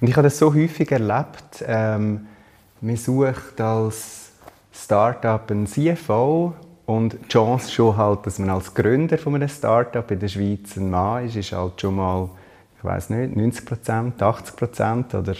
Und 0.00 0.08
ich 0.08 0.16
habe 0.16 0.24
das 0.24 0.38
so 0.38 0.54
häufig 0.54 0.90
erlebt, 0.92 1.64
ähm, 1.66 2.26
man 2.80 2.96
sucht 2.96 3.60
als 3.60 4.30
Startup 4.72 5.50
einen 5.50 5.66
CFO 5.66 6.54
und 6.86 7.12
die 7.12 7.28
Chance 7.28 7.70
schon 7.70 7.96
halt, 7.96 8.26
dass 8.26 8.38
man 8.38 8.50
als 8.50 8.74
Gründer 8.74 9.18
von 9.18 9.34
einem 9.34 9.48
Startup 9.48 10.08
in 10.10 10.18
der 10.18 10.28
Schweiz 10.28 10.76
ein 10.76 10.90
Mann 10.90 11.26
ist, 11.26 11.36
ist 11.36 11.52
halt 11.52 11.80
schon 11.80 11.96
mal, 11.96 12.28
ich 12.78 12.84
weiß 12.84 13.10
nicht, 13.10 13.36
90 13.36 13.66
Prozent, 13.66 14.22
80 14.22 14.56
Prozent 14.56 15.14
oder 15.14 15.34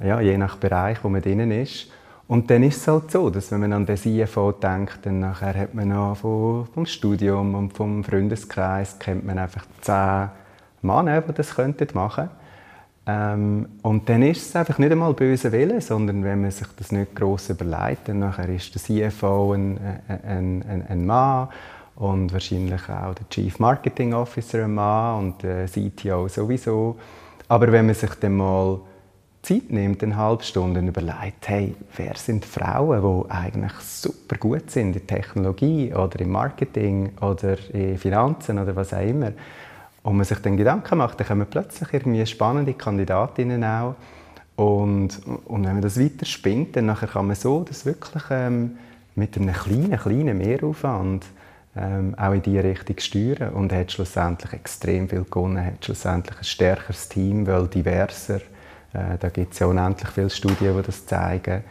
ja, 0.00 0.20
je 0.20 0.36
nach 0.36 0.56
Bereich, 0.56 1.02
wo 1.02 1.08
man 1.08 1.22
drin 1.22 1.50
ist. 1.50 1.88
Und 2.28 2.50
dann 2.50 2.64
ist 2.64 2.78
es 2.78 2.88
halt 2.88 3.10
so, 3.10 3.30
dass 3.30 3.52
wenn 3.52 3.60
man 3.60 3.72
an 3.72 3.86
den 3.86 3.96
CFO 3.96 4.50
denkt, 4.50 4.98
dann 5.04 5.20
nachher 5.20 5.54
hat 5.54 5.74
man 5.74 5.88
noch 5.88 6.16
vom, 6.16 6.66
vom 6.66 6.86
Studium 6.86 7.54
und 7.54 7.72
vom 7.72 8.02
Freundeskreis 8.02 8.98
kennt 8.98 9.24
man 9.24 9.38
einfach 9.38 9.64
zehn 9.80 10.30
Männer, 10.82 11.20
die 11.20 11.32
das 11.32 11.54
könnten 11.54 11.86
machen 11.94 12.28
ähm, 13.06 13.68
Und 13.82 14.08
dann 14.08 14.22
ist 14.22 14.48
es 14.48 14.56
einfach 14.56 14.78
nicht 14.78 14.90
einmal 14.90 15.14
böse 15.14 15.52
Wille, 15.52 15.80
sondern 15.80 16.24
wenn 16.24 16.40
man 16.40 16.50
sich 16.50 16.66
das 16.76 16.90
nicht 16.90 17.14
gross 17.14 17.48
überlegt, 17.48 18.08
dann 18.08 18.18
nachher 18.18 18.48
ist 18.48 18.74
der 18.74 19.10
CFO 19.10 19.52
ein, 19.52 19.78
ein, 20.08 20.64
ein, 20.68 20.84
ein 20.88 21.06
Mann 21.06 21.48
und 21.94 22.32
wahrscheinlich 22.32 22.88
auch 22.88 23.14
der 23.14 23.28
Chief 23.30 23.58
Marketing 23.60 24.14
Officer 24.14 24.64
ein 24.64 24.74
Mann 24.74 25.18
und 25.18 25.42
der 25.44 25.66
CTO 25.66 26.26
sowieso. 26.26 26.96
Aber 27.46 27.70
wenn 27.70 27.86
man 27.86 27.94
sich 27.94 28.10
dann 28.14 28.36
mal 28.36 28.80
Zeit 29.46 29.70
nimmt, 29.70 30.02
eine 30.02 30.16
halbe 30.16 30.42
Stunde, 30.42 30.80
und 30.80 30.88
überlegt, 30.88 31.48
hey, 31.48 31.74
wer 31.96 32.16
sind 32.16 32.44
Frauen, 32.44 33.00
die 33.00 33.30
eigentlich 33.30 33.78
super 33.80 34.36
gut 34.38 34.70
sind 34.70 34.96
in 34.96 35.06
Technologie 35.06 35.94
oder 35.94 36.18
im 36.20 36.32
Marketing 36.32 37.12
oder 37.20 37.56
in 37.72 37.96
Finanzen 37.96 38.58
oder 38.58 38.74
was 38.74 38.92
auch 38.92 39.06
immer. 39.06 39.32
und 40.02 40.16
man 40.16 40.24
sich 40.24 40.38
dann 40.38 40.56
Gedanken 40.56 40.98
macht, 40.98 41.20
dann 41.20 41.28
kommen 41.28 41.46
plötzlich 41.48 41.92
irgendwie 41.92 42.26
spannende 42.26 42.74
Kandidatinnen 42.74 43.62
auch. 43.62 43.94
Und, 44.56 45.20
und 45.44 45.64
wenn 45.64 45.74
man 45.74 45.82
das 45.82 46.00
weiter 46.00 46.26
spinnt, 46.26 46.74
dann 46.74 46.86
nachher 46.86 47.08
kann 47.08 47.26
man 47.26 47.36
so 47.36 47.62
das 47.62 47.86
wirklich 47.86 48.24
ähm, 48.30 48.78
mit 49.14 49.36
einem 49.36 49.52
kleinen, 49.52 49.98
kleinen 49.98 50.38
Mehraufwand 50.38 51.24
ähm, 51.76 52.14
auch 52.16 52.32
in 52.32 52.42
diese 52.42 52.64
Richtung 52.64 52.98
steuern 52.98 53.52
und 53.52 53.72
hat 53.72 53.92
schlussendlich 53.92 54.52
extrem 54.54 55.08
viel 55.08 55.24
gewonnen, 55.24 55.64
hat 55.64 55.84
schlussendlich 55.84 56.38
ein 56.38 56.44
stärkeres 56.44 57.08
Team, 57.08 57.46
weil 57.46 57.68
diverser. 57.68 58.40
Äh, 58.96 59.18
da 59.18 59.28
gibt 59.28 59.52
es 59.52 59.58
ja 59.58 59.66
unendlich 59.66 60.08
viele 60.10 60.30
Studien, 60.30 60.76
die 60.76 60.82
das 60.82 61.04
zeigen. 61.04 61.62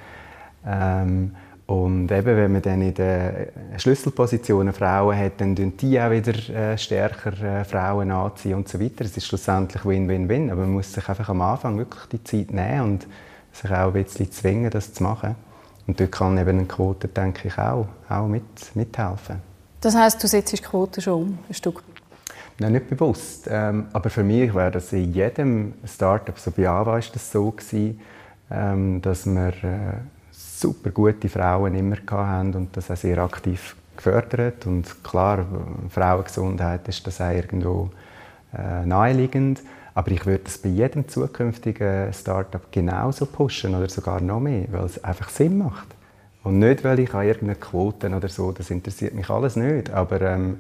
Ähm, 0.65 1.36
und 1.67 2.11
eben, 2.11 2.38
wenn 2.38 2.51
man 2.51 2.61
dann 2.61 2.82
in 2.82 2.93
den 2.93 3.47
Schlüsselpositionen 3.78 4.71
Frauen 4.71 5.17
hat, 5.17 5.41
dann 5.41 5.55
tun 5.55 5.76
die 5.78 5.99
auch 5.99 6.11
wieder 6.11 6.34
äh, 6.55 6.78
stärker 6.78 7.34
äh, 7.41 7.63
Frauen 7.63 8.11
anziehen 8.11 8.53
und 8.53 8.69
so 8.69 8.80
weiter. 8.80 9.03
Es 9.05 9.17
ist 9.17 9.26
schlussendlich 9.26 9.84
Win-Win-Win, 9.84 10.51
aber 10.51 10.61
man 10.61 10.73
muss 10.73 10.93
sich 10.93 11.09
einfach 11.09 11.30
am 11.30 11.41
Anfang 11.41 11.78
wirklich 11.80 12.03
die 12.11 12.23
Zeit 12.23 12.51
nehmen 12.51 12.82
und 12.82 13.07
sich 13.51 13.71
auch 13.71 13.88
ein 13.88 13.93
bisschen 13.93 14.32
zwingen, 14.32 14.69
das 14.69 14.93
zu 14.93 15.01
machen. 15.01 15.36
Und 15.88 15.99
dort 15.99 16.11
kann 16.11 16.38
eben 16.38 16.49
eine 16.49 16.65
Quote, 16.65 17.07
denke 17.07 17.47
ich, 17.47 17.57
auch, 17.57 17.88
auch 18.09 18.28
mit, 18.28 18.43
mithelfen. 18.76 19.38
Das 19.82 19.95
heißt, 19.95 20.21
du 20.23 20.28
setzt 20.28 20.53
die 20.53 20.57
Quote 20.57 21.01
schon 21.01 21.13
um, 21.13 21.39
ein 21.47 21.53
Stück? 21.53 21.84
Nein, 22.58 22.72
nicht 22.72 22.88
bewusst. 22.88 23.47
Ähm, 23.51 23.88
aber 23.91 24.10
für 24.10 24.24
mich 24.24 24.53
wäre 24.53 24.72
das 24.72 24.93
in 24.93 25.14
jedem 25.14 25.74
Startup, 25.86 26.38
so 26.39 26.51
bei 26.51 26.70
AWA 26.70 26.86
war 26.86 26.99
das 26.99 27.32
so, 27.32 27.51
gewesen, 27.51 27.99
ähm, 28.49 29.01
dass 29.01 29.26
wir 29.26 29.49
äh, 29.64 29.97
super 30.32 30.91
gute 30.91 31.28
Frauen 31.28 31.76
immer 31.76 31.97
hatten 32.10 32.56
und 32.56 32.78
das 32.78 32.89
auch 32.89 32.95
sehr 32.95 33.18
aktiv 33.18 33.76
gefördert. 33.97 34.66
Und 34.66 35.03
klar, 35.03 35.45
Frauengesundheit 35.89 36.88
ist 36.88 37.06
das 37.06 37.20
auch 37.20 37.32
irgendwo 37.32 37.89
äh, 38.58 38.86
naheliegend. 38.86 39.62
Aber 39.93 40.12
ich 40.12 40.26
würde 40.26 40.43
das 40.45 40.58
bei 40.58 40.70
jedem 40.70 41.08
zukünftigen 41.08 42.12
Startup 42.14 42.62
genauso 42.72 43.26
pushen 43.26 43.76
oder 43.76 43.89
sogar 43.89 44.22
noch 44.22 44.41
mehr, 44.41 44.66
weil 44.72 44.86
es 44.86 45.01
einfach 45.03 45.30
Sinn 45.30 45.58
macht. 45.58 45.88
Und 46.43 46.60
nicht, 46.60 46.84
weil 46.84 46.99
ich 46.99 47.14
an 47.14 47.26
irgendeine 47.26 47.56
Quoten 47.56 48.14
oder 48.14 48.28
so, 48.28 48.51
das 48.51 48.70
interessiert 48.70 49.14
mich 49.14 49.30
alles 49.30 49.56
nicht. 49.56 49.89
Aber, 49.91 50.22
ähm, 50.22 50.60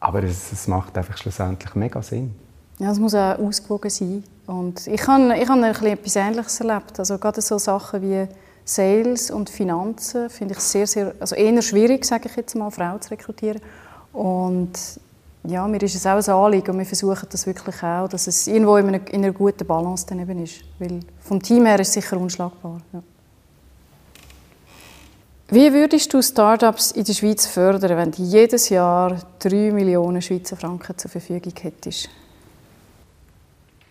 aber 0.00 0.24
es, 0.24 0.50
es, 0.50 0.66
macht 0.66 0.96
einfach 0.96 1.16
schlussendlich 1.18 1.74
mega 1.74 2.02
Sinn. 2.02 2.34
Ja, 2.78 2.90
es 2.90 2.98
muss 2.98 3.14
auch 3.14 3.38
ausgewogen 3.38 3.90
sein. 3.90 4.24
Und 4.46 4.86
ich 4.86 5.06
habe, 5.06 5.36
ich 5.36 5.48
habe 5.48 5.90
etwas 5.90 6.16
Ähnliches 6.16 6.60
erlebt. 6.60 6.98
Also 6.98 7.18
gerade 7.18 7.40
so 7.42 7.58
Sachen 7.58 8.00
wie 8.02 8.26
Sales 8.64 9.30
und 9.30 9.50
Finanzen 9.50 10.30
finde 10.30 10.54
ich 10.54 10.60
sehr, 10.60 10.86
sehr, 10.86 11.14
also 11.20 11.36
eher 11.36 11.60
schwierig, 11.60 12.04
sage 12.04 12.28
ich 12.28 12.36
jetzt 12.36 12.56
mal, 12.56 12.70
Frauen 12.70 13.00
zu 13.00 13.10
rekrutieren. 13.10 13.60
Und 14.12 14.72
ja, 15.44 15.66
mir 15.68 15.82
ist 15.82 15.94
es 15.94 16.06
auch 16.06 16.16
ein 16.16 16.44
Anliegen 16.44 16.70
und 16.70 16.78
wir 16.78 16.86
versuchen 16.86 17.26
das 17.30 17.46
wirklich 17.46 17.82
auch, 17.82 18.08
dass 18.08 18.26
es 18.26 18.46
irgendwo 18.46 18.76
in 18.76 18.88
einer, 18.88 19.08
in 19.10 19.24
einer 19.24 19.32
guten 19.32 19.66
Balance 19.66 20.06
dann 20.06 20.20
eben 20.20 20.42
ist. 20.42 20.62
Weil 20.78 21.00
vom 21.20 21.42
Team 21.42 21.66
her 21.66 21.78
ist 21.80 21.88
es 21.88 21.94
sicher 21.94 22.18
unschlagbar. 22.18 22.80
Ja. 22.92 23.02
Wie 25.52 25.72
würdest 25.72 26.14
du 26.14 26.22
Startups 26.22 26.92
in 26.92 27.02
der 27.02 27.12
Schweiz 27.12 27.44
fördern, 27.44 27.96
wenn 27.96 28.12
du 28.12 28.22
jedes 28.22 28.68
Jahr 28.68 29.16
3 29.40 29.72
Millionen 29.72 30.22
Schweizer 30.22 30.56
Franken 30.56 30.96
zur 30.96 31.10
Verfügung 31.10 31.52
hättest? 31.60 32.08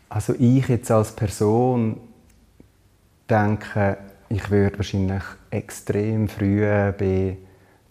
Also 0.07 0.35
ich 0.39 0.69
jetzt 0.69 0.89
als 0.89 1.11
Person 1.11 1.97
denke, 3.29 3.97
ich 4.29 4.49
würde 4.49 4.77
wahrscheinlich 4.77 5.23
extrem 5.49 6.29
früh 6.29 6.61
bei 6.97 7.35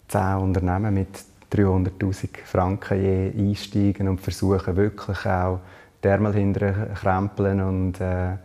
10 0.07 0.35
Unternehmen 0.37 0.95
mit 0.95 1.23
300'000 1.53 2.27
Franken 2.45 3.03
je 3.03 3.31
einsteigen 3.37 4.07
und 4.07 4.19
versuchen 4.19 4.77
wirklich 4.77 5.27
auch 5.27 5.59
die 6.03 6.07
Ärmel 6.07 6.33
hinterher 6.33 6.87
krempeln 6.95 7.61
und, 7.61 8.01
äh, 8.01 8.35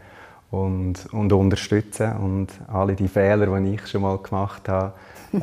und, 0.51 1.07
und 1.13 1.33
unterstützen 1.33 2.15
und 2.19 2.49
alle 2.69 2.95
die 2.95 3.09
Fehler, 3.09 3.59
die 3.59 3.75
ich 3.75 3.87
schon 3.87 4.03
mal 4.03 4.19
gemacht 4.19 4.69
habe, 4.69 4.93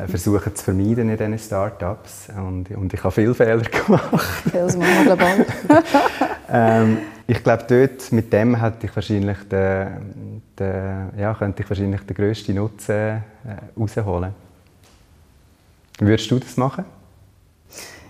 versuchen 0.07 0.55
zu 0.55 0.63
vermeiden 0.63 1.09
in 1.09 1.17
diesen 1.17 1.39
Startups. 1.39 2.27
Und, 2.35 2.69
und 2.71 2.93
ich 2.93 3.03
habe 3.03 3.11
viele 3.11 3.33
Fehler 3.33 3.61
gemacht. 3.61 4.23
Das 4.53 4.77
machen 4.77 5.05
wir, 5.05 5.15
glaube 5.15 5.45
ich, 5.47 5.77
ähm, 6.49 6.97
ich 7.27 7.43
glaube, 7.43 7.63
dort 7.67 8.11
mit 8.11 8.33
dem 8.33 8.55
hätte 8.55 8.87
ich 8.87 8.95
wahrscheinlich 8.95 9.37
den, 9.49 10.41
den, 10.59 11.09
ja, 11.17 11.33
könnte 11.33 11.63
ich 11.63 11.69
wahrscheinlich 11.69 12.01
den 12.01 12.15
grössten 12.15 12.55
Nutzen 12.55 12.91
äh, 12.93 13.21
rausholen. 13.79 14.33
Würdest 15.99 16.31
du 16.31 16.39
das 16.39 16.57
machen? 16.57 16.85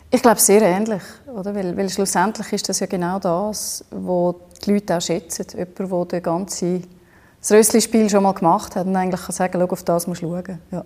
Ich 0.10 0.22
glaube, 0.22 0.40
sehr 0.40 0.62
ähnlich. 0.62 1.04
Oder? 1.28 1.54
Weil, 1.56 1.76
weil 1.78 1.90
schlussendlich 1.90 2.52
ist 2.54 2.68
das 2.68 2.80
ja 2.80 2.88
genau 2.88 3.20
das, 3.20 3.86
was 3.92 4.36
die 4.66 4.74
Leute 4.74 4.98
auch 4.98 5.02
schätzen. 5.02 5.46
Jemand, 5.56 6.12
der 6.12 6.20
das 6.20 6.24
ganze 6.24 6.82
das 7.42 7.52
Rössli-Spiel 7.52 8.10
schon 8.10 8.24
mal 8.24 8.34
gemacht 8.34 8.76
hat 8.76 8.86
und 8.86 8.96
eigentlich 8.96 9.22
kann 9.22 9.36
sagen, 9.36 9.62
auf 9.62 9.84
das 9.84 10.08
musst 10.08 10.22
du 10.22 10.30
schauen. 10.30 10.60
Ja. 10.72 10.84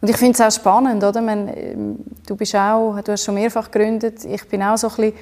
Und 0.00 0.08
ich 0.08 0.16
finde 0.16 0.32
es 0.32 0.40
auch 0.40 0.50
spannend, 0.50 1.04
oder? 1.04 1.20
Meine, 1.20 1.56
ähm, 1.56 1.98
du 2.26 2.34
bist 2.34 2.56
auch, 2.56 2.98
du 3.02 3.12
hast 3.12 3.24
schon 3.24 3.34
mehrfach 3.34 3.70
gegründet. 3.70 4.24
Ich 4.24 4.48
bin 4.48 4.62
auch 4.62 4.78
so 4.78 4.88
ein 4.88 4.96
bisschen 4.96 5.12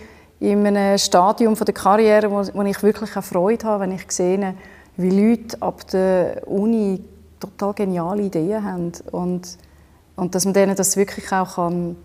in 0.41 0.67
einem 0.67 0.99
Stadium 0.99 1.57
von 1.57 1.65
der 1.65 1.75
Karriere, 1.75 2.31
wo, 2.31 2.43
wo 2.55 2.63
ich 2.63 2.83
wirklich 2.83 3.17
auch 3.17 3.25
Freude 3.25 3.67
habe, 3.67 3.85
wenn 3.85 3.93
ich 3.93 4.11
sehe, 4.11 4.55
wie 4.97 5.11
Leute 5.11 5.61
ab 5.61 5.87
der 5.89 6.47
Uni 6.47 7.03
total 7.41 7.75
geniale 7.75 8.23
Ideen 8.23 8.65
haben 8.65 8.93
und, 9.13 9.59
und 10.17 10.35
dass 10.35 10.45
man 10.45 10.55
denen 10.55 10.77
das 10.77 10.97
wirklich 10.97 11.33
auch 11.33 11.57
kann, 11.57 11.97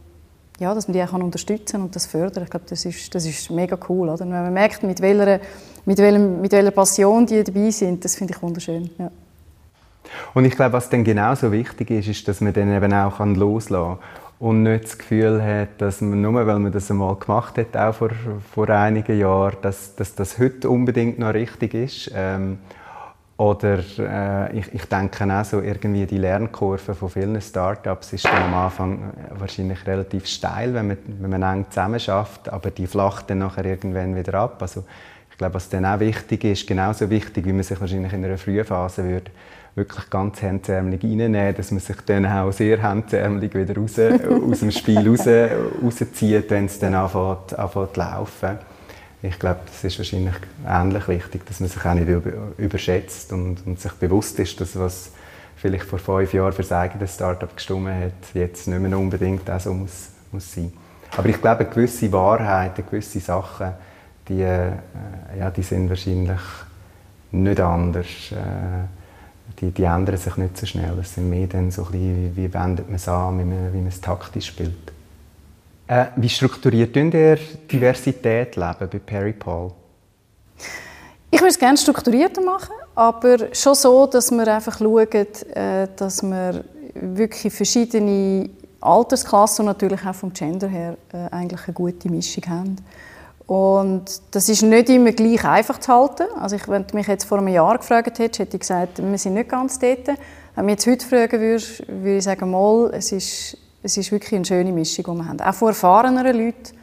ja, 0.59 0.73
dass 0.73 0.87
man 0.87 0.93
die 0.93 1.03
auch 1.03 1.11
kann 1.11 1.21
unterstützen 1.21 1.81
und 1.81 1.95
das 1.95 2.05
fördern. 2.05 2.43
Ich 2.43 2.49
glaube, 2.49 2.65
das 2.69 2.85
ist, 2.85 3.13
das 3.13 3.25
ist 3.25 3.49
mega 3.49 3.77
cool, 3.89 4.09
oder? 4.09 4.19
wenn 4.19 4.29
man 4.29 4.53
merkt, 4.53 4.83
mit 4.83 5.01
welcher, 5.01 5.39
mit, 5.85 5.97
welchem, 5.97 6.41
mit 6.41 6.51
welcher 6.51 6.71
Passion 6.71 7.25
die 7.25 7.43
dabei 7.43 7.71
sind, 7.71 8.03
das 8.05 8.15
finde 8.15 8.33
ich 8.33 8.41
wunderschön. 8.41 8.89
Ja. 8.97 9.11
Und 10.33 10.45
ich 10.45 10.55
glaube, 10.55 10.73
was 10.73 10.89
dann 10.89 11.03
genauso 11.03 11.51
wichtig 11.51 11.91
ist, 11.91 12.07
ist, 12.07 12.27
dass 12.27 12.41
man 12.41 12.53
dann 12.53 12.73
eben 12.73 12.93
auch 12.93 13.19
loslassen 13.19 13.97
kann 13.99 14.23
und 14.43 14.63
nicht 14.63 14.83
das 14.83 14.97
Gefühl 14.97 15.41
hat, 15.41 15.79
dass 15.81 16.01
man 16.01 16.21
nur, 16.21 16.45
weil 16.45 16.59
man 16.59 16.71
das 16.71 16.91
einmal 16.91 17.15
gemacht 17.15 17.57
hat, 17.57 17.77
auch 17.77 17.95
vor, 17.95 18.09
vor 18.53 18.69
einigen 18.69 19.17
Jahren, 19.17 19.55
dass, 19.61 19.95
dass 19.95 20.15
das 20.15 20.37
heute 20.37 20.69
unbedingt 20.69 21.17
noch 21.17 21.33
richtig 21.33 21.73
ist. 21.73 22.11
Ähm, 22.13 22.59
oder 23.37 23.79
äh, 23.99 24.59
ich, 24.59 24.73
ich 24.73 24.85
denke 24.85 25.23
auch 25.33 25.45
so 25.45 25.61
irgendwie 25.61 26.05
die 26.05 26.17
Lernkurve 26.17 26.93
von 26.93 27.09
vielen 27.09 27.41
Startups 27.41 28.11
ist 28.11 28.25
dann 28.25 28.43
am 28.43 28.53
Anfang 28.53 29.13
wahrscheinlich 29.39 29.87
relativ 29.87 30.27
steil, 30.27 30.73
wenn 30.73 30.87
man, 30.87 30.97
wenn 31.19 31.29
man 31.29 31.41
eng 31.41 31.65
zusammenarbeitet, 31.69 32.49
aber 32.49 32.69
die 32.69 32.85
flacht 32.85 33.29
dann 33.29 33.39
nachher 33.39 33.63
irgendwann 33.63 34.13
wieder 34.13 34.33
ab. 34.35 34.61
Also 34.61 34.83
ich 35.31 35.37
glaube, 35.37 35.55
was 35.55 35.69
dann 35.69 35.85
auch 35.85 35.99
wichtig 35.99 36.43
ist, 36.43 36.67
genauso 36.67 37.09
wichtig, 37.09 37.45
wie 37.45 37.53
man 37.53 37.63
sich 37.63 37.79
wahrscheinlich 37.79 38.11
in 38.11 38.25
einer 38.25 38.37
frühen 38.37 38.65
Phase 38.65 39.05
würde 39.05 39.31
wirklich 39.75 40.09
ganz 40.09 40.41
hemdsärmelig 40.41 41.03
reinnehmen, 41.03 41.55
dass 41.55 41.71
man 41.71 41.79
sich 41.79 41.95
dann 42.05 42.25
auch 42.25 42.51
sehr 42.51 42.81
hemdsärmelig 42.81 43.55
wieder 43.55 43.75
raus, 43.75 43.99
aus 44.51 44.59
dem 44.59 44.71
Spiel 44.71 45.07
raus, 45.07 45.27
rauszieht, 45.83 46.49
wenn 46.49 46.65
es 46.65 46.79
dann 46.79 46.93
anfängt, 46.93 47.57
anfängt 47.57 47.93
zu 47.93 47.99
laufen. 47.99 48.57
Ich 49.21 49.39
glaube, 49.39 49.61
das 49.65 49.83
ist 49.83 49.97
wahrscheinlich 49.97 50.35
ähnlich 50.67 51.07
wichtig, 51.07 51.45
dass 51.45 51.59
man 51.61 51.69
sich 51.69 51.85
auch 51.85 51.93
nicht 51.93 52.09
überschätzt 52.57 53.31
und, 53.31 53.65
und 53.65 53.79
sich 53.79 53.93
bewusst 53.93 54.37
ist, 54.39 54.59
dass 54.59 54.77
was 54.77 55.11
vielleicht 55.55 55.85
vor 55.85 55.97
fünf 55.97 56.33
Jahren 56.33 56.51
für 56.51 56.75
eigenes 56.75 57.15
Startup 57.15 57.55
gestimmt 57.55 57.87
hat, 57.87 58.35
jetzt 58.35 58.67
nicht 58.67 58.79
mehr 58.81 58.99
unbedingt 58.99 59.49
auch 59.49 59.59
so 59.61 59.73
muss, 59.73 60.09
muss 60.31 60.53
sein. 60.53 60.73
Aber 61.15 61.29
ich 61.29 61.39
glaube, 61.39 61.65
gewisse 61.65 62.11
Wahrheiten, 62.11 62.83
gewisse 62.85 63.21
Sachen, 63.21 63.71
die, 64.27 64.41
äh, 64.41 64.71
ja, 65.39 65.49
die 65.51 65.63
sind 65.63 65.87
wahrscheinlich 65.87 66.41
nicht 67.31 67.59
anders. 67.61 68.07
Äh, 68.31 69.02
die, 69.59 69.71
die 69.71 69.83
ändern 69.83 70.17
sich 70.17 70.35
nicht 70.37 70.57
so 70.57 70.65
schnell. 70.65 70.97
Es 70.99 71.15
sind 71.15 71.29
mehr 71.29 71.47
dann 71.47 71.71
so 71.71 71.83
ein 71.83 71.91
bisschen, 71.91 72.35
wie, 72.35 72.43
wie 72.43 72.53
wendet 72.53 72.87
man 72.87 72.95
es 72.95 73.07
an, 73.07 73.39
wie 73.39 73.43
man, 73.43 73.73
wie 73.73 73.77
man 73.77 73.87
es 73.87 74.01
taktisch 74.01 74.47
spielt. 74.47 74.91
Äh, 75.87 76.05
wie 76.15 76.29
strukturiert 76.29 76.95
ihr 76.95 77.37
Diversität 77.71 78.55
leben 78.55 78.89
bei 78.91 78.99
Perry 78.99 79.33
Paul? 79.33 79.71
Ich 81.29 81.39
würde 81.39 81.49
es 81.49 81.59
gerne 81.59 81.77
strukturierter 81.77 82.41
machen, 82.41 82.73
aber 82.95 83.53
schon 83.53 83.75
so, 83.75 84.05
dass 84.05 84.31
wir 84.31 84.47
einfach 84.47 84.77
schauen, 84.77 85.07
äh, 85.53 85.87
dass 85.95 86.21
wir 86.23 86.63
wirklich 86.93 87.53
verschiedene 87.53 88.49
Altersklassen 88.79 89.63
und 89.63 89.67
natürlich 89.67 90.05
auch 90.05 90.15
vom 90.15 90.31
Gender 90.31 90.67
her 90.67 90.97
äh, 91.11 91.33
eigentlich 91.33 91.61
eine 91.65 91.73
gute 91.73 92.09
Mischung 92.09 92.43
haben. 92.47 92.75
Und 93.45 94.05
das 94.31 94.47
ist 94.47 94.61
nicht 94.61 94.89
immer 94.89 95.11
gleich 95.11 95.43
einfach 95.43 95.79
zu 95.79 95.91
halten. 95.91 96.23
Also 96.39 96.55
ich, 96.55 96.67
wenn 96.67 96.87
du 96.87 96.95
mich 96.95 97.07
jetzt 97.07 97.25
vor 97.25 97.37
einem 97.37 97.49
Jahr 97.49 97.77
gefragt 97.77 98.19
hättest, 98.19 98.39
hätte 98.39 98.57
ich 98.57 98.61
gesagt, 98.61 99.01
wir 99.03 99.17
sind 99.17 99.33
nicht 99.33 99.49
ganz 99.49 99.79
dort. 99.79 100.07
Wenn 100.07 100.17
du 100.55 100.63
mich 100.63 100.73
jetzt 100.73 100.87
heute 100.87 101.05
fragen 101.05 101.41
würdest, 101.41 101.87
würde 101.87 102.17
ich 102.17 102.23
sagen, 102.23 102.49
mal, 102.49 102.91
es 102.93 103.11
ist, 103.11 103.57
es 103.81 103.97
ist 103.97 104.11
wirklich 104.11 104.35
eine 104.35 104.45
schöne 104.45 104.71
Mischung, 104.71 105.05
die 105.05 105.21
wir 105.21 105.27
haben. 105.27 105.41
Auch 105.41 105.53
von 105.53 105.69
erfahreneren 105.69 106.37
Leuten, 106.37 106.77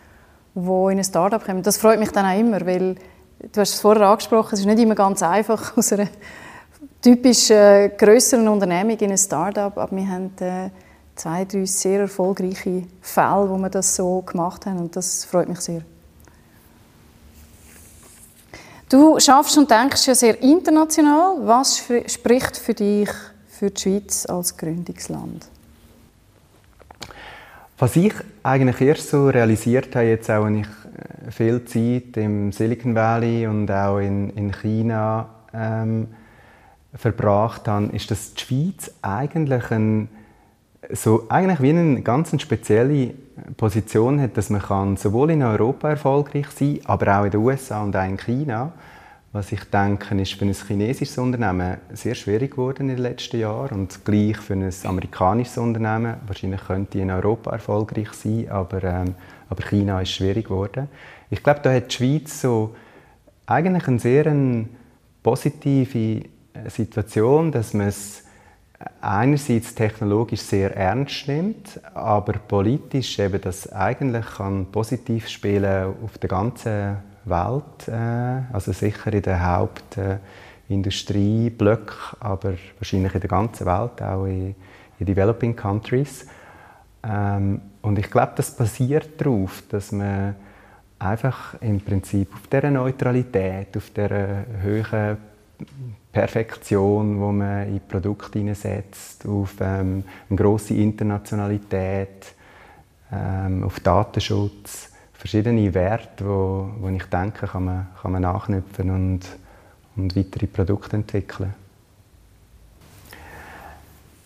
die 0.54 0.92
in 0.92 0.98
ein 0.98 1.04
Startup 1.04 1.42
kommen. 1.42 1.62
Das 1.62 1.78
freut 1.78 1.98
mich 1.98 2.10
dann 2.10 2.26
auch 2.26 2.38
immer, 2.38 2.64
weil 2.66 2.96
du 3.52 3.60
hast 3.60 3.74
es 3.74 3.80
vorher 3.80 4.06
angesprochen, 4.08 4.54
es 4.54 4.60
ist 4.60 4.66
nicht 4.66 4.80
immer 4.80 4.94
ganz 4.94 5.22
einfach 5.22 5.76
aus 5.76 5.92
einer 5.92 6.08
typisch 7.00 7.50
äh, 7.50 7.88
größeren 7.88 8.46
Unternehmung 8.48 8.98
in 8.98 9.10
ein 9.10 9.18
Startup, 9.18 9.76
aber 9.76 9.96
wir 9.96 10.06
haben 10.06 10.32
äh, 10.40 10.68
zwei, 11.14 11.44
drei 11.46 11.64
sehr 11.64 12.00
erfolgreiche 12.00 12.84
Fälle, 13.00 13.48
wo 13.48 13.56
wir 13.56 13.70
das 13.70 13.96
so 13.96 14.20
gemacht 14.22 14.66
haben 14.66 14.78
und 14.78 14.96
das 14.96 15.24
freut 15.24 15.48
mich 15.48 15.60
sehr. 15.60 15.82
Du 18.90 19.20
schaffst 19.20 19.56
und 19.56 19.70
denkst 19.70 20.08
ja 20.08 20.16
sehr 20.16 20.42
international. 20.42 21.36
Was 21.46 21.78
spricht 22.06 22.56
für 22.56 22.74
dich 22.74 23.08
für 23.46 23.70
die 23.70 23.80
Schweiz 23.80 24.26
als 24.26 24.56
Gründungsland? 24.56 25.46
Was 27.78 27.94
ich 27.94 28.12
eigentlich 28.42 28.80
erst 28.80 29.10
so 29.10 29.28
realisiert 29.28 29.94
habe, 29.94 30.06
jetzt 30.06 30.28
auch, 30.28 30.44
wenn 30.44 30.62
ich 30.62 30.66
äh, 30.66 31.30
viel 31.30 31.64
Zeit 31.66 32.16
im 32.16 32.50
Silicon 32.50 32.96
Valley 32.96 33.46
und 33.46 33.70
auch 33.70 33.98
in, 33.98 34.30
in 34.30 34.50
China 34.50 35.28
ähm, 35.54 36.08
verbracht 36.92 37.68
habe, 37.68 37.94
ist, 37.94 38.10
dass 38.10 38.34
die 38.34 38.40
Schweiz 38.40 38.90
eigentlich, 39.02 39.70
ein, 39.70 40.08
so, 40.92 41.26
eigentlich 41.28 41.62
wie 41.62 41.70
eine 41.70 42.02
ganz 42.02 42.38
spezielle 42.42 43.14
Position 43.60 44.18
hat, 44.22 44.38
dass 44.38 44.48
man 44.48 44.62
kann 44.62 44.96
sowohl 44.96 45.32
in 45.32 45.42
Europa 45.42 45.90
erfolgreich 45.90 46.46
sein 46.48 46.80
aber 46.86 47.20
auch 47.20 47.24
in 47.26 47.30
den 47.30 47.40
USA 47.40 47.82
und 47.82 47.94
auch 47.94 48.08
in 48.08 48.16
China. 48.16 48.72
Was 49.32 49.52
ich 49.52 49.62
denke, 49.64 50.18
ist 50.18 50.32
für 50.32 50.46
ein 50.46 50.54
chinesisches 50.54 51.18
Unternehmen 51.18 51.76
sehr 51.92 52.14
schwierig 52.14 52.52
geworden 52.52 52.88
in 52.88 52.96
den 52.96 53.02
letzten 53.02 53.38
Jahren 53.38 53.80
und 53.80 54.02
gleich 54.06 54.38
für 54.38 54.54
ein 54.54 54.72
amerikanisches 54.84 55.58
Unternehmen. 55.58 56.14
Wahrscheinlich 56.26 56.62
könnte 56.62 57.00
in 57.00 57.10
Europa 57.10 57.50
erfolgreich 57.50 58.10
sein, 58.14 58.48
aber, 58.48 58.82
ähm, 58.82 59.14
aber 59.50 59.62
China 59.62 60.00
ist 60.00 60.12
schwierig 60.12 60.46
geworden. 60.46 60.88
Ich 61.28 61.42
glaube, 61.42 61.60
da 61.62 61.70
hat 61.70 61.92
die 61.92 61.96
Schweiz 61.96 62.40
so 62.40 62.74
eigentlich 63.44 63.86
eine 63.86 63.98
sehr 63.98 64.34
positive 65.22 66.22
Situation, 66.66 67.52
dass 67.52 67.74
man 67.74 67.88
es 67.88 68.24
einerseits 69.00 69.74
technologisch 69.74 70.40
sehr 70.40 70.76
ernst 70.76 71.26
nimmt, 71.28 71.80
aber 71.94 72.34
politisch 72.34 73.18
eben 73.18 73.40
das 73.40 73.72
eigentlich 73.72 74.26
kann 74.36 74.66
positiv 74.66 75.26
spielen 75.28 75.94
auf 76.02 76.18
der 76.18 76.28
ganzen 76.28 76.98
Welt, 77.24 77.88
äh, 77.88 78.42
also 78.52 78.72
sicher 78.72 79.12
in 79.12 79.22
den 79.22 79.44
Hauptindustrieblöcken, 79.44 81.96
aber 82.20 82.54
wahrscheinlich 82.78 83.14
in 83.14 83.20
der 83.20 83.28
ganzen 83.28 83.66
Welt, 83.66 84.00
auch 84.02 84.24
in, 84.24 84.54
in 84.98 85.06
Developing 85.06 85.54
Countries. 85.54 86.26
Ähm, 87.02 87.60
und 87.82 87.98
ich 87.98 88.10
glaube, 88.10 88.32
das 88.36 88.56
basiert 88.56 89.20
darauf, 89.20 89.62
dass 89.68 89.92
man 89.92 90.36
einfach 90.98 91.54
im 91.60 91.80
Prinzip 91.80 92.32
auf 92.34 92.46
dieser 92.46 92.70
Neutralität, 92.70 93.76
auf 93.76 93.90
dieser 93.90 94.44
hohen 94.62 95.18
Perfektion, 96.12 97.20
wo 97.20 97.30
man 97.30 97.68
in 97.68 97.80
Produkte 97.86 98.38
hineinsetzt, 98.38 99.26
auf 99.26 99.54
ähm, 99.60 100.04
eine 100.28 100.36
grosse 100.36 100.74
Internationalität, 100.74 102.34
ähm, 103.12 103.64
auf 103.64 103.78
Datenschutz, 103.80 104.90
verschiedene 105.12 105.72
Werte, 105.72 106.26
wo, 106.26 106.70
wo 106.80 106.88
ich 106.88 107.04
denke, 107.04 107.46
kann 107.46 107.64
man, 107.64 107.86
kann 108.00 108.12
man 108.12 108.22
nachknüpfen 108.22 108.90
und, 108.90 109.20
und 109.96 110.16
weitere 110.16 110.46
Produkte 110.46 110.96
entwickeln. 110.96 111.54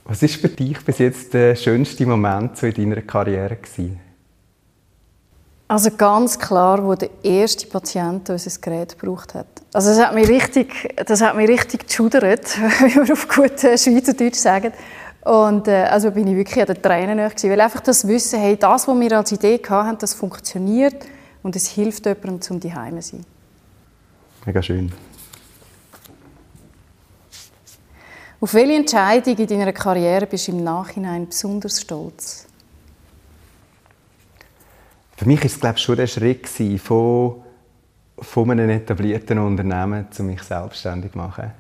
Was 0.05 0.23
ist 0.23 0.37
für 0.37 0.49
dich 0.49 0.85
bis 0.85 0.99
jetzt 0.99 1.33
der 1.33 1.57
schönste 1.57 2.07
Moment 2.07 2.57
so 2.59 2.67
in 2.67 2.75
deiner 2.75 3.03
Karriere 3.03 3.57
gewesen? 3.57 4.01
Also 5.67 5.91
ganz 5.91 6.39
klar, 6.39 6.85
wo 6.85 6.95
der 6.95 7.09
erste 7.23 7.67
Patient 7.67 8.29
unser 8.29 8.61
Gerät 8.61 8.99
gebraucht 8.99 9.35
hat. 9.35 9.47
Also 9.73 9.91
das 9.91 9.99
hat 9.99 10.15
mich 10.15 10.29
richtig, 10.29 10.95
das 11.07 11.23
hat 11.23 11.37
mich 11.37 11.49
richtig 11.49 11.87
geschudert, 11.87 12.47
wie 12.81 12.95
wir 12.95 13.13
auf 13.13 13.29
gut 13.29 13.59
Schweizerdeutsch 13.61 14.37
sagen. 14.37 14.73
Und 15.25 15.69
äh, 15.69 15.85
also 15.85 16.11
bin 16.11 16.27
ich 16.27 16.37
wirklich 16.37 16.61
an 16.61 16.75
den 16.75 16.83
Tränen 16.83 17.17
gewesen, 17.17 17.51
weil 17.51 17.61
einfach 17.61 17.81
das 17.81 18.07
Wissen, 18.07 18.39
hey, 18.39 18.59
das, 18.59 18.87
was 18.87 19.01
wir 19.01 19.13
als 19.17 19.33
Idee 19.33 19.59
hatten, 19.67 19.97
das 19.99 20.13
funktioniert 20.13 21.07
und 21.43 21.57
es 21.57 21.69
hilft 21.69 22.05
jemandem, 22.05 22.43
zum 22.43 22.61
die 22.61 22.75
Heime 22.75 23.01
zu 23.01 23.17
sein. 23.17 23.27
Mega 24.45 24.63
schön. 24.63 24.93
Auf 28.39 28.53
welche 28.53 28.75
Entscheidung 28.75 29.39
in 29.39 29.47
deiner 29.47 29.73
Karriere 29.73 30.27
bist 30.27 30.49
du 30.49 30.53
im 30.53 30.63
Nachhinein 30.63 31.27
besonders 31.27 31.81
stolz? 31.81 32.47
Für 35.25 35.31
mich 35.31 35.41
war 35.41 35.47
es 35.47 35.59
glaube 35.59 35.77
ich, 35.79 35.83
schon 35.83 35.97
der 35.97 36.07
Schritt 36.07 36.47
von, 36.83 37.37
von 38.19 38.51
einem 38.51 38.69
etablierten 38.69 39.39
Unternehmen 39.39 40.13
zu 40.13 40.23
mich 40.23 40.43
selbstständig 40.43 41.13
zu 41.13 41.17
machen. 41.17 41.51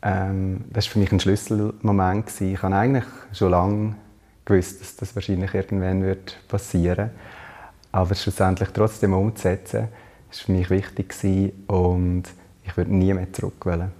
Ähm, 0.00 0.64
das 0.70 0.86
war 0.86 0.92
für 0.92 0.98
mich 1.00 1.12
ein 1.12 1.20
Schlüsselmoment. 1.20 2.24
Gewesen. 2.24 2.54
Ich 2.54 2.62
habe 2.62 2.74
eigentlich 2.74 3.04
schon 3.34 3.50
lange 3.50 3.94
gewusst, 4.46 4.80
dass 4.80 4.96
das 4.96 5.14
wahrscheinlich 5.14 5.52
irgendwann 5.52 6.02
wird 6.02 6.38
passieren. 6.48 7.10
Aber 7.92 8.14
schlussendlich 8.14 8.70
trotzdem 8.70 9.12
umzusetzen, 9.12 9.80
war 9.80 9.88
für 10.30 10.52
mich 10.52 10.70
wichtig 10.70 11.10
gewesen 11.10 11.52
und 11.66 12.22
ich 12.64 12.74
würde 12.74 12.94
nie 12.94 13.12
mehr 13.12 13.30
zurück 13.34 13.66
wollen. 13.66 13.92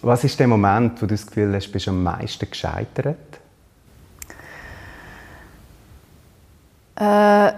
Was 0.00 0.22
ist 0.22 0.38
der 0.38 0.46
Moment, 0.46 1.02
wo 1.02 1.06
du 1.06 1.14
das 1.16 1.26
Gefühl 1.26 1.52
hast, 1.56 1.72
bist 1.72 1.88
du 1.88 1.90
am 1.90 2.04
meisten 2.04 2.48
gescheitert? 2.48 3.40
Äh, 6.98 7.52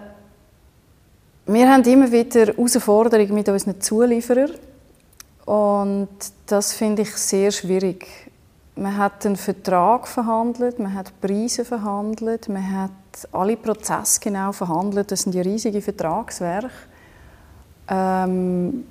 wir 1.47 1.73
haben 1.73 1.83
immer 1.85 2.13
wieder 2.13 2.47
Herausforderungen 2.47 3.35
mit 3.35 3.49
unseren 3.49 3.81
Zulieferern. 3.81 4.53
Und 5.47 6.09
das 6.47 6.75
finde 6.75 7.03
ich 7.03 7.17
sehr 7.17 7.51
schwierig. 7.51 8.07
Man 8.77 8.97
hat 8.97 9.25
einen 9.27 9.37
Vertrag 9.37 10.07
verhandelt, 10.07 10.79
man 10.79 10.95
hat 10.95 11.19
Preise 11.21 11.65
verhandelt, 11.65 12.49
man 12.49 12.83
hat 12.83 12.91
alle 13.33 13.57
Prozesse 13.57 14.21
genau 14.21 14.53
verhandelt. 14.53 15.11
Das 15.11 15.23
sind 15.23 15.35
ja 15.35 15.43
riesige 15.43 15.81
Vertragswerke. 15.81 16.71
Ähm, 17.89 18.85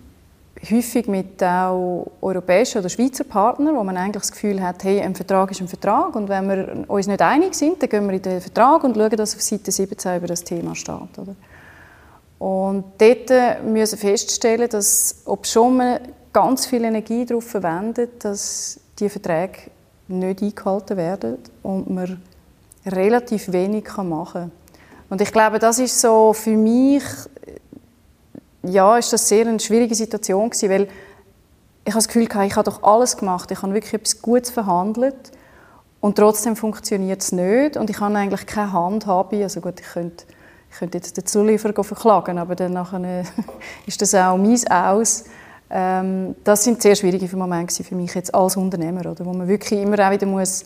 häufig 0.70 1.07
mit 1.07 1.41
auch 1.43 2.07
europäischen 2.22 2.80
oder 2.80 2.89
Schweizer 2.89 3.24
Partnern, 3.24 3.76
wo 3.76 3.84
man 3.84 3.95
eigentlich 3.95 4.24
das 4.24 4.32
Gefühl 4.32 4.62
hat, 4.62 4.84
hey, 4.84 5.01
ein 5.01 5.16
Vertrag 5.16 5.51
ist 5.51 5.62
ein 5.62 5.68
Vertrag 5.68 6.16
und 6.16 6.28
wenn 6.28 6.49
wir 6.49 6.89
uns 6.89 7.07
nicht 7.07 7.22
einig 7.22 7.55
sind, 7.55 7.82
dann 7.82 7.89
gehen 7.89 8.07
wir 8.07 8.14
in 8.14 8.22
den 8.22 8.41
Vertrag 8.41 8.84
und 8.84 8.95
schauen, 8.95 9.16
dass 9.16 9.36
auf 9.36 9.41
Seite 9.41 9.72
17 9.72 10.18
über 10.18 10.28
das 10.28 10.43
Thema 10.43 10.76
steht. 10.76 11.18
Oder? 11.18 11.36
Und 12.39 12.86
dort 12.97 13.64
müssen 13.64 14.01
wir 14.01 14.10
feststellen, 14.10 14.70
dass, 14.70 15.22
ob 15.26 15.45
schon 15.45 15.78
man 15.78 15.99
ganz 16.32 16.66
viel 16.66 16.84
Energie 16.84 17.26
darauf 17.26 17.45
verwendet, 17.45 18.24
dass 18.24 18.80
die 18.99 19.10
Verträge 19.10 19.72
nicht 20.07 20.41
eingehalten 20.41 20.97
werden 20.97 21.38
und 21.64 21.89
man 21.89 22.22
relativ 22.86 23.51
wenig 23.51 23.86
machen 23.97 24.41
kann. 24.41 24.51
Und 25.10 25.22
ich 25.22 25.32
glaube, 25.32 25.60
das 25.60 25.80
ist 25.80 25.99
so 25.99 26.34
für 26.34 26.55
mich, 26.55 27.03
ja, 28.64 28.97
ist 28.97 29.14
das 29.14 29.28
sehr 29.28 29.47
eine 29.47 29.60
schwierige 29.60 29.95
Situation 29.95 30.49
gewesen, 30.49 30.70
weil 30.70 30.88
ich 31.86 31.93
habe 31.93 32.03
das 32.03 32.07
Gefühl 32.07 32.24
ich 32.24 32.55
habe 32.55 32.70
doch 32.70 32.84
alles 32.84 33.18
gemacht, 33.18 33.49
ich 33.51 33.62
habe 33.62 33.74
wirklich 33.74 33.93
etwas 33.93 34.22
Gutes 34.22 34.51
verhandelt 34.51 35.32
und 36.01 36.18
trotzdem 36.18 36.55
funktioniert 36.55 37.22
es 37.22 37.32
nicht. 37.32 37.78
Und 37.78 37.89
ich 37.89 37.99
habe 37.99 38.16
eigentlich 38.16 38.45
keine 38.45 38.74
Handhabe, 38.74 39.43
also 39.43 39.62
gut, 39.62 39.80
ich 39.80 39.88
könnte, 39.88 40.26
ich 40.72 40.78
könnte 40.78 40.97
jetzt 40.97 41.18
den 41.18 41.26
Zulieferer 41.26 41.84
verklagen, 41.84 42.38
aber 42.38 42.55
dann 42.55 42.74
nachher 42.74 43.24
ist 43.86 44.01
das 44.01 44.16
auch 44.16 44.38
mein 44.38 44.68
Aus. 44.70 45.26
Ähm, 45.72 46.36
das 46.43 46.64
sind 46.64 46.82
sehr 46.82 46.95
schwierige 46.95 47.36
Momente 47.36 47.84
für 47.84 47.95
mich 47.95 48.14
jetzt 48.16 48.34
als 48.34 48.57
Unternehmer, 48.57 49.01
oder, 49.01 49.26
wo 49.26 49.34
man 49.34 49.47
wirklich 49.47 49.80
immer 49.80 49.99
auch 50.05 50.12
wieder 50.12 50.26
muss, 50.26 50.66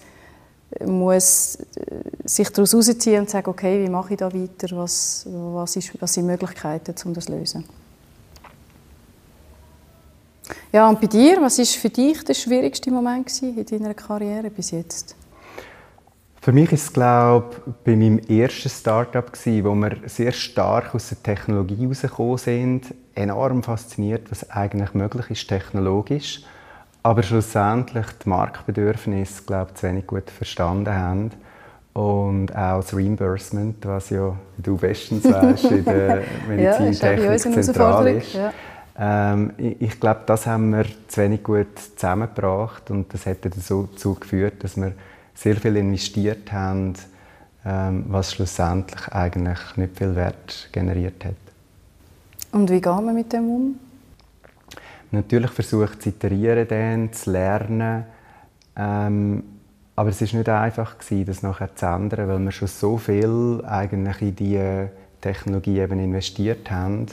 muss 0.86 1.56
äh, 1.56 2.28
sich 2.28 2.50
daraus 2.50 2.72
herausziehen 2.72 3.22
und 3.22 3.30
sagen, 3.30 3.50
okay, 3.50 3.84
wie 3.84 3.90
mache 3.90 4.14
ich 4.14 4.20
da 4.20 4.34
weiter, 4.34 4.76
was, 4.78 5.28
was, 5.30 5.76
ist, 5.76 6.02
was 6.02 6.14
sind 6.14 6.26
Möglichkeiten, 6.26 6.96
um 7.06 7.14
das 7.14 7.26
zu 7.26 7.32
lösen. 7.34 7.66
Ja, 10.72 10.90
und 10.90 11.00
bei 11.00 11.08
dir, 11.08 11.42
was 11.42 11.60
ist 11.60 11.76
für 11.76 11.90
dich 11.90 12.24
der 12.24 12.34
schwierigste 12.34 12.92
Moment 12.92 13.42
in 13.42 13.66
deiner 13.66 13.94
Karriere 13.94 14.50
bis 14.50 14.72
jetzt? 14.72 15.16
Für 16.42 16.52
mich 16.52 16.74
ist 16.74 16.84
es, 16.84 16.94
glaube 16.94 17.56
ich, 17.66 17.74
bei 17.86 17.96
meinem 17.96 18.20
ersten 18.20 18.70
Startup 18.70 19.32
wo 19.34 19.76
wir 19.76 19.98
sehr 20.08 20.34
stark 20.34 20.94
aus 20.94 21.08
der 21.08 21.24
Technologie 21.24 21.84
herausgekommen 21.84 22.38
sind, 22.38 22.94
enorm 23.16 23.64
fasziniert, 23.64 24.30
was 24.30 24.50
eigentlich 24.50 24.94
möglich 24.94 25.30
ist 25.30 25.48
technologisch, 25.48 26.42
aber 27.02 27.24
schlussendlich 27.24 28.08
die 28.26 28.30
Marktbedürfnisse, 28.30 29.44
glaube 29.44 29.72
ich, 29.72 29.80
zu 29.80 29.88
wenig 29.88 30.06
gut 30.06 30.30
verstanden 30.30 30.94
haben 30.94 31.32
und 31.94 32.52
auch 32.56 32.82
das 32.82 32.94
Reimbursement, 32.94 33.86
was 33.86 34.10
ja 34.10 34.36
du 34.58 34.78
bestens 34.78 35.24
weißt 35.24 35.66
in 35.66 35.86
der 35.86 36.24
Medizintechnik 36.48 37.26
ja, 37.26 37.38
zentral 37.38 38.08
ist. 38.08 38.34
Ja. 38.34 38.52
Ähm, 38.98 39.54
ich, 39.58 39.82
ich 39.82 40.00
glaube, 40.00 40.22
das 40.26 40.46
haben 40.46 40.72
wir 40.72 40.86
zu 41.08 41.22
wenig 41.22 41.44
gut 41.44 41.80
zusammengebracht 41.96 42.92
und 42.92 43.14
das 43.14 43.26
hat 43.26 43.38
dazu 43.44 43.88
geführt, 44.20 44.64
dass 44.64 44.78
wir 44.78 44.94
sehr 45.34 45.56
viel 45.56 45.76
investiert 45.78 46.52
haben, 46.52 46.94
ähm, 47.66 48.06
was 48.10 48.34
schlussendlich 48.34 49.08
eigentlich 49.10 49.78
nicht 49.78 49.98
viel 49.98 50.16
Wert 50.16 50.70
generiert 50.72 51.26
hat. 51.26 51.36
Und 52.52 52.70
wie 52.70 52.82
geht 52.82 52.86
man 52.86 53.16
mit 53.16 53.34
dem 53.34 53.50
um? 53.50 53.80
Natürlich 55.12 55.52
versucht 55.52 56.02
zu 56.02 56.10
iterieren, 56.10 56.68
dann, 56.68 57.14
zu 57.14 57.32
lernen. 57.32 58.04
Ähm, 58.76 59.44
aber 59.96 60.10
es 60.10 60.22
war 60.22 60.38
nicht 60.40 60.50
einfach, 60.50 60.98
gewesen, 60.98 61.26
das 61.26 61.44
nachher 61.44 61.76
zu 61.76 61.86
ändern, 61.86 62.28
weil 62.28 62.40
wir 62.40 62.52
schon 62.52 62.68
so 62.68 62.98
viel 62.98 63.64
eigentlich 63.66 64.22
in 64.22 64.36
diese 64.36 64.90
Technologie 65.22 65.80
eben 65.80 66.00
investiert 66.00 66.70
haben, 66.72 67.08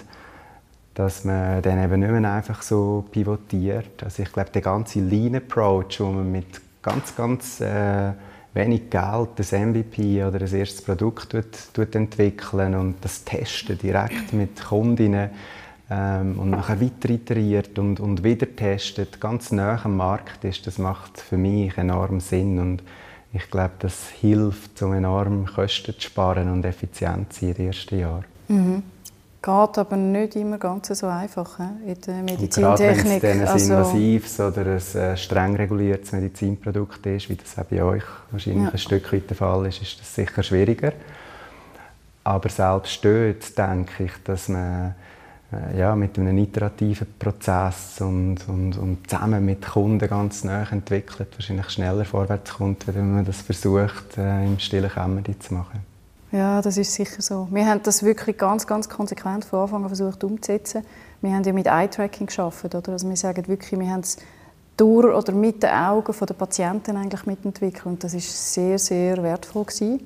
dass 1.01 1.25
man 1.25 1.63
dann 1.63 1.83
eben 1.83 2.01
nicht 2.01 2.13
mehr 2.13 2.31
einfach 2.31 2.61
so 2.61 3.07
pivotiert. 3.11 4.05
Also 4.05 4.23
ich 4.23 4.31
glaube, 4.31 4.51
der 4.51 4.61
ganze 4.61 5.01
Lean-Approach, 5.01 6.01
wo 6.01 6.11
man 6.11 6.31
mit 6.31 6.61
ganz, 6.83 7.17
ganz 7.17 7.59
äh, 7.63 8.13
wenig 8.53 8.91
Geld 8.91 9.31
das 9.37 9.53
MVP 9.53 10.23
oder 10.23 10.41
das 10.41 10.53
erste 10.53 10.83
Produkt 10.83 11.31
tut, 11.31 11.73
tut 11.73 11.95
entwickeln 11.95 12.75
und 12.75 12.97
das 13.01 13.25
testen 13.25 13.79
direkt 13.79 14.35
mit 14.35 14.63
Kundinnen 14.63 15.31
ähm, 15.89 16.39
und 16.39 16.51
nachher 16.51 16.83
weiter 16.83 17.09
iteriert 17.09 17.79
und, 17.79 17.99
und 17.99 18.23
wieder 18.23 18.55
testet, 18.55 19.23
ganz 19.23 19.53
nah 19.53 19.83
am 19.83 19.97
Markt 19.97 20.45
ist, 20.45 20.67
das 20.67 20.77
macht 20.77 21.19
für 21.19 21.39
mich 21.39 21.79
enorm 21.79 22.21
Sinn 22.21 22.59
und 22.59 22.83
ich 23.33 23.51
glaube, 23.51 23.75
das 23.79 24.11
hilft, 24.11 24.83
um 24.83 24.93
enorm 24.93 25.47
Kosten 25.47 25.95
zu 25.95 26.01
sparen 26.03 26.53
und 26.53 26.67
effizient 26.67 27.33
zu 27.33 27.41
sein 27.41 27.49
in 27.49 27.55
den 27.55 27.67
ersten 27.69 27.99
Jahren. 27.99 28.25
Mhm. 28.49 28.83
Geht 29.43 29.79
aber 29.79 29.97
nicht 29.97 30.37
immer 30.37 30.59
ganz 30.59 30.89
so 30.89 31.07
einfach 31.07 31.57
he? 31.57 31.93
in 31.93 32.01
der 32.03 32.23
Medizintechnik. 32.23 33.23
Gerade 33.23 33.39
wenn 33.39 33.41
es 33.43 33.51
also, 33.51 33.73
ein 33.73 33.81
invasives 33.81 34.41
oder 34.41 34.61
ein 34.61 35.01
äh, 35.01 35.17
streng 35.17 35.57
reguliertes 35.57 36.13
Medizinprodukt 36.13 37.07
ist, 37.07 37.31
wie 37.31 37.37
das 37.37 37.59
auch 37.59 37.65
bei 37.65 37.83
euch 37.83 38.05
wahrscheinlich 38.31 38.65
ja. 38.65 38.71
ein 38.71 38.79
Stück 38.79 39.11
weit 39.13 39.31
der 39.31 39.37
Fall 39.37 39.67
ist, 39.67 39.81
ist 39.81 39.99
das 39.99 40.15
sicher 40.15 40.43
schwieriger. 40.43 40.93
Aber 42.23 42.49
selbst 42.51 43.03
dort 43.03 43.57
denke 43.57 44.05
ich, 44.05 44.13
dass 44.25 44.49
man 44.51 44.95
äh, 45.53 45.79
ja, 45.79 45.97
mit 45.97 46.19
einem 46.19 46.37
iterativen 46.37 47.07
Prozess 47.19 48.01
und, 48.03 48.47
und, 48.47 48.77
und 48.77 49.11
zusammen 49.11 49.45
mit 49.45 49.67
Kunden 49.67 50.07
ganz 50.07 50.45
nah 50.45 50.71
entwickelt, 50.71 51.29
wahrscheinlich 51.35 51.71
schneller 51.71 52.05
vorwärts 52.05 52.53
kommt, 52.53 52.87
wenn 52.89 53.15
man 53.15 53.25
das 53.25 53.41
versucht, 53.41 54.19
äh, 54.19 54.45
im 54.45 54.59
stillen 54.59 54.91
Kämmerchen 54.91 55.41
zu 55.41 55.55
machen. 55.55 55.90
Ja, 56.33 56.63
das 56.63 56.77
ist 56.77 56.95
sicher 56.95 57.21
so. 57.21 57.49
Wir 57.51 57.67
haben 57.67 57.83
das 57.83 58.03
wirklich 58.03 58.39
ganz, 58.39 58.67
ganz 58.67 58.89
konsequent 58.89 59.45
von 59.45 59.61
Anfang 59.61 59.83
an 59.83 59.89
versucht 59.89 60.23
umzusetzen. 60.23 60.85
Wir 61.21 61.33
haben 61.33 61.43
ja 61.43 61.53
mit 61.53 61.67
Eye-Tracking 61.67 62.27
geschafft, 62.29 62.65
oder? 62.75 62.93
Also 62.93 63.09
wir 63.09 63.17
sagen 63.17 63.47
wirklich, 63.49 63.79
wir 63.79 63.91
haben 63.91 64.01
es 64.01 64.17
durch 64.77 65.15
oder 65.15 65.33
mit 65.33 65.63
den 65.63 65.71
Augen 65.71 66.15
der 66.19 66.35
Patienten 66.35 66.97
eigentlich 66.97 67.27
mitentwickelt 67.27 67.87
und 67.87 68.05
das 68.05 68.15
ist 68.15 68.55
sehr, 68.55 68.79
sehr 68.79 69.23
wertvoll 69.23 69.65
gewesen. 69.65 70.01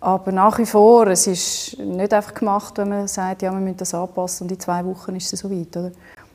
Aber 0.00 0.32
nach 0.32 0.58
wie 0.58 0.66
vor, 0.66 1.06
es 1.06 1.26
ist 1.26 1.78
nicht 1.78 2.12
einfach 2.12 2.34
gemacht, 2.34 2.76
wenn 2.78 2.88
man 2.88 3.08
sagt, 3.08 3.42
ja, 3.42 3.52
wir 3.52 3.60
müssen 3.60 3.76
das 3.76 3.94
anpassen 3.94 4.44
und 4.44 4.52
in 4.52 4.60
zwei 4.60 4.84
Wochen 4.84 5.14
ist 5.16 5.32
es 5.32 5.40
so 5.40 5.50
weit, 5.50 5.76
oder? 5.76 5.92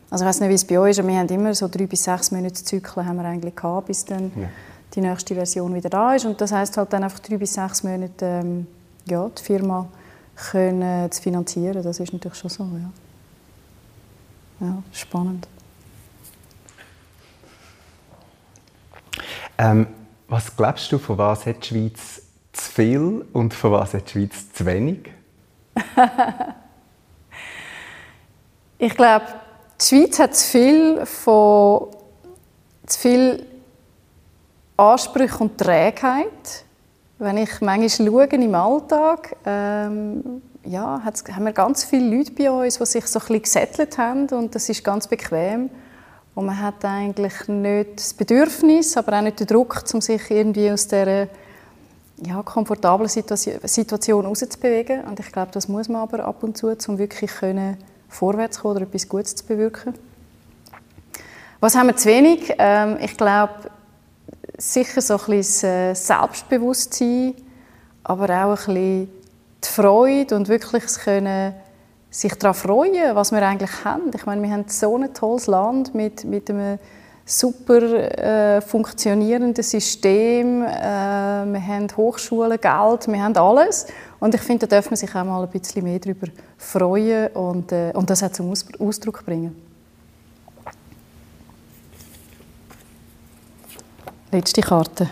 Also 0.10 0.24
ich 0.24 0.30
weiß 0.30 0.40
nicht, 0.40 0.50
wie 0.50 0.56
es 0.56 0.66
bei 0.66 0.80
euch 0.80 0.92
ist, 0.92 1.00
aber 1.00 1.10
wir 1.10 1.20
haben 1.20 1.28
immer 1.28 1.54
so 1.54 1.68
drei 1.68 1.86
bis 1.86 2.04
sechs 2.04 2.32
Monate 2.32 2.64
Zyklen 2.64 3.06
haben 3.06 3.18
wir 3.18 3.26
eigentlich 3.26 3.56
gehabt, 3.56 3.88
bis 3.88 4.06
dann 4.06 4.32
ja. 4.36 4.48
die 4.96 5.02
nächste 5.02 5.36
Version 5.36 5.74
wieder 5.76 5.90
da 5.90 6.16
ist 6.16 6.26
und 6.26 6.40
das 6.42 6.52
heißt 6.52 6.78
halt 6.78 6.94
dann 6.94 7.04
einfach 7.04 7.20
drei 7.20 7.38
bis 7.38 7.54
sechs 7.54 7.84
Monate 7.84 8.26
ähm, 8.26 8.68
ja, 9.10 9.30
die 9.30 9.44
Firma 9.44 9.88
können 10.36 11.12
zu 11.12 11.22
finanzieren. 11.22 11.84
Das 11.84 12.00
ist 12.00 12.14
natürlich 12.14 12.38
schon 12.38 12.50
so. 12.50 12.64
Ja, 14.60 14.68
ja 14.68 14.84
spannend. 14.92 15.48
Ähm, 19.58 19.88
was 20.28 20.56
glaubst 20.56 20.92
du, 20.92 20.98
von 20.98 21.18
was 21.18 21.46
hat 21.46 21.64
die 21.64 21.68
Schweiz 21.68 22.22
zu 22.54 22.72
viel 22.72 23.26
und 23.34 23.54
von 23.54 23.74
was 23.74 23.94
hat 23.94 24.08
die 24.08 24.12
Schweiz 24.12 24.54
zu 24.54 24.66
wenig? 24.66 25.12
ich 28.78 28.96
glaube, 28.96 29.26
die 29.82 29.86
Schweiz 29.86 30.20
hat 30.20 30.36
zu 30.36 30.48
viel 30.48 31.06
von 31.06 31.88
zu 32.86 33.00
viel 33.00 33.46
Ansprüche 34.78 35.38
und 35.40 35.58
Trägheit 35.58 36.64
wenn 37.20 37.38
ich 37.38 37.62
manchmal 37.62 37.90
schaue 37.90 38.26
im 38.26 38.56
Alltag, 38.56 39.36
ähm, 39.46 40.42
ja, 40.64 41.02
haben 41.04 41.46
wir 41.46 41.52
ganz 41.52 41.84
viele 41.84 42.16
Leute 42.16 42.32
bei 42.32 42.50
uns, 42.50 42.78
die 42.78 42.86
sich 42.86 43.06
so 43.08 43.20
ein 43.20 43.26
bisschen 43.26 43.42
gesettelt 43.42 43.98
haben 43.98 44.28
und 44.30 44.56
das 44.56 44.70
ist 44.70 44.84
ganz 44.84 45.08
bequem. 45.08 45.70
Und 46.34 46.46
man 46.46 46.62
hat 46.62 46.86
eigentlich 46.86 47.48
nicht 47.48 47.98
das 47.98 48.14
Bedürfnis, 48.14 48.96
aber 48.96 49.18
auch 49.18 49.22
nicht 49.22 49.40
den 49.40 49.48
Druck, 49.48 49.84
um 49.94 50.00
sich 50.00 50.32
irgendwie 50.32 50.72
aus 50.72 50.88
dieser 50.88 51.28
ja, 52.26 52.42
komfortablen 52.44 53.10
Situation 53.10 54.22
herauszubewegen. 54.22 55.04
Und 55.04 55.20
ich 55.20 55.32
glaube, 55.32 55.52
das 55.52 55.68
muss 55.68 55.90
man 55.90 56.02
aber 56.02 56.24
ab 56.24 56.42
und 56.44 56.58
zu, 56.58 56.74
um 56.88 56.98
wirklich 56.98 57.32
können 57.32 57.78
vorwärts 58.08 58.62
kommen 58.62 58.78
oder 58.78 58.86
etwas 58.86 59.10
Gutes 59.10 59.36
zu 59.36 59.46
bewirken. 59.46 59.94
Was 61.60 61.76
haben 61.76 61.88
wir 61.88 61.98
zu 61.98 62.08
wenig? 62.08 62.54
Ähm, 62.58 62.98
ich 63.02 63.18
glaube, 63.18 63.70
sicher 64.60 65.02
so 65.02 65.16
ein 65.16 65.26
bisschen 65.26 65.90
das 65.90 66.08
Selbstbewusstsein, 66.08 67.36
aber 68.04 68.26
auch 68.26 68.68
ein 68.68 68.74
bisschen 68.74 69.10
die 69.64 69.68
Freude 69.68 70.36
und 70.36 70.48
wirklich 70.48 70.84
können 71.04 71.54
sich 72.10 72.34
daran 72.36 72.56
freuen, 72.56 73.16
was 73.16 73.32
wir 73.32 73.42
eigentlich 73.42 73.84
haben. 73.84 74.12
Ich 74.16 74.26
meine, 74.26 74.42
wir 74.42 74.52
haben 74.52 74.66
so 74.68 74.98
ein 74.98 75.14
tolles 75.14 75.48
Land 75.48 75.94
mit, 75.94 76.24
mit 76.24 76.50
einem 76.50 76.80
super 77.26 77.82
äh, 77.82 78.62
funktionierenden 78.62 79.64
System. 79.64 80.64
Äh, 80.64 80.66
wir 80.66 81.68
haben 81.68 81.88
Hochschulen, 81.96 82.60
Geld, 82.60 83.08
wir 83.08 83.24
haben 83.24 83.38
alles. 83.38 83.88
Und 84.20 84.34
ich 84.34 84.42
finde, 84.42 84.68
da 84.68 84.78
darf 84.78 84.90
man 84.90 84.98
sich 84.98 85.14
auch 85.16 85.24
mal 85.24 85.44
ein 85.44 85.50
bisschen 85.50 85.84
mehr 85.84 86.00
darüber 86.00 86.28
freuen 86.58 87.28
und, 87.34 87.72
äh, 87.72 87.92
und 87.94 88.10
das 88.10 88.24
auch 88.24 88.32
zum 88.32 88.52
Ausdruck 88.80 89.24
bringen. 89.24 89.69
Letzte 94.32 94.62
Karte. 94.62 95.10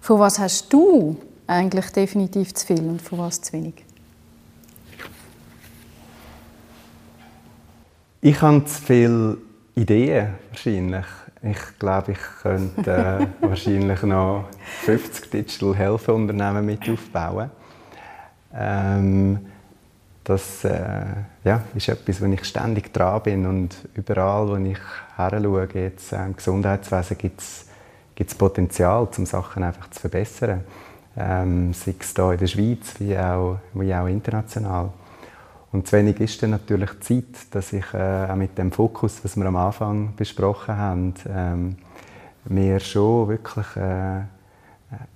Von 0.00 0.18
was 0.18 0.40
hast 0.40 0.72
du 0.72 1.16
eigentlich 1.46 1.86
definitiv 1.90 2.52
zu 2.52 2.66
viel 2.66 2.80
und 2.80 3.00
von 3.00 3.20
was 3.20 3.40
zu 3.40 3.52
wenig? 3.52 3.84
Ich 8.20 8.42
habe 8.42 8.64
zu 8.64 8.82
viele 8.82 9.38
Ideen 9.76 10.34
wahrscheinlich. 10.48 11.06
Ich 11.42 11.78
glaube, 11.78 12.12
ich 12.12 12.18
könnte 12.42 12.90
äh, 12.90 13.26
wahrscheinlich 13.46 14.02
noch 14.02 14.48
50 14.82 15.30
Digital 15.30 15.76
Health 15.76 16.08
Unternehmen 16.08 16.66
mit 16.66 16.88
aufbauen. 16.88 17.50
Ähm, 18.52 19.38
das 20.24 20.64
äh, 20.64 21.04
ja, 21.44 21.62
ist 21.74 21.88
etwas, 21.88 22.20
wo 22.20 22.26
ich 22.26 22.44
ständig 22.44 22.92
dran 22.92 23.22
bin 23.22 23.46
und 23.46 23.76
überall, 23.94 24.48
wo 24.48 24.56
ich 24.56 24.78
her 25.28 25.40
schaue, 25.42 25.68
jetzt, 25.74 26.12
äh, 26.12 26.24
im 26.24 26.36
Gesundheitswesen 26.36 27.18
gibt 27.18 27.40
es 27.40 28.34
Potenzial, 28.34 29.08
um 29.16 29.26
Sachen 29.26 29.62
einfach 29.62 29.90
zu 29.90 30.00
verbessern. 30.00 30.64
Ähm, 31.16 31.72
sei 31.72 31.94
es 31.98 32.14
hier 32.14 32.32
in 32.32 32.38
der 32.38 32.46
Schweiz 32.46 32.94
wie 32.98 33.18
auch, 33.18 33.58
wie 33.74 33.94
auch 33.94 34.06
international. 34.06 34.90
Und 35.72 35.86
zu 35.86 35.96
wenig 35.96 36.20
ist 36.20 36.42
dann 36.42 36.50
natürlich 36.50 36.98
Zeit, 37.00 37.52
dass 37.52 37.72
ich 37.72 37.94
äh, 37.94 38.26
auch 38.30 38.36
mit 38.36 38.58
dem 38.58 38.72
Fokus, 38.72 39.22
was 39.22 39.36
wir 39.36 39.46
am 39.46 39.56
Anfang 39.56 40.14
besprochen 40.16 40.76
haben, 40.76 41.14
ähm, 41.28 41.76
mir 42.44 42.80
schon 42.80 43.28
wirklich 43.28 43.76
äh, 43.76 44.22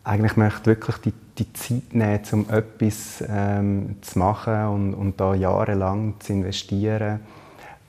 eigentlich 0.05 0.37
möchte 0.37 0.67
wirklich 0.67 0.97
die, 0.99 1.13
die 1.39 1.53
Zeit 1.53 1.95
nehmen, 1.95 2.21
um 2.33 2.51
etwas 2.51 3.25
ähm, 3.29 3.97
zu 4.03 4.19
machen 4.19 4.67
und, 4.67 4.95
und 4.95 5.21
da 5.21 5.35
jahrelang 5.35 6.15
zu 6.21 6.33
investieren 6.33 7.21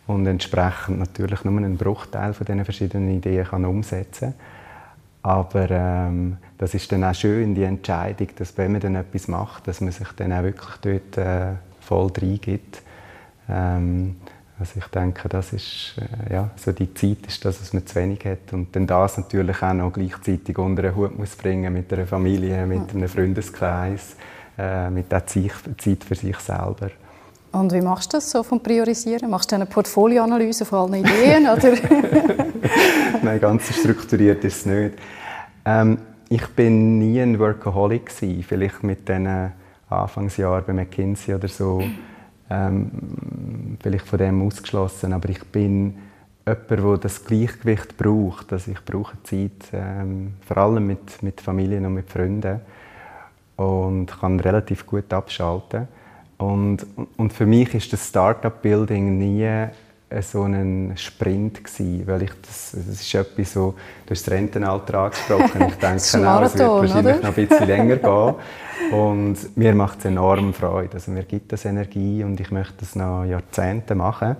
und 0.08 0.26
entsprechend 0.28 1.00
natürlich 1.00 1.44
nur 1.44 1.58
einen 1.58 1.78
Bruchteil 1.78 2.34
von 2.34 2.46
diesen 2.46 2.66
verschiedenen 2.66 3.10
Ideen 3.10 3.46
kann 3.46 3.66
umsetzen 3.66 4.34
aber 5.26 5.72
ähm, 5.72 6.38
das 6.60 6.76
ist 6.76 6.92
dann 6.92 7.04
auch 7.04 7.16
schön, 7.16 7.56
die 7.56 7.64
Entscheidung, 7.64 8.28
dass 8.36 8.56
wenn 8.60 8.74
man 8.74 8.82
dann 8.82 8.94
etwas 8.94 9.28
macht, 9.28 9.68
dass 9.68 9.82
man 9.82 9.92
sich 9.92 10.08
dann 10.16 10.32
auch 10.32 10.44
wirklich 10.44 10.76
dort 10.84 11.18
äh, 11.18 11.56
voll 11.82 12.12
reingibt. 12.16 12.84
Ähm, 13.50 14.18
also 14.60 14.74
ich 14.78 14.86
denke, 14.86 15.28
das 15.28 15.52
ist 15.52 15.96
äh, 15.98 16.32
ja, 16.36 16.52
so 16.56 16.72
die 16.74 16.94
Zeit 16.94 17.26
ist 17.26 17.44
das, 17.44 17.60
was 17.60 17.74
man 17.74 17.88
zu 17.88 17.96
wenig 17.96 18.24
hat 18.24 18.54
und 18.54 18.76
dann 18.76 18.86
das 18.86 19.18
natürlich 19.18 19.64
auch 19.64 19.74
noch 19.74 19.94
gleichzeitig 19.94 20.60
unter 20.60 20.84
den 20.84 20.96
Hut 20.96 21.18
muss 21.18 21.36
bringen 21.36 21.74
mit 21.74 21.92
einer 21.92 22.06
Familie, 22.06 22.68
mit 22.68 22.94
einem 22.94 23.10
Freundeskreis, 23.10 24.18
äh, 24.60 24.92
mit 24.92 25.12
der 25.12 25.26
Zeit 25.26 26.04
für 26.04 26.16
sich 26.16 26.38
selber. 26.38 26.92
Und 27.60 27.72
wie 27.72 27.82
machst 27.82 28.12
du 28.12 28.18
das 28.18 28.30
so 28.30 28.44
vom 28.44 28.60
Priorisieren? 28.60 29.30
Machst 29.30 29.52
du 29.52 29.56
eine 29.56 29.66
Portfolioanalyse 29.66 30.66
von 30.66 30.94
allen 30.94 31.06
Ideen? 31.06 31.44
oder? 31.50 31.72
Nein, 33.24 33.40
ganz 33.40 33.74
strukturiert 33.74 34.44
ist 34.44 34.58
es 34.58 34.66
nicht. 34.66 34.94
Ähm, 35.64 36.00
ich 36.28 36.46
bin 36.48 37.00
nie 37.00 37.22
ein 37.22 37.40
Workaholic 37.40 38.08
gewesen. 38.08 38.44
Vielleicht 38.44 38.84
mit 38.84 39.08
den 39.08 39.52
Anfangsjahren 39.90 40.66
bei 40.68 40.74
McKinsey 40.74 41.34
oder 41.34 41.48
so 41.48 41.82
ähm, 42.50 43.78
vielleicht 43.82 44.06
von 44.06 44.20
dem 44.20 44.46
ausgeschlossen, 44.46 45.14
aber 45.14 45.30
ich 45.30 45.44
bin 45.46 45.96
jemand, 46.46 46.70
der 46.70 46.98
das 46.98 47.24
Gleichgewicht 47.24 47.98
braucht. 47.98 48.52
Also 48.52 48.72
ich 48.72 48.84
brauche 48.84 49.16
Zeit, 49.24 49.70
ähm, 49.72 50.34
vor 50.46 50.58
allem 50.58 50.88
mit, 50.88 51.24
mit 51.24 51.42
Familien 51.42 51.86
und 51.86 51.94
mit 51.94 52.10
Freunden 52.10 52.60
und 53.56 54.08
kann 54.08 54.40
relativ 54.40 54.86
gut 54.86 55.12
abschalten. 55.14 55.88
Und, 56.38 56.86
und 57.18 57.34
für 57.34 57.46
mich 57.46 57.74
ist 57.74 57.94
das 57.94 58.10
Startup-Building 58.10 59.18
nie 59.18 59.68
so 60.22 60.44
ein 60.44 60.94
Sprint 60.96 61.64
gewesen, 61.64 62.04
weil 62.06 62.24
ich 62.24 62.32
das, 62.42 62.72
das 62.72 63.02
ist 63.02 63.14
etwas 63.16 63.54
so, 63.54 63.76
du 64.06 64.12
hast 64.12 64.28
das 64.28 64.34
Rentenalter 64.34 65.00
angesprochen, 65.00 65.66
ich 65.68 65.76
denke 65.82 66.30
auch, 66.30 66.42
es 66.42 66.58
wird 66.58 66.70
wahrscheinlich 66.70 67.16
oder? 67.16 67.28
noch 67.28 67.38
ein 67.38 67.48
bisschen 67.48 67.68
länger 67.68 67.96
gehen. 67.98 68.36
Und 68.92 69.58
mir 69.58 69.74
macht 69.74 70.00
es 70.00 70.06
enorm 70.06 70.54
Freude, 70.54 70.94
also 70.94 71.12
mir 71.12 71.24
gibt 71.24 71.52
das 71.52 71.66
Energie 71.66 72.24
und 72.24 72.40
ich 72.40 72.52
möchte 72.52 72.76
das 72.80 72.96
noch 72.96 73.26
Jahrzehnte 73.26 73.96
machen. 73.96 74.36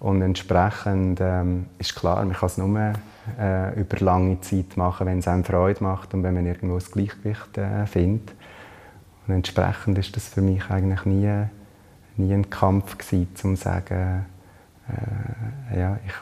Und 0.00 0.22
entsprechend 0.22 1.20
ähm, 1.20 1.66
ist 1.78 1.96
klar, 1.96 2.24
man 2.24 2.34
kann 2.34 2.46
es 2.46 2.58
nur 2.58 2.92
äh, 3.40 3.80
über 3.80 3.96
lange 3.98 4.40
Zeit 4.42 4.76
machen, 4.76 5.06
wenn 5.06 5.18
es 5.18 5.26
einem 5.26 5.42
Freude 5.42 5.82
macht 5.82 6.14
und 6.14 6.22
wenn 6.22 6.34
man 6.34 6.46
irgendwo 6.46 6.74
das 6.74 6.90
Gleichgewicht 6.90 7.58
äh, 7.58 7.86
findet 7.86 8.32
und 9.28 9.34
entsprechend 9.34 9.98
ist 9.98 10.16
das 10.16 10.28
für 10.28 10.40
mich 10.40 10.68
eigentlich 10.70 11.04
nie, 11.04 11.44
nie 12.16 12.32
ein 12.32 12.50
Kampf 12.50 12.98
gewesen, 12.98 13.28
um 13.44 13.56
zu 13.56 13.62
sagen, 13.62 14.26
äh, 15.72 15.78
ja, 15.78 15.98
ich, 16.06 16.14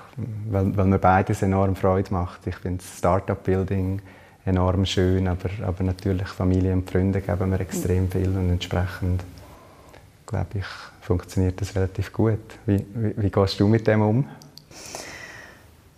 weil, 0.51 0.77
weil 0.77 0.87
mir 0.87 0.99
beides 0.99 1.43
enorm 1.43 1.77
Freude 1.77 2.13
macht. 2.13 2.47
Ich 2.47 2.57
finde 2.57 2.83
Startup-Building 2.83 4.03
enorm 4.45 4.85
schön, 4.85 5.29
aber, 5.29 5.49
aber 5.65 5.85
natürlich 5.85 6.29
Familie 6.29 6.73
und 6.73 6.91
Freunde 6.91 7.21
geben 7.21 7.51
mir 7.51 7.61
extrem 7.61 8.11
viel 8.11 8.29
und 8.29 8.51
entsprechend 8.51 9.23
glaube 10.27 10.59
ich, 10.59 10.67
funktioniert 11.01 11.61
das 11.61 11.75
relativ 11.75 12.13
gut. 12.13 12.41
Wie, 12.67 12.85
wie, 12.95 13.15
wie 13.17 13.31
gehst 13.31 13.61
du 13.61 13.69
mit 13.69 13.87
dem 13.87 14.03
um? 14.03 14.29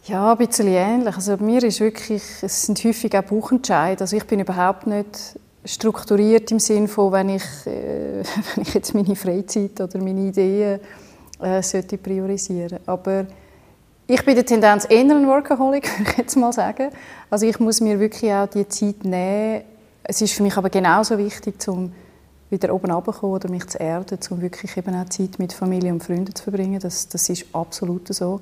Ja, 0.05 0.33
ein 0.33 0.39
bisschen 0.39 0.69
ähnlich. 0.69 1.15
Also 1.15 1.37
mir 1.39 1.63
ist 1.63 1.81
wirklich, 1.81 2.23
es 2.43 2.63
sind 2.63 2.83
häufig 2.85 3.17
auch 3.17 3.23
Buchentscheide. 3.23 4.03
Also 4.03 4.17
ich 4.17 4.25
bin 4.25 4.41
überhaupt 4.41 4.87
nicht 4.87 5.39
strukturiert 5.65 6.51
im 6.51 6.59
Sinne 6.59 6.89
von, 6.89 7.13
wenn 7.13 7.31
ich, 7.31 7.45
äh, 7.67 8.23
wenn 8.55 8.63
ich 8.63 8.75
jetzt 8.75 8.95
meine 8.95 9.17
Freizeit 9.17 9.81
oder 9.81 9.99
meine 9.99 10.29
Ideen 10.29 10.81
äh, 11.41 11.63
sollte 11.63 11.99
priorisieren. 11.99 12.81
Aber 12.87 13.27
ich 14.07 14.25
bin 14.25 14.35
der 14.35 14.47
Tendenz 14.47 14.87
eher 14.89 15.01
ein 15.01 15.27
Workaholic, 15.27 15.87
würde 15.99 16.11
ich 16.11 16.19
jetzt 16.19 16.37
mal 16.37 16.53
sagen. 16.53 16.91
Also 17.31 17.47
ich 17.47 17.61
muss 17.61 17.81
mir 17.81 18.01
wirklich 18.01 18.33
auch 18.33 18.47
die 18.47 18.67
Zeit 18.69 19.05
nehmen. 19.05 19.63
Es 20.03 20.23
ist 20.23 20.33
für 20.33 20.43
mich 20.43 20.57
aber 20.57 20.71
genauso 20.71 21.19
wichtig, 21.19 21.57
um 21.69 21.93
wieder 22.51 22.73
oben 22.75 22.91
runterzukommen 22.91 23.37
oder 23.37 23.51
mich 23.51 23.67
zu 23.67 23.79
erden, 23.79 24.19
um 24.31 24.41
wirklich 24.41 24.75
eben 24.77 24.95
auch 24.95 25.09
Zeit 25.11 25.39
mit 25.39 25.53
Familie 25.53 25.93
und 25.93 26.03
Freunden 26.03 26.35
zu 26.35 26.43
verbringen. 26.45 26.81
Das, 26.81 27.09
das 27.09 27.29
ist 27.29 27.45
absolut 27.53 28.09
so. 28.15 28.41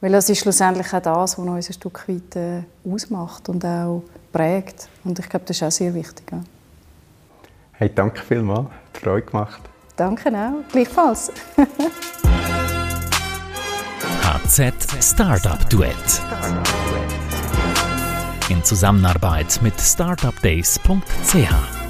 Weil 0.00 0.12
das 0.12 0.28
ist 0.30 0.38
schlussendlich 0.38 0.92
auch 0.92 1.00
das, 1.00 1.38
was 1.38 1.46
uns 1.46 1.68
ein 1.68 1.72
Stück 1.74 2.08
weit 2.08 2.36
äh, 2.36 2.62
ausmacht 2.90 3.48
und 3.48 3.64
auch 3.64 4.02
prägt. 4.34 4.88
Und 5.04 5.18
ich 5.18 5.28
glaube, 5.28 5.46
das 5.46 5.56
ist 5.56 5.62
auch 5.62 5.70
sehr 5.70 5.94
wichtig. 5.94 6.30
Ja. 6.30 6.40
Hey, 7.72 7.90
danke 7.94 8.20
vielmals. 8.20 8.66
Hat 8.66 8.98
Freude 9.00 9.26
gemacht. 9.26 9.62
Danke 9.96 10.30
auch. 10.30 10.62
Gleichfalls. 10.70 11.32
HZ 14.22 14.74
Startup 15.00 15.70
Duett. 15.70 16.20
In 18.48 18.62
Zusammenarbeit 18.62 19.58
mit 19.62 19.80
startupdays.ch 19.80 21.83